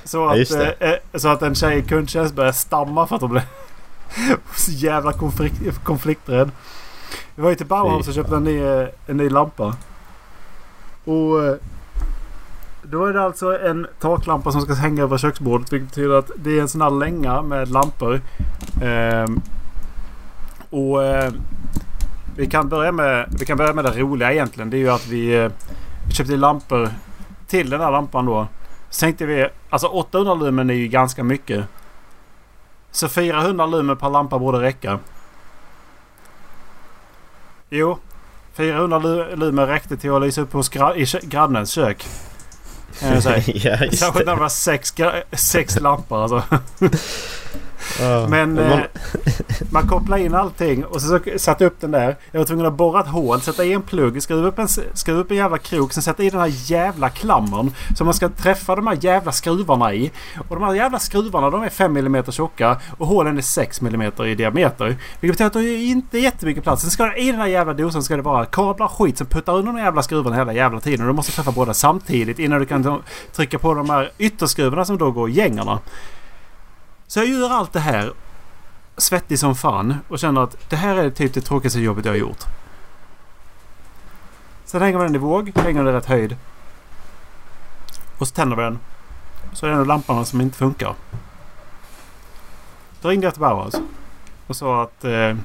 Så 0.04 0.16
Ja, 0.18 0.42
att, 0.42 0.48
det. 0.48 0.72
eh, 0.80 0.90
eh, 0.90 0.96
så 1.14 1.28
att 1.28 1.42
en 1.42 1.54
tjej 1.54 1.78
i 1.78 1.82
kundtjänst 1.82 2.34
började 2.34 2.56
stamma 2.56 3.06
för 3.06 3.16
att 3.16 3.22
hon 3.22 3.30
blev 3.30 3.42
så 4.56 4.70
jävla 4.70 5.12
konflikt, 5.12 5.84
konflikträdd. 5.84 6.50
Vi 7.34 7.42
var 7.42 7.50
ju 7.50 7.56
till 7.56 7.66
Bauhaus 7.66 8.08
och 8.08 8.14
köpte 8.14 8.36
en 8.36 8.44
ny, 8.44 8.60
eh, 8.62 8.88
en 9.06 9.16
ny 9.16 9.28
lampa. 9.30 9.76
Och 11.04 11.58
då 12.90 13.06
är 13.06 13.12
det 13.12 13.22
alltså 13.22 13.58
en 13.58 13.86
taklampa 13.98 14.52
som 14.52 14.60
ska 14.60 14.74
hänga 14.74 15.02
över 15.02 15.18
köksbordet. 15.18 15.72
Vilket 15.72 15.88
betyder 15.88 16.14
att 16.14 16.30
det 16.36 16.58
är 16.58 16.60
en 16.60 16.68
sån 16.68 16.80
här 16.80 16.90
länga 16.90 17.42
med 17.42 17.68
lampor. 17.70 18.20
Eh, 18.82 19.26
och 20.70 21.04
eh, 21.04 21.32
vi 22.36 22.46
kan, 22.46 22.68
börja 22.68 22.92
med, 22.92 23.34
vi 23.38 23.46
kan 23.46 23.56
börja 23.56 23.72
med 23.72 23.84
det 23.84 23.98
roliga 24.00 24.32
egentligen. 24.32 24.70
Det 24.70 24.76
är 24.76 24.78
ju 24.78 24.90
att 24.90 25.06
vi, 25.06 25.38
eh, 25.38 25.50
vi 26.06 26.12
köpte 26.14 26.36
lampor 26.36 26.88
till 27.46 27.70
den 27.70 27.80
här 27.80 27.90
lampan 27.90 28.26
då. 28.26 28.46
Så 28.90 29.00
tänkte 29.00 29.26
vi, 29.26 29.48
alltså 29.70 29.86
800 29.86 30.34
lumen 30.34 30.70
är 30.70 30.74
ju 30.74 30.88
ganska 30.88 31.24
mycket. 31.24 31.64
Så 32.90 33.08
400 33.08 33.66
lumen 33.66 33.96
per 33.96 34.10
lampa 34.10 34.38
borde 34.38 34.60
räcka. 34.60 34.98
Jo. 37.68 37.98
400 38.54 38.98
lumen 39.34 39.66
räckte 39.66 39.96
till 39.96 40.12
att 40.12 40.22
lysa 40.22 40.40
upp 40.40 40.52
hos 40.52 40.70
gra- 40.70 40.96
i 41.22 41.26
grannens 41.26 41.70
kök. 41.70 42.06
Ja, 43.00 43.14
just 43.84 43.98
Särskilt 43.98 44.26
när 44.26 44.34
det. 44.34 44.40
var 44.40 44.48
sex, 44.48 44.94
sex 45.32 45.80
lampor 45.80 46.22
alltså. 46.22 46.42
Ja. 48.00 48.26
Men 48.28 48.54
Man- 48.54 48.72
eh, 48.72 48.80
man 49.72 49.88
kopplar 49.88 50.16
in 50.16 50.34
allting 50.34 50.84
och 50.84 51.02
så 51.02 51.20
satte 51.36 51.64
upp 51.66 51.80
den 51.80 51.90
där. 51.90 52.16
Jag 52.30 52.40
var 52.40 52.46
tvungen 52.46 52.66
att 52.66 52.74
borra 52.74 53.00
ett 53.00 53.06
hål, 53.06 53.40
sätta 53.40 53.64
i 53.64 53.72
en 53.72 53.82
plugg, 53.82 54.22
skruva 54.22 54.48
upp 54.48 54.58
en, 54.58 54.68
skruva 54.94 55.20
upp 55.20 55.30
en 55.30 55.36
jävla 55.36 55.58
krok, 55.58 55.92
sen 55.92 56.02
sätta 56.02 56.22
i 56.22 56.30
den 56.30 56.40
här 56.40 56.52
jävla 56.70 57.08
klammern 57.10 57.70
som 57.96 58.04
man 58.04 58.14
ska 58.14 58.28
träffa 58.28 58.76
de 58.76 58.86
här 58.86 58.98
jävla 59.00 59.32
skruvarna 59.32 59.94
i. 59.94 60.10
Och 60.48 60.56
de 60.56 60.64
här 60.64 60.74
jävla 60.74 60.98
skruvarna 60.98 61.50
de 61.50 61.62
är 61.62 61.68
5 61.68 61.96
mm 61.96 62.24
tjocka 62.24 62.76
och 62.98 63.06
hålen 63.06 63.38
är 63.38 63.42
6 63.42 63.80
mm 63.82 64.12
i 64.26 64.34
diameter. 64.34 64.96
Vilket 65.20 65.38
betyder 65.38 65.46
att 65.46 65.52
det 65.52 65.60
är 65.60 65.90
inte 65.90 66.18
jättemycket 66.18 66.62
plats. 66.62 66.82
Sen 66.82 66.90
ska 66.90 67.04
det, 67.04 67.16
i 67.16 67.30
den 67.30 67.40
här 67.40 67.46
jävla 67.46 67.72
dosan 67.74 68.02
ska 68.02 68.16
det 68.16 68.22
vara 68.22 68.44
kablar 68.44 68.86
och 68.86 68.92
skit 68.92 69.18
som 69.18 69.26
puttar 69.26 69.52
under 69.56 69.72
de 69.72 69.78
jävla 69.78 70.02
skruvarna 70.02 70.36
hela 70.36 70.52
jävla 70.52 70.80
tiden. 70.80 71.00
Och 71.00 71.06
du 71.06 71.12
måste 71.16 71.32
träffa 71.32 71.52
båda 71.52 71.74
samtidigt 71.74 72.38
innan 72.38 72.60
du 72.60 72.66
kan 72.66 72.82
då 72.82 73.00
trycka 73.32 73.58
på 73.58 73.74
de 73.74 73.90
här 73.90 74.10
ytterskruvarna 74.18 74.84
som 74.84 74.98
då 74.98 75.10
går 75.10 75.30
i 75.30 75.32
gängarna. 75.32 75.78
Så 77.10 77.18
jag 77.18 77.26
gör 77.26 77.50
allt 77.50 77.72
det 77.72 77.80
här 77.80 78.12
svettig 78.96 79.38
som 79.38 79.54
fan 79.54 79.96
och 80.08 80.18
känner 80.18 80.40
att 80.40 80.70
det 80.70 80.76
här 80.76 80.96
är 80.96 81.10
typ 81.10 81.34
det 81.34 81.40
tråkigaste 81.40 81.80
jobbet 81.80 82.04
jag 82.04 82.12
har 82.12 82.18
gjort. 82.18 82.44
Sen 84.64 84.82
hänger 84.82 84.98
man 84.98 85.06
den 85.06 85.14
i 85.14 85.18
våg, 85.18 85.52
hänger 85.54 85.84
den 85.84 85.94
i 85.94 85.96
rätt 85.96 86.06
höjd. 86.06 86.36
Och 88.18 88.28
så 88.28 88.34
tänder 88.34 88.56
vi 88.56 88.62
den. 88.62 88.78
Så 89.52 89.66
är 89.66 89.70
det 89.70 89.74
en 89.74 89.80
av 89.80 89.86
lamporna 89.86 90.24
som 90.24 90.40
inte 90.40 90.58
funkar. 90.58 90.94
Då 93.00 93.08
ringde 93.08 93.26
jag 93.26 93.34
till 93.34 93.40
Bauhaus 93.40 93.74
och 94.46 94.56
sa 94.56 94.82
att 94.82 95.04
eh, 95.04 95.36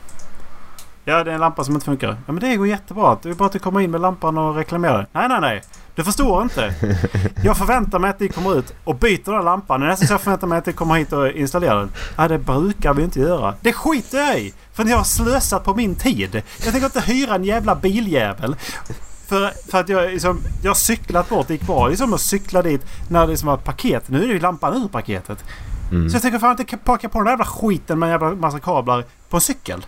Ja, 1.07 1.23
det 1.23 1.31
är 1.31 1.35
en 1.35 1.39
lampa 1.39 1.63
som 1.63 1.73
inte 1.73 1.85
funkar. 1.85 2.07
Ja, 2.07 2.33
men 2.33 2.39
det 2.39 2.55
går 2.55 2.67
jättebra. 2.67 3.17
Det 3.21 3.29
är 3.29 3.33
bara 3.33 3.45
att 3.45 3.51
du 3.51 3.59
kommer 3.59 3.81
in 3.81 3.91
med 3.91 4.01
lampan 4.01 4.37
och 4.37 4.55
reklamerar. 4.55 5.07
Nej, 5.11 5.27
nej, 5.27 5.41
nej. 5.41 5.61
Du 5.95 6.03
förstår 6.03 6.43
inte. 6.43 6.73
Jag 7.43 7.57
förväntar 7.57 7.99
mig 7.99 8.09
att 8.09 8.19
ni 8.19 8.27
kommer 8.27 8.57
ut 8.59 8.73
och 8.83 8.95
byter 8.95 9.25
den 9.25 9.33
här 9.33 9.43
lampan. 9.43 9.79
Det 9.79 9.85
är 9.85 9.89
nästan 9.89 10.07
så 10.07 10.13
jag 10.13 10.21
förväntar 10.21 10.47
mig 10.47 10.57
att 10.57 10.65
ni 10.65 10.73
kommer 10.73 10.95
hit 10.95 11.13
och 11.13 11.27
installerar 11.29 11.79
den. 11.79 11.91
Nej, 12.17 12.29
det 12.29 12.37
brukar 12.37 12.93
vi 12.93 13.03
inte 13.03 13.19
göra. 13.19 13.53
Det 13.61 13.73
skiter 13.73 14.17
jag 14.17 14.39
i! 14.39 14.53
För 14.73 14.83
ni 14.83 14.91
har 14.91 15.03
slösat 15.03 15.63
på 15.63 15.75
min 15.75 15.95
tid. 15.95 16.41
Jag 16.63 16.71
tänker 16.71 16.85
inte 16.85 17.01
hyra 17.01 17.35
en 17.35 17.43
jävla 17.43 17.75
biljävel. 17.75 18.55
För, 19.27 19.71
för 19.71 19.79
att 19.79 19.89
jag, 19.89 20.11
liksom, 20.11 20.39
jag 20.63 20.69
har 20.69 20.75
cyklat 20.75 21.29
bort. 21.29 21.47
Det 21.47 21.53
gick 21.53 21.67
bra 21.67 21.87
liksom 21.87 22.13
att 22.13 22.21
cykla 22.21 22.61
dit 22.61 22.81
när 23.09 23.21
det 23.21 23.27
liksom 23.27 23.47
var 23.47 23.55
ett 23.55 23.63
paket. 23.63 24.09
Nu 24.09 24.23
är 24.23 24.27
ju 24.27 24.39
lampan 24.39 24.83
ur 24.83 24.87
paketet. 24.87 25.43
Mm. 25.91 26.09
Så 26.09 26.15
jag 26.15 26.21
tänker 26.21 26.39
fan 26.39 26.59
inte 26.59 26.77
packa 26.77 27.09
på 27.09 27.17
den 27.17 27.25
där 27.25 27.31
jävla 27.31 27.45
skiten 27.45 27.99
med 27.99 28.07
en 28.07 28.11
jävla 28.11 28.35
massa 28.35 28.59
kablar 28.59 29.05
på 29.29 29.37
en 29.37 29.41
cykel. 29.41 29.85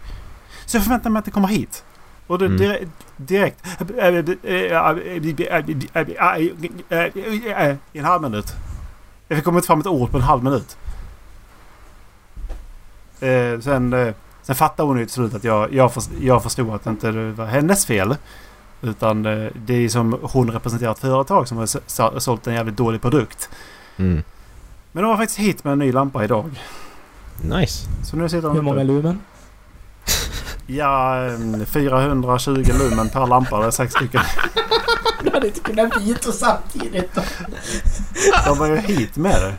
Så 0.68 0.78
jag 0.78 0.84
förväntar 0.84 1.09
mig 1.09 1.20
att 1.20 1.26
det 1.26 1.32
kommer 1.32 1.47
hit. 1.47 1.84
Och 2.28 2.39
det 2.39 2.45
Mm. 2.45 2.57
dire- 2.61 2.88
direkt... 3.18 3.65
I 7.93 7.99
en 7.99 8.05
halv 8.05 8.22
minut. 8.22 8.53
Jag 9.28 9.36
fick 9.38 9.45
komma 9.45 9.59
ut 9.59 9.65
fram 9.65 9.80
ett 9.80 9.88
ord 9.88 10.11
på 10.11 10.18
en 10.18 10.24
halv 10.24 10.43
minut. 10.43 10.78
Eh, 13.20 13.59
sen, 13.59 13.93
eh, 13.93 14.13
sen 14.41 14.55
fattade 14.55 14.88
hon 14.88 14.97
ju 14.99 15.05
till 15.05 15.13
slut 15.13 15.34
att 15.34 15.43
jag, 15.43 15.74
jag, 15.74 15.93
först, 15.93 16.09
jag 16.22 16.43
förstod 16.43 16.70
att 16.70 16.84
det 16.84 16.89
inte 16.89 17.11
var 17.11 17.45
hennes 17.45 17.86
fel. 17.86 18.15
Utan 18.82 19.26
eh, 19.26 19.51
det 19.65 19.74
är 19.74 19.89
som 19.89 20.18
hon 20.22 20.51
representerar 20.51 20.91
ett 20.91 20.99
företag 20.99 21.47
som 21.47 21.57
har 21.57 22.20
sålt 22.20 22.47
en 22.47 22.53
jävligt 22.53 22.78
dålig 22.78 23.01
produkt. 23.01 23.49
Mm. 23.97 24.24
Men 24.91 25.03
de 25.03 25.09
var 25.09 25.18
faktiskt 25.18 25.39
hit 25.39 25.63
med 25.63 25.74
en 25.74 25.80
ny 25.80 25.91
lampa 25.91 26.24
idag. 26.24 26.61
Nice. 27.41 27.88
Så 28.03 28.18
nu 28.18 28.30
sitter 28.30 28.47
de 28.47 28.55
Hur 28.55 28.61
många 28.63 28.84
lumen? 28.84 29.20
Ja, 30.68 31.26
em, 31.26 31.65
420 31.65 32.72
lumen 32.80 33.09
per 33.09 33.28
lampa. 33.28 33.59
Det 33.59 33.65
är 33.68 33.72
sex 33.72 33.93
stycken. 33.93 34.22
Du 35.24 35.32
hade 35.34 35.47
inte 35.47 35.59
kunnat 35.59 35.93
byta 36.05 36.32
samtidigt 36.32 37.15
då. 37.15 37.22
De 38.45 38.57
var 38.57 38.68
ju 38.68 38.76
hit 38.78 39.18
med 39.18 39.41
det. 39.41 39.55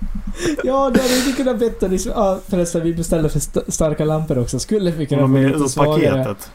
Ja, 0.64 0.90
du 0.94 1.00
hade 1.00 1.16
inte 1.18 1.32
kunnat 1.32 1.58
liksom. 1.88 2.12
Ja, 2.16 2.38
förresten 2.48 2.82
vi 2.82 2.94
beställde 2.94 3.28
för 3.28 3.38
st- 3.38 3.72
starka 3.72 4.04
lampor 4.04 4.38
också. 4.38 4.58
Skulle 4.58 4.90
vi 4.90 5.06
kunna 5.06 5.22
få 5.22 5.28
lite 5.48 5.58
ur 5.64 5.68
svagare? 5.68 6.24
paketet. 6.24 6.50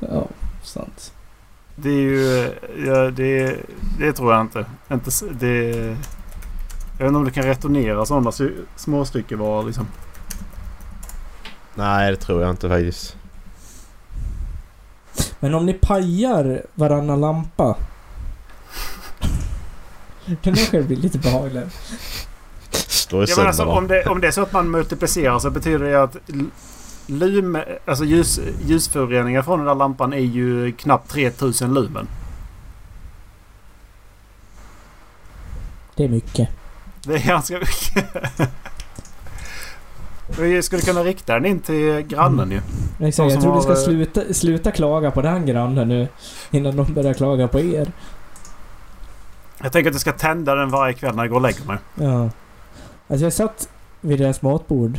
Ja, 0.00 0.26
sant. 0.62 1.12
Det 1.76 1.88
är 1.88 1.92
ju... 2.00 2.50
Ja, 2.86 3.10
det, 3.10 3.56
det 3.98 4.12
tror 4.12 4.32
jag 4.32 4.40
inte. 4.40 4.64
inte 4.96 5.10
det, 5.30 5.66
jag 6.98 7.04
vet 7.04 7.06
inte 7.06 7.16
om 7.18 7.24
du 7.24 7.30
kan 7.30 7.44
returnera 7.44 8.06
sådana 8.06 8.32
småstyckevaror 8.76 9.64
liksom. 9.66 9.86
Nej, 11.76 12.10
det 12.10 12.16
tror 12.16 12.42
jag 12.42 12.50
inte 12.50 12.68
faktiskt. 12.68 13.16
Men 15.40 15.54
om 15.54 15.66
ni 15.66 15.72
pajar 15.72 16.62
varannan 16.74 17.20
lampa. 17.20 17.76
Den 20.26 20.36
kanske 20.42 20.82
blir 20.82 20.96
lite 20.96 21.18
behagligare. 21.18 21.68
Står 22.70 23.24
i 23.24 23.26
Ja, 23.28 23.34
men 23.36 23.46
alltså, 23.46 23.64
om, 23.64 23.86
det, 23.86 24.06
om 24.06 24.20
det 24.20 24.26
är 24.26 24.30
så 24.30 24.42
att 24.42 24.52
man 24.52 24.70
multiplicerar 24.70 25.38
så 25.38 25.50
betyder 25.50 25.78
det 25.78 26.02
att 26.02 26.16
lum, 27.06 27.58
alltså 27.84 28.04
ljus, 28.04 28.40
ljusföroreningar 28.64 29.42
från 29.42 29.58
den 29.58 29.66
där 29.66 29.74
lampan 29.74 30.12
är 30.12 30.18
ju 30.18 30.72
knappt 30.72 31.10
3000 31.10 31.74
lumen. 31.74 32.08
Det 35.96 36.04
är 36.04 36.08
mycket. 36.08 36.48
Det 37.02 37.14
är 37.14 37.26
ganska 37.26 37.54
mycket. 37.54 38.14
Vi 40.40 40.62
skulle 40.62 40.82
kunna 40.82 41.02
rikta 41.04 41.34
den 41.34 41.46
in 41.46 41.60
till 41.60 42.00
grannen 42.08 42.50
ju. 42.50 42.60
Exakt, 43.06 43.28
De 43.28 43.32
jag 43.32 43.40
tror 43.42 43.50
har, 43.50 43.56
ni 43.58 43.62
ska 43.62 43.72
eh, 43.72 43.78
sluta, 43.78 44.20
sluta 44.34 44.70
klaga 44.70 45.10
på 45.10 45.22
den 45.22 45.46
grannen 45.46 45.88
nu. 45.88 46.08
Innan 46.50 46.76
de 46.76 46.94
börjar 46.94 47.14
klaga 47.14 47.48
på 47.48 47.60
er. 47.60 47.92
Jag 49.62 49.72
tänker 49.72 49.90
att 49.90 49.94
jag 49.94 50.00
ska 50.00 50.12
tända 50.12 50.54
den 50.54 50.70
varje 50.70 50.94
kväll 50.94 51.14
när 51.16 51.22
jag 51.22 51.30
går 51.30 51.36
och 51.36 51.42
lägger 51.42 51.64
mig. 51.64 51.76
Ja. 51.94 52.30
Alltså 53.08 53.24
jag 53.26 53.32
satt 53.32 53.68
vid 54.00 54.18
deras 54.18 54.42
matbord. 54.42 54.98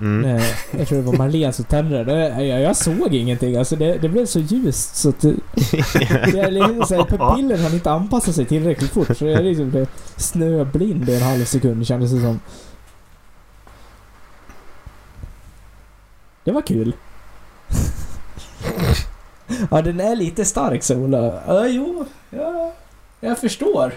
Mm. 0.00 0.24
Eh, 0.36 0.44
jag 0.78 0.88
tror 0.88 0.98
det 0.98 1.04
var 1.04 1.12
Marlene 1.18 1.52
som 1.52 1.64
tände 1.64 2.04
det. 2.04 2.44
Jag, 2.44 2.60
jag 2.62 2.76
såg 2.76 3.14
ingenting. 3.14 3.56
Alltså 3.56 3.76
det, 3.76 3.98
det 3.98 4.08
blev 4.08 4.26
så 4.26 4.38
ljust 4.40 4.96
så 4.96 5.08
att... 5.08 5.20
det- 5.20 6.50
liksom 6.50 6.82
så 6.86 6.94
här, 6.94 7.04
pupillen 7.04 7.60
hann 7.60 7.74
inte 7.74 7.90
anpassa 7.90 8.32
sig 8.32 8.44
tillräckligt 8.44 8.90
fort. 8.90 9.16
Så 9.16 9.26
jag 9.26 9.44
liksom 9.44 9.70
blev 9.70 9.86
snöblind 10.16 11.08
i 11.08 11.14
en 11.16 11.22
halv 11.22 11.44
sekund 11.44 11.86
kändes 11.86 12.10
det 12.12 12.20
som. 12.20 12.40
Det 16.48 16.52
var 16.52 16.62
kul. 16.62 16.92
ja, 19.70 19.82
den 19.82 20.00
är 20.00 20.16
lite 20.16 20.44
stark 20.44 20.82
sa 20.82 20.94
Ola. 20.94 21.40
Ja, 21.46 21.66
jo. 21.66 22.06
Ja, 22.30 22.72
jag 23.20 23.38
förstår. 23.38 23.92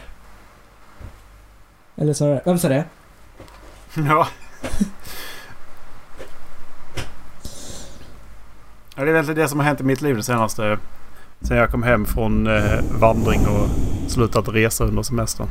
Eller 1.95 2.13
så 2.13 2.41
vem 2.45 2.59
sa 2.59 2.69
det? 2.69 2.83
Ja. 4.07 4.27
ja. 8.95 9.03
Det 9.05 9.11
är 9.11 9.23
väl 9.23 9.35
det 9.35 9.47
som 9.47 9.59
har 9.59 9.65
hänt 9.65 9.81
i 9.81 9.83
mitt 9.83 10.01
liv 10.01 10.15
det 10.15 10.23
senaste. 10.23 10.77
Sen 11.41 11.57
jag 11.57 11.71
kom 11.71 11.83
hem 11.83 12.05
från 12.05 12.47
eh, 12.47 12.79
vandring 12.99 13.47
och 13.47 13.67
slutat 14.11 14.47
resa 14.47 14.83
under 14.83 15.03
semestern. 15.03 15.47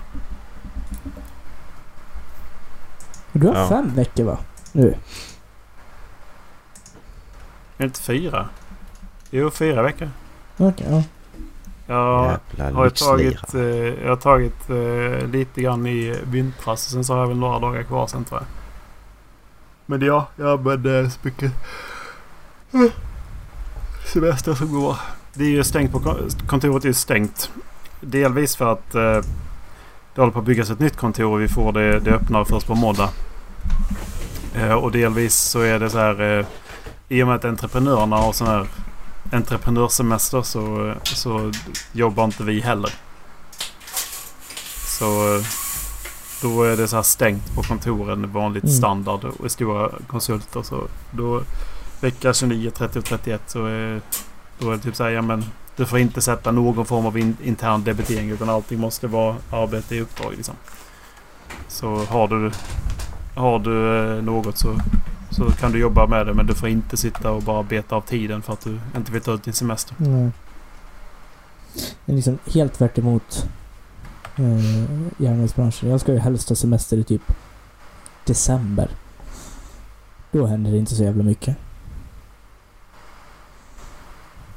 Du 3.32 3.46
har 3.46 3.55
Ja. 3.55 3.68
fem 3.68 3.94
veckor 3.94 4.24
va? 4.24 4.38
Nu. 4.72 4.94
Är 7.80 7.82
det 7.82 7.86
inte 7.86 8.00
fyra? 8.00 8.48
Jo, 9.30 9.50
fyra 9.50 9.82
veckor. 9.82 10.08
Okej, 10.56 10.86
ja. 10.90 11.02
Jag 11.86 12.38
Jävla 12.56 12.78
har 12.78 12.90
tagit, 12.90 13.54
eh, 13.54 14.02
jag 14.02 14.08
har 14.08 14.16
tagit 14.16 14.70
eh, 14.70 15.28
lite 15.28 15.60
grann 15.60 15.86
i 15.86 16.16
vintras 16.22 16.86
och 16.86 16.92
sen 16.92 17.04
så 17.04 17.12
har 17.12 17.20
jag 17.20 17.28
väl 17.28 17.36
några 17.36 17.58
dagar 17.58 17.82
kvar 17.82 18.06
sen 18.06 18.24
tror 18.24 18.40
jag. 18.40 18.46
Men 19.86 20.00
ja, 20.06 20.26
jag 20.36 20.48
använder 20.58 21.08
så 21.08 21.18
mycket 21.22 21.52
eh, 22.72 22.80
semester 24.12 24.54
som 24.54 24.72
går. 24.72 24.96
Det 25.34 25.44
är 25.44 25.48
ju 25.50 25.64
stängt 25.64 25.92
på 25.92 26.00
kon- 26.00 26.30
kontoret 26.46 26.84
är 26.84 26.88
ju 26.88 26.94
stängt. 26.94 27.50
Delvis 28.00 28.56
för 28.56 28.72
att 28.72 28.94
eh, 28.94 29.20
det 30.14 30.20
håller 30.20 30.32
på 30.32 30.38
att 30.38 30.44
byggas 30.44 30.70
ett 30.70 30.80
nytt 30.80 30.96
kontor 30.96 31.32
och 31.32 31.40
vi 31.40 31.48
får 31.48 31.72
det, 31.72 32.00
det 32.00 32.10
öppnar 32.10 32.44
först 32.44 32.66
på 32.66 32.74
måndag. 32.74 33.10
Eh, 34.54 34.72
och 34.72 34.92
delvis 34.92 35.34
så 35.34 35.60
är 35.60 35.78
det 35.78 35.90
så 35.90 35.98
här 35.98 36.38
eh, 36.38 36.46
i 37.12 37.22
och 37.22 37.26
med 37.26 37.36
att 37.36 37.44
entreprenörerna 37.44 38.16
har 38.16 38.32
sån 38.32 38.46
här 38.46 38.66
entreprenörssemester 39.32 40.42
så, 40.42 40.94
så 41.02 41.52
jobbar 41.92 42.24
inte 42.24 42.42
vi 42.44 42.61
heller. 42.61 42.92
Så 44.98 45.36
eh, 45.36 45.42
då 46.42 46.62
är 46.62 46.76
det 46.76 46.88
så 46.88 46.96
här 46.96 47.02
stängt 47.02 47.54
på 47.54 47.62
kontoren 47.62 48.32
vanligt 48.32 48.64
Mm. 48.64 48.76
standard 48.76 49.24
och 49.24 49.50
stora 49.50 49.90
konsulter. 50.06 50.62
Så 50.62 50.82
då 51.11 51.42
vecka 52.00 52.32
29, 52.32 52.70
30 52.70 52.98
och 52.98 53.04
31 53.04 53.40
så 53.46 53.66
är, 53.66 54.00
då 54.58 54.70
är 54.70 54.76
det 54.76 54.82
typ 54.82 54.96
så 54.96 55.04
här, 55.04 55.11
ja 55.11 55.22
men 55.22 55.44
du 55.76 55.86
får 55.86 55.98
inte 55.98 56.20
sätta 56.20 56.52
någon 56.52 56.86
form 56.86 57.06
av 57.06 57.18
in, 57.18 57.36
intern 57.42 57.84
debitering 57.84 58.30
utan 58.30 58.48
allting 58.48 58.80
måste 58.80 59.06
vara 59.06 59.36
arbete 59.50 59.96
i 59.96 60.00
uppdrag 60.00 60.32
liksom. 60.36 60.54
Så 61.68 62.04
har 62.04 62.28
du, 62.28 62.50
har 63.34 63.58
du 63.58 63.98
eh, 64.16 64.22
något 64.22 64.58
så, 64.58 64.76
så 65.30 65.50
kan 65.50 65.72
du 65.72 65.78
jobba 65.78 66.06
med 66.06 66.26
det 66.26 66.34
men 66.34 66.46
du 66.46 66.54
får 66.54 66.68
inte 66.68 66.96
sitta 66.96 67.30
och 67.30 67.42
bara 67.42 67.62
beta 67.62 67.96
av 67.96 68.00
tiden 68.00 68.42
för 68.42 68.52
att 68.52 68.60
du 68.60 68.80
inte 68.96 69.12
vill 69.12 69.22
ta 69.22 69.32
ut 69.32 69.42
din 69.42 69.54
semester. 69.54 69.94
Nej. 69.98 70.30
Det 72.04 72.12
är 72.12 72.16
liksom 72.16 72.38
helt 72.46 72.72
tvärt 72.72 72.98
emot 72.98 73.46
eh, 74.36 74.84
järnvägsbranschen. 75.18 75.90
Jag 75.90 76.00
ska 76.00 76.12
ju 76.12 76.18
helst 76.18 76.48
ha 76.48 76.56
semester 76.56 76.96
i 76.96 77.04
typ 77.04 77.32
december. 78.24 78.88
Då 80.32 80.46
händer 80.46 80.70
det 80.70 80.78
inte 80.78 80.94
så 80.94 81.02
jävla 81.02 81.22
mycket. 81.22 81.56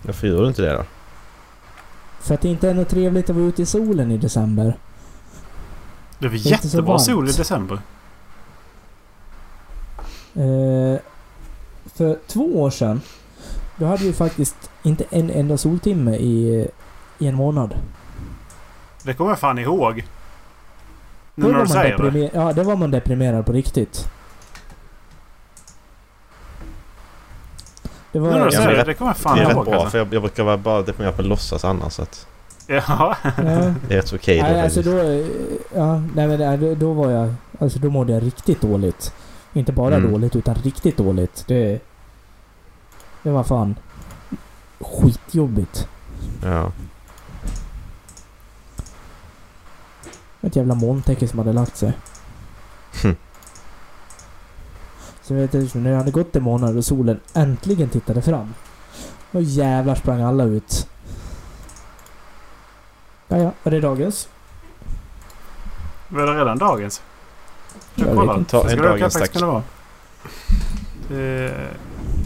Varför 0.02 0.28
gör 0.28 0.42
du 0.42 0.48
inte 0.48 0.62
det 0.62 0.74
då? 0.74 0.84
För 2.20 2.34
att 2.34 2.42
det 2.42 2.50
inte 2.50 2.70
är 2.70 2.74
något 2.74 2.90
trevligt 2.90 3.30
att 3.30 3.36
vara 3.36 3.46
ute 3.46 3.62
i 3.62 3.66
solen 3.66 4.12
i 4.12 4.18
december. 4.18 4.78
Det 6.20 6.28
är 6.28 6.38
så 6.38 6.50
jättebra 6.50 7.00
sol 7.00 7.30
i 7.30 7.32
december. 7.32 7.80
Eh, 10.36 11.00
för 11.96 12.18
två 12.28 12.62
år 12.62 12.70
sedan, 12.70 13.02
då 13.78 13.86
hade 13.86 14.04
vi 14.04 14.14
faktiskt 14.14 14.56
inte 14.84 15.04
en 15.10 15.30
enda 15.30 15.58
soltimme 15.58 16.16
i, 16.16 16.68
i 17.20 17.28
en 17.28 17.36
månad. 17.36 17.76
Det 19.04 19.14
kommer 19.14 19.32
jag 19.32 19.40
fan 19.40 19.60
ihåg. 19.60 20.06
Nu 21.36 21.44
var 21.46 21.52
när 21.52 21.58
du 21.60 21.64
man 21.66 21.68
säger 21.68 21.98
det. 22.12 22.30
Ja, 22.34 22.54
det 22.54 22.64
var 22.64 22.76
man 22.76 22.92
deprimerad 22.92 23.46
på 23.46 23.52
riktigt. 23.52 24.08
Det 28.12 28.20
Nu 28.20 28.30
när 28.30 28.40
var... 28.40 28.46
du 28.46 28.52
säger 28.52 28.70
det, 28.78 28.84
det- 28.84 28.94
kommer 28.94 29.10
jag 29.12 29.18
fan 29.18 29.38
det 29.38 29.44
är 29.44 29.48
rätt 29.48 29.56
ihåg. 29.56 29.66
bra 29.66 29.74
Alltså. 29.76 29.90
för 29.90 29.98
jag, 29.98 30.14
jag 30.14 30.22
brukar 30.22 30.44
vara 30.44 30.58
bara 30.58 30.82
deprimerad 30.82 31.16
på 31.16 31.22
låtsas 31.22 31.66
annars 31.66 31.94
så 31.94 32.02
att 32.02 32.28
Ja. 32.68 33.16
Det 33.38 33.42
är 33.44 33.74
rätt 33.90 34.14
okej 34.14 34.38
då 34.40 34.44
Nej, 34.44 34.62
alltså 34.62 34.82
då... 34.82 34.92
Ja, 35.76 35.96
nej 36.16 36.28
men 36.28 36.40
nej, 36.40 36.58
då, 36.58 36.76
då 36.76 36.94
var 36.94 37.12
jag... 37.12 37.34
Alltså 37.60 37.80
då 37.80 37.90
mådde 37.90 38.14
jag 38.14 38.24
riktigt 38.24 38.62
dåligt. 38.62 39.14
Inte 39.54 39.72
bara 39.72 39.96
Mm. 39.96 40.12
dåligt, 40.12 40.36
utan 40.36 40.56
riktigt 40.56 40.98
dåligt. 40.98 41.44
Det... 41.48 41.82
Det 43.24 43.32
var 43.32 43.44
fan... 43.44 43.76
Skitjobbigt. 44.80 45.88
Ja. 46.44 46.72
Ett 50.42 50.56
jävla 50.56 50.76
molntäcke 50.76 51.28
som 51.28 51.40
hade 51.40 51.54
lagt 51.54 51.78
sig. 51.78 51.94
Hm. 53.04 53.16
Så 55.22 55.34
vet 55.34 55.54
jag 55.54 55.76
när 55.76 55.92
det 55.92 55.98
hade 55.98 56.12
gått 56.12 56.36
en 56.36 56.44
månad 56.44 56.78
och 56.78 56.86
solen 56.86 57.20
äntligen 57.34 57.90
tittade 57.90 58.22
fram. 58.22 58.54
Då 59.32 59.42
jävlar 59.42 59.96
sprang 59.96 60.22
alla 60.22 60.44
ut. 60.44 60.88
Ja, 63.28 63.38
ja. 63.38 63.52
Var 63.64 63.72
det 63.72 63.80
dagens? 63.80 64.30
Var 66.08 66.26
det 66.28 66.34
redan 66.40 66.58
dagens? 66.58 67.02
Jag 67.96 68.08
Jag 68.08 68.12
vet 68.12 68.16
kollar. 68.20 68.38
inte. 68.38 68.52
Ta 68.52 68.70
en 68.70 68.78
det 68.78 68.84
dagens 68.84 69.14
faktiskt 69.14 69.34
tack. 69.34 69.42
kunna 69.42 69.52
vara? 69.52 69.64
Det 71.10 71.54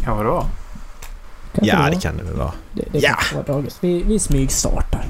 kanske 0.03 0.23
det 0.23 0.29
var. 0.29 0.45
Kanske 1.53 1.71
Ja 1.75 1.79
var. 1.79 1.89
det 1.89 2.01
kan 2.01 2.17
det 2.17 2.23
väl 2.23 2.33
vara. 2.33 2.51
Det, 2.73 2.83
det 2.91 2.99
Ja. 2.99 3.13
kan 3.13 3.37
vara 3.43 3.57
dagens. 3.57 3.77
Vi, 3.81 4.03
vi 4.03 4.19
smygstartar. 4.19 5.05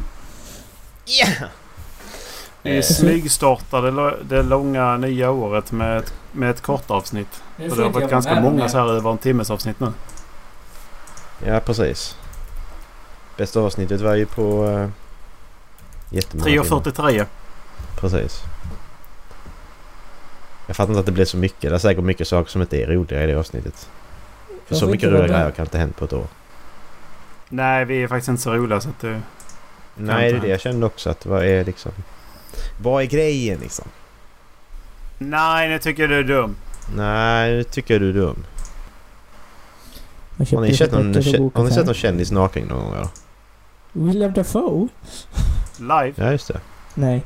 Vi 2.63 2.77
Eh. 2.77 2.83
smygstartade 2.83 3.91
lo- 3.91 4.17
det 4.29 4.43
långa 4.43 4.97
nya 4.97 5.31
året 5.31 5.71
med 5.71 5.97
ett, 5.97 6.13
med 6.31 6.49
ett 6.49 6.61
kort 6.61 6.91
avsnitt. 6.91 7.41
Och 7.69 7.75
det 7.77 7.83
har 7.83 7.89
varit 7.89 8.09
ganska 8.09 8.41
många 8.41 8.69
så 8.69 8.77
här 8.77 8.87
över 8.93 9.11
en 9.11 9.17
timmes 9.17 9.51
avsnitt 9.51 9.79
nu. 9.79 9.91
Ja 11.45 11.59
precis. 11.59 12.15
Bästa 13.37 13.59
avsnittet 13.59 14.01
var 14.01 14.15
ju 14.15 14.25
på 14.25 14.63
uh, 14.65 14.89
timmar. 16.21 16.45
3.43. 16.45 17.25
Precis. 17.99 18.41
Jag 20.67 20.75
fattar 20.75 20.89
inte 20.89 20.99
att 20.99 21.05
det 21.05 21.11
blev 21.11 21.25
så 21.25 21.37
mycket. 21.37 21.61
Det 21.61 21.75
är 21.75 21.77
säkert 21.77 22.03
mycket 22.03 22.27
saker 22.27 22.51
som 22.51 22.61
inte 22.61 22.83
är 22.83 22.87
roliga 22.87 23.23
i 23.23 23.27
det 23.27 23.35
avsnittet. 23.35 23.89
För 24.47 24.75
Jag 24.75 24.77
så 24.77 24.87
mycket 24.87 25.09
roliga 25.09 25.27
grejer 25.27 25.51
kan 25.51 25.65
inte 25.65 25.77
ha 25.77 25.79
hänt 25.79 25.97
på 25.97 26.05
ett 26.05 26.13
år. 26.13 26.27
Nej, 27.49 27.85
vi 27.85 28.03
är 28.03 28.07
faktiskt 28.07 28.29
inte 28.29 28.41
så 28.41 28.53
roliga 28.53 28.81
så 28.81 28.89
att 28.89 28.99
det... 28.99 29.21
Nej, 29.95 30.31
det 30.31 30.37
är 30.37 30.41
det 30.41 30.47
jag 30.47 30.59
kände 30.59 30.85
också. 30.85 31.09
Att 31.09 31.25
vad 31.25 31.45
är 31.45 31.65
liksom... 31.65 31.91
Vad 32.81 33.03
är 33.03 33.07
grejen 33.07 33.59
liksom? 33.59 33.85
Nej, 35.17 35.69
nu 35.69 35.79
tycker 35.79 36.07
du 36.07 36.19
är 36.19 36.23
dum. 36.23 36.55
Nej, 36.95 37.51
nu 37.55 37.63
tycker 37.63 37.99
du 37.99 38.09
är 38.09 38.13
dum. 38.13 38.45
Har 40.37 40.61
ni 40.61 40.77
sett 40.77 40.91
någon, 40.91 41.13
har 41.53 41.63
ni 41.63 41.71
sett 41.71 41.85
någon 41.85 41.93
kändis 41.93 42.31
naken 42.31 42.67
någon 42.67 42.83
gång 42.83 42.93
eller? 42.93 43.07
William 43.91 44.33
Dafoe? 44.33 44.87
Live. 45.79 46.13
Ja, 46.15 46.31
just 46.31 46.47
det. 46.47 46.59
Nej, 46.93 47.23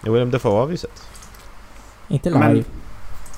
William 0.00 0.30
Dafoe 0.30 0.60
har 0.60 0.66
vi 0.66 0.76
sett. 0.76 1.08
Inte 2.08 2.30
Men- 2.30 2.54
live. 2.54 2.64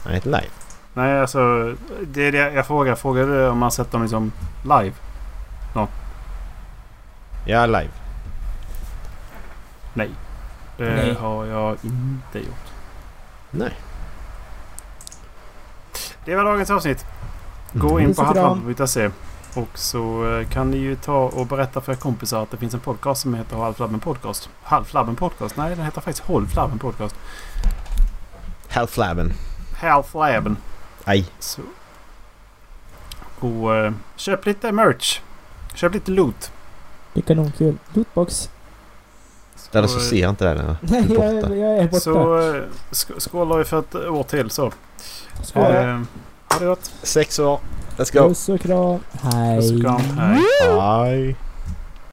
Nej, 0.06 0.14
inte 0.14 0.28
live. 0.28 0.48
Nej, 0.94 1.20
alltså... 1.20 1.74
Det 2.06 2.22
är 2.22 2.32
det 2.32 2.52
jag 2.52 2.66
frågar. 2.66 2.94
Frågar 2.94 3.26
du 3.26 3.48
om 3.48 3.58
man 3.58 3.70
sett 3.70 3.90
dem 3.90 4.02
liksom 4.02 4.32
live? 4.62 4.92
Ja, 7.46 7.66
live. 7.66 7.88
Nej. 9.94 10.10
Det 10.76 10.84
Nej. 10.90 11.14
har 11.14 11.44
jag 11.46 11.76
inte 11.82 12.38
gjort. 12.38 12.72
Nej. 13.50 13.72
Det 16.24 16.36
var 16.36 16.44
dagens 16.44 16.70
avsnitt. 16.70 17.04
Gå 17.72 17.90
Mm. 17.98 18.08
in 18.08 18.14
på 18.14 18.22
halvflabben.se 18.24 19.10
och 19.54 19.68
så 19.78 20.34
eh, 20.38 20.48
kan 20.48 20.70
ni 20.70 20.76
ju 20.76 20.96
ta 20.96 21.16
och 21.18 21.46
berätta 21.46 21.80
för 21.80 21.92
era 21.92 21.98
kompisar 21.98 22.42
att 22.42 22.50
det 22.50 22.56
finns 22.56 22.74
en 22.74 22.80
podcast 22.80 23.20
som 23.22 23.34
heter 23.34 23.56
Halvflabben 23.56 24.00
Podcast. 24.00 24.48
Halvflabben 24.62 25.16
Podcast? 25.16 25.56
Nej, 25.56 25.76
den 25.76 25.84
heter 25.84 26.00
faktiskt 26.00 26.26
Hållflabben 26.28 26.78
Podcast. 26.78 27.16
Halflabben. 28.74 29.32
Halflabben. 29.80 30.56
Aj. 31.04 31.26
Så. 31.38 31.60
Och 33.40 33.74
eh, 33.76 33.92
köp 34.16 34.46
lite 34.46 34.72
merch. 34.72 35.20
Köp 35.74 35.94
lite 35.94 36.10
loot. 36.10 36.50
Det 37.12 37.20
är 37.20 37.24
kanonkul. 37.24 37.76
Lootbox. 37.92 38.50
Eller 39.72 39.88
Så, 39.88 39.92
så 39.94 39.98
eh, 39.98 40.04
ser 40.10 40.16
jag 40.20 40.30
inte 40.30 40.44
det 40.44 40.54
när 40.62 40.76
Nej, 40.80 41.06
jag, 41.12 41.34
borta. 41.42 41.54
jag 41.54 41.78
är 41.78 41.84
borta. 41.84 42.00
Så 42.00 42.38
eh, 42.38 42.62
sk- 42.90 43.18
skålar 43.20 43.58
vi 43.58 43.64
för 43.64 43.78
ett 43.78 43.94
år 43.94 44.22
till 44.22 44.50
så. 44.50 44.72
Skål. 45.42 45.62
Eh, 45.62 46.00
ha 46.50 46.58
det 46.60 46.66
gott. 46.66 46.92
Sex 47.02 47.38
år. 47.38 47.60
Let's 47.96 48.12
go. 48.18 48.28
Puss 48.28 48.48
och 48.48 48.60
kram. 48.60 48.98
Hej. 49.22 49.60
Puss 49.60 49.72
och 49.72 49.80
kram. 49.80 50.00
Hej. 50.00 50.42
Hej. 50.80 51.36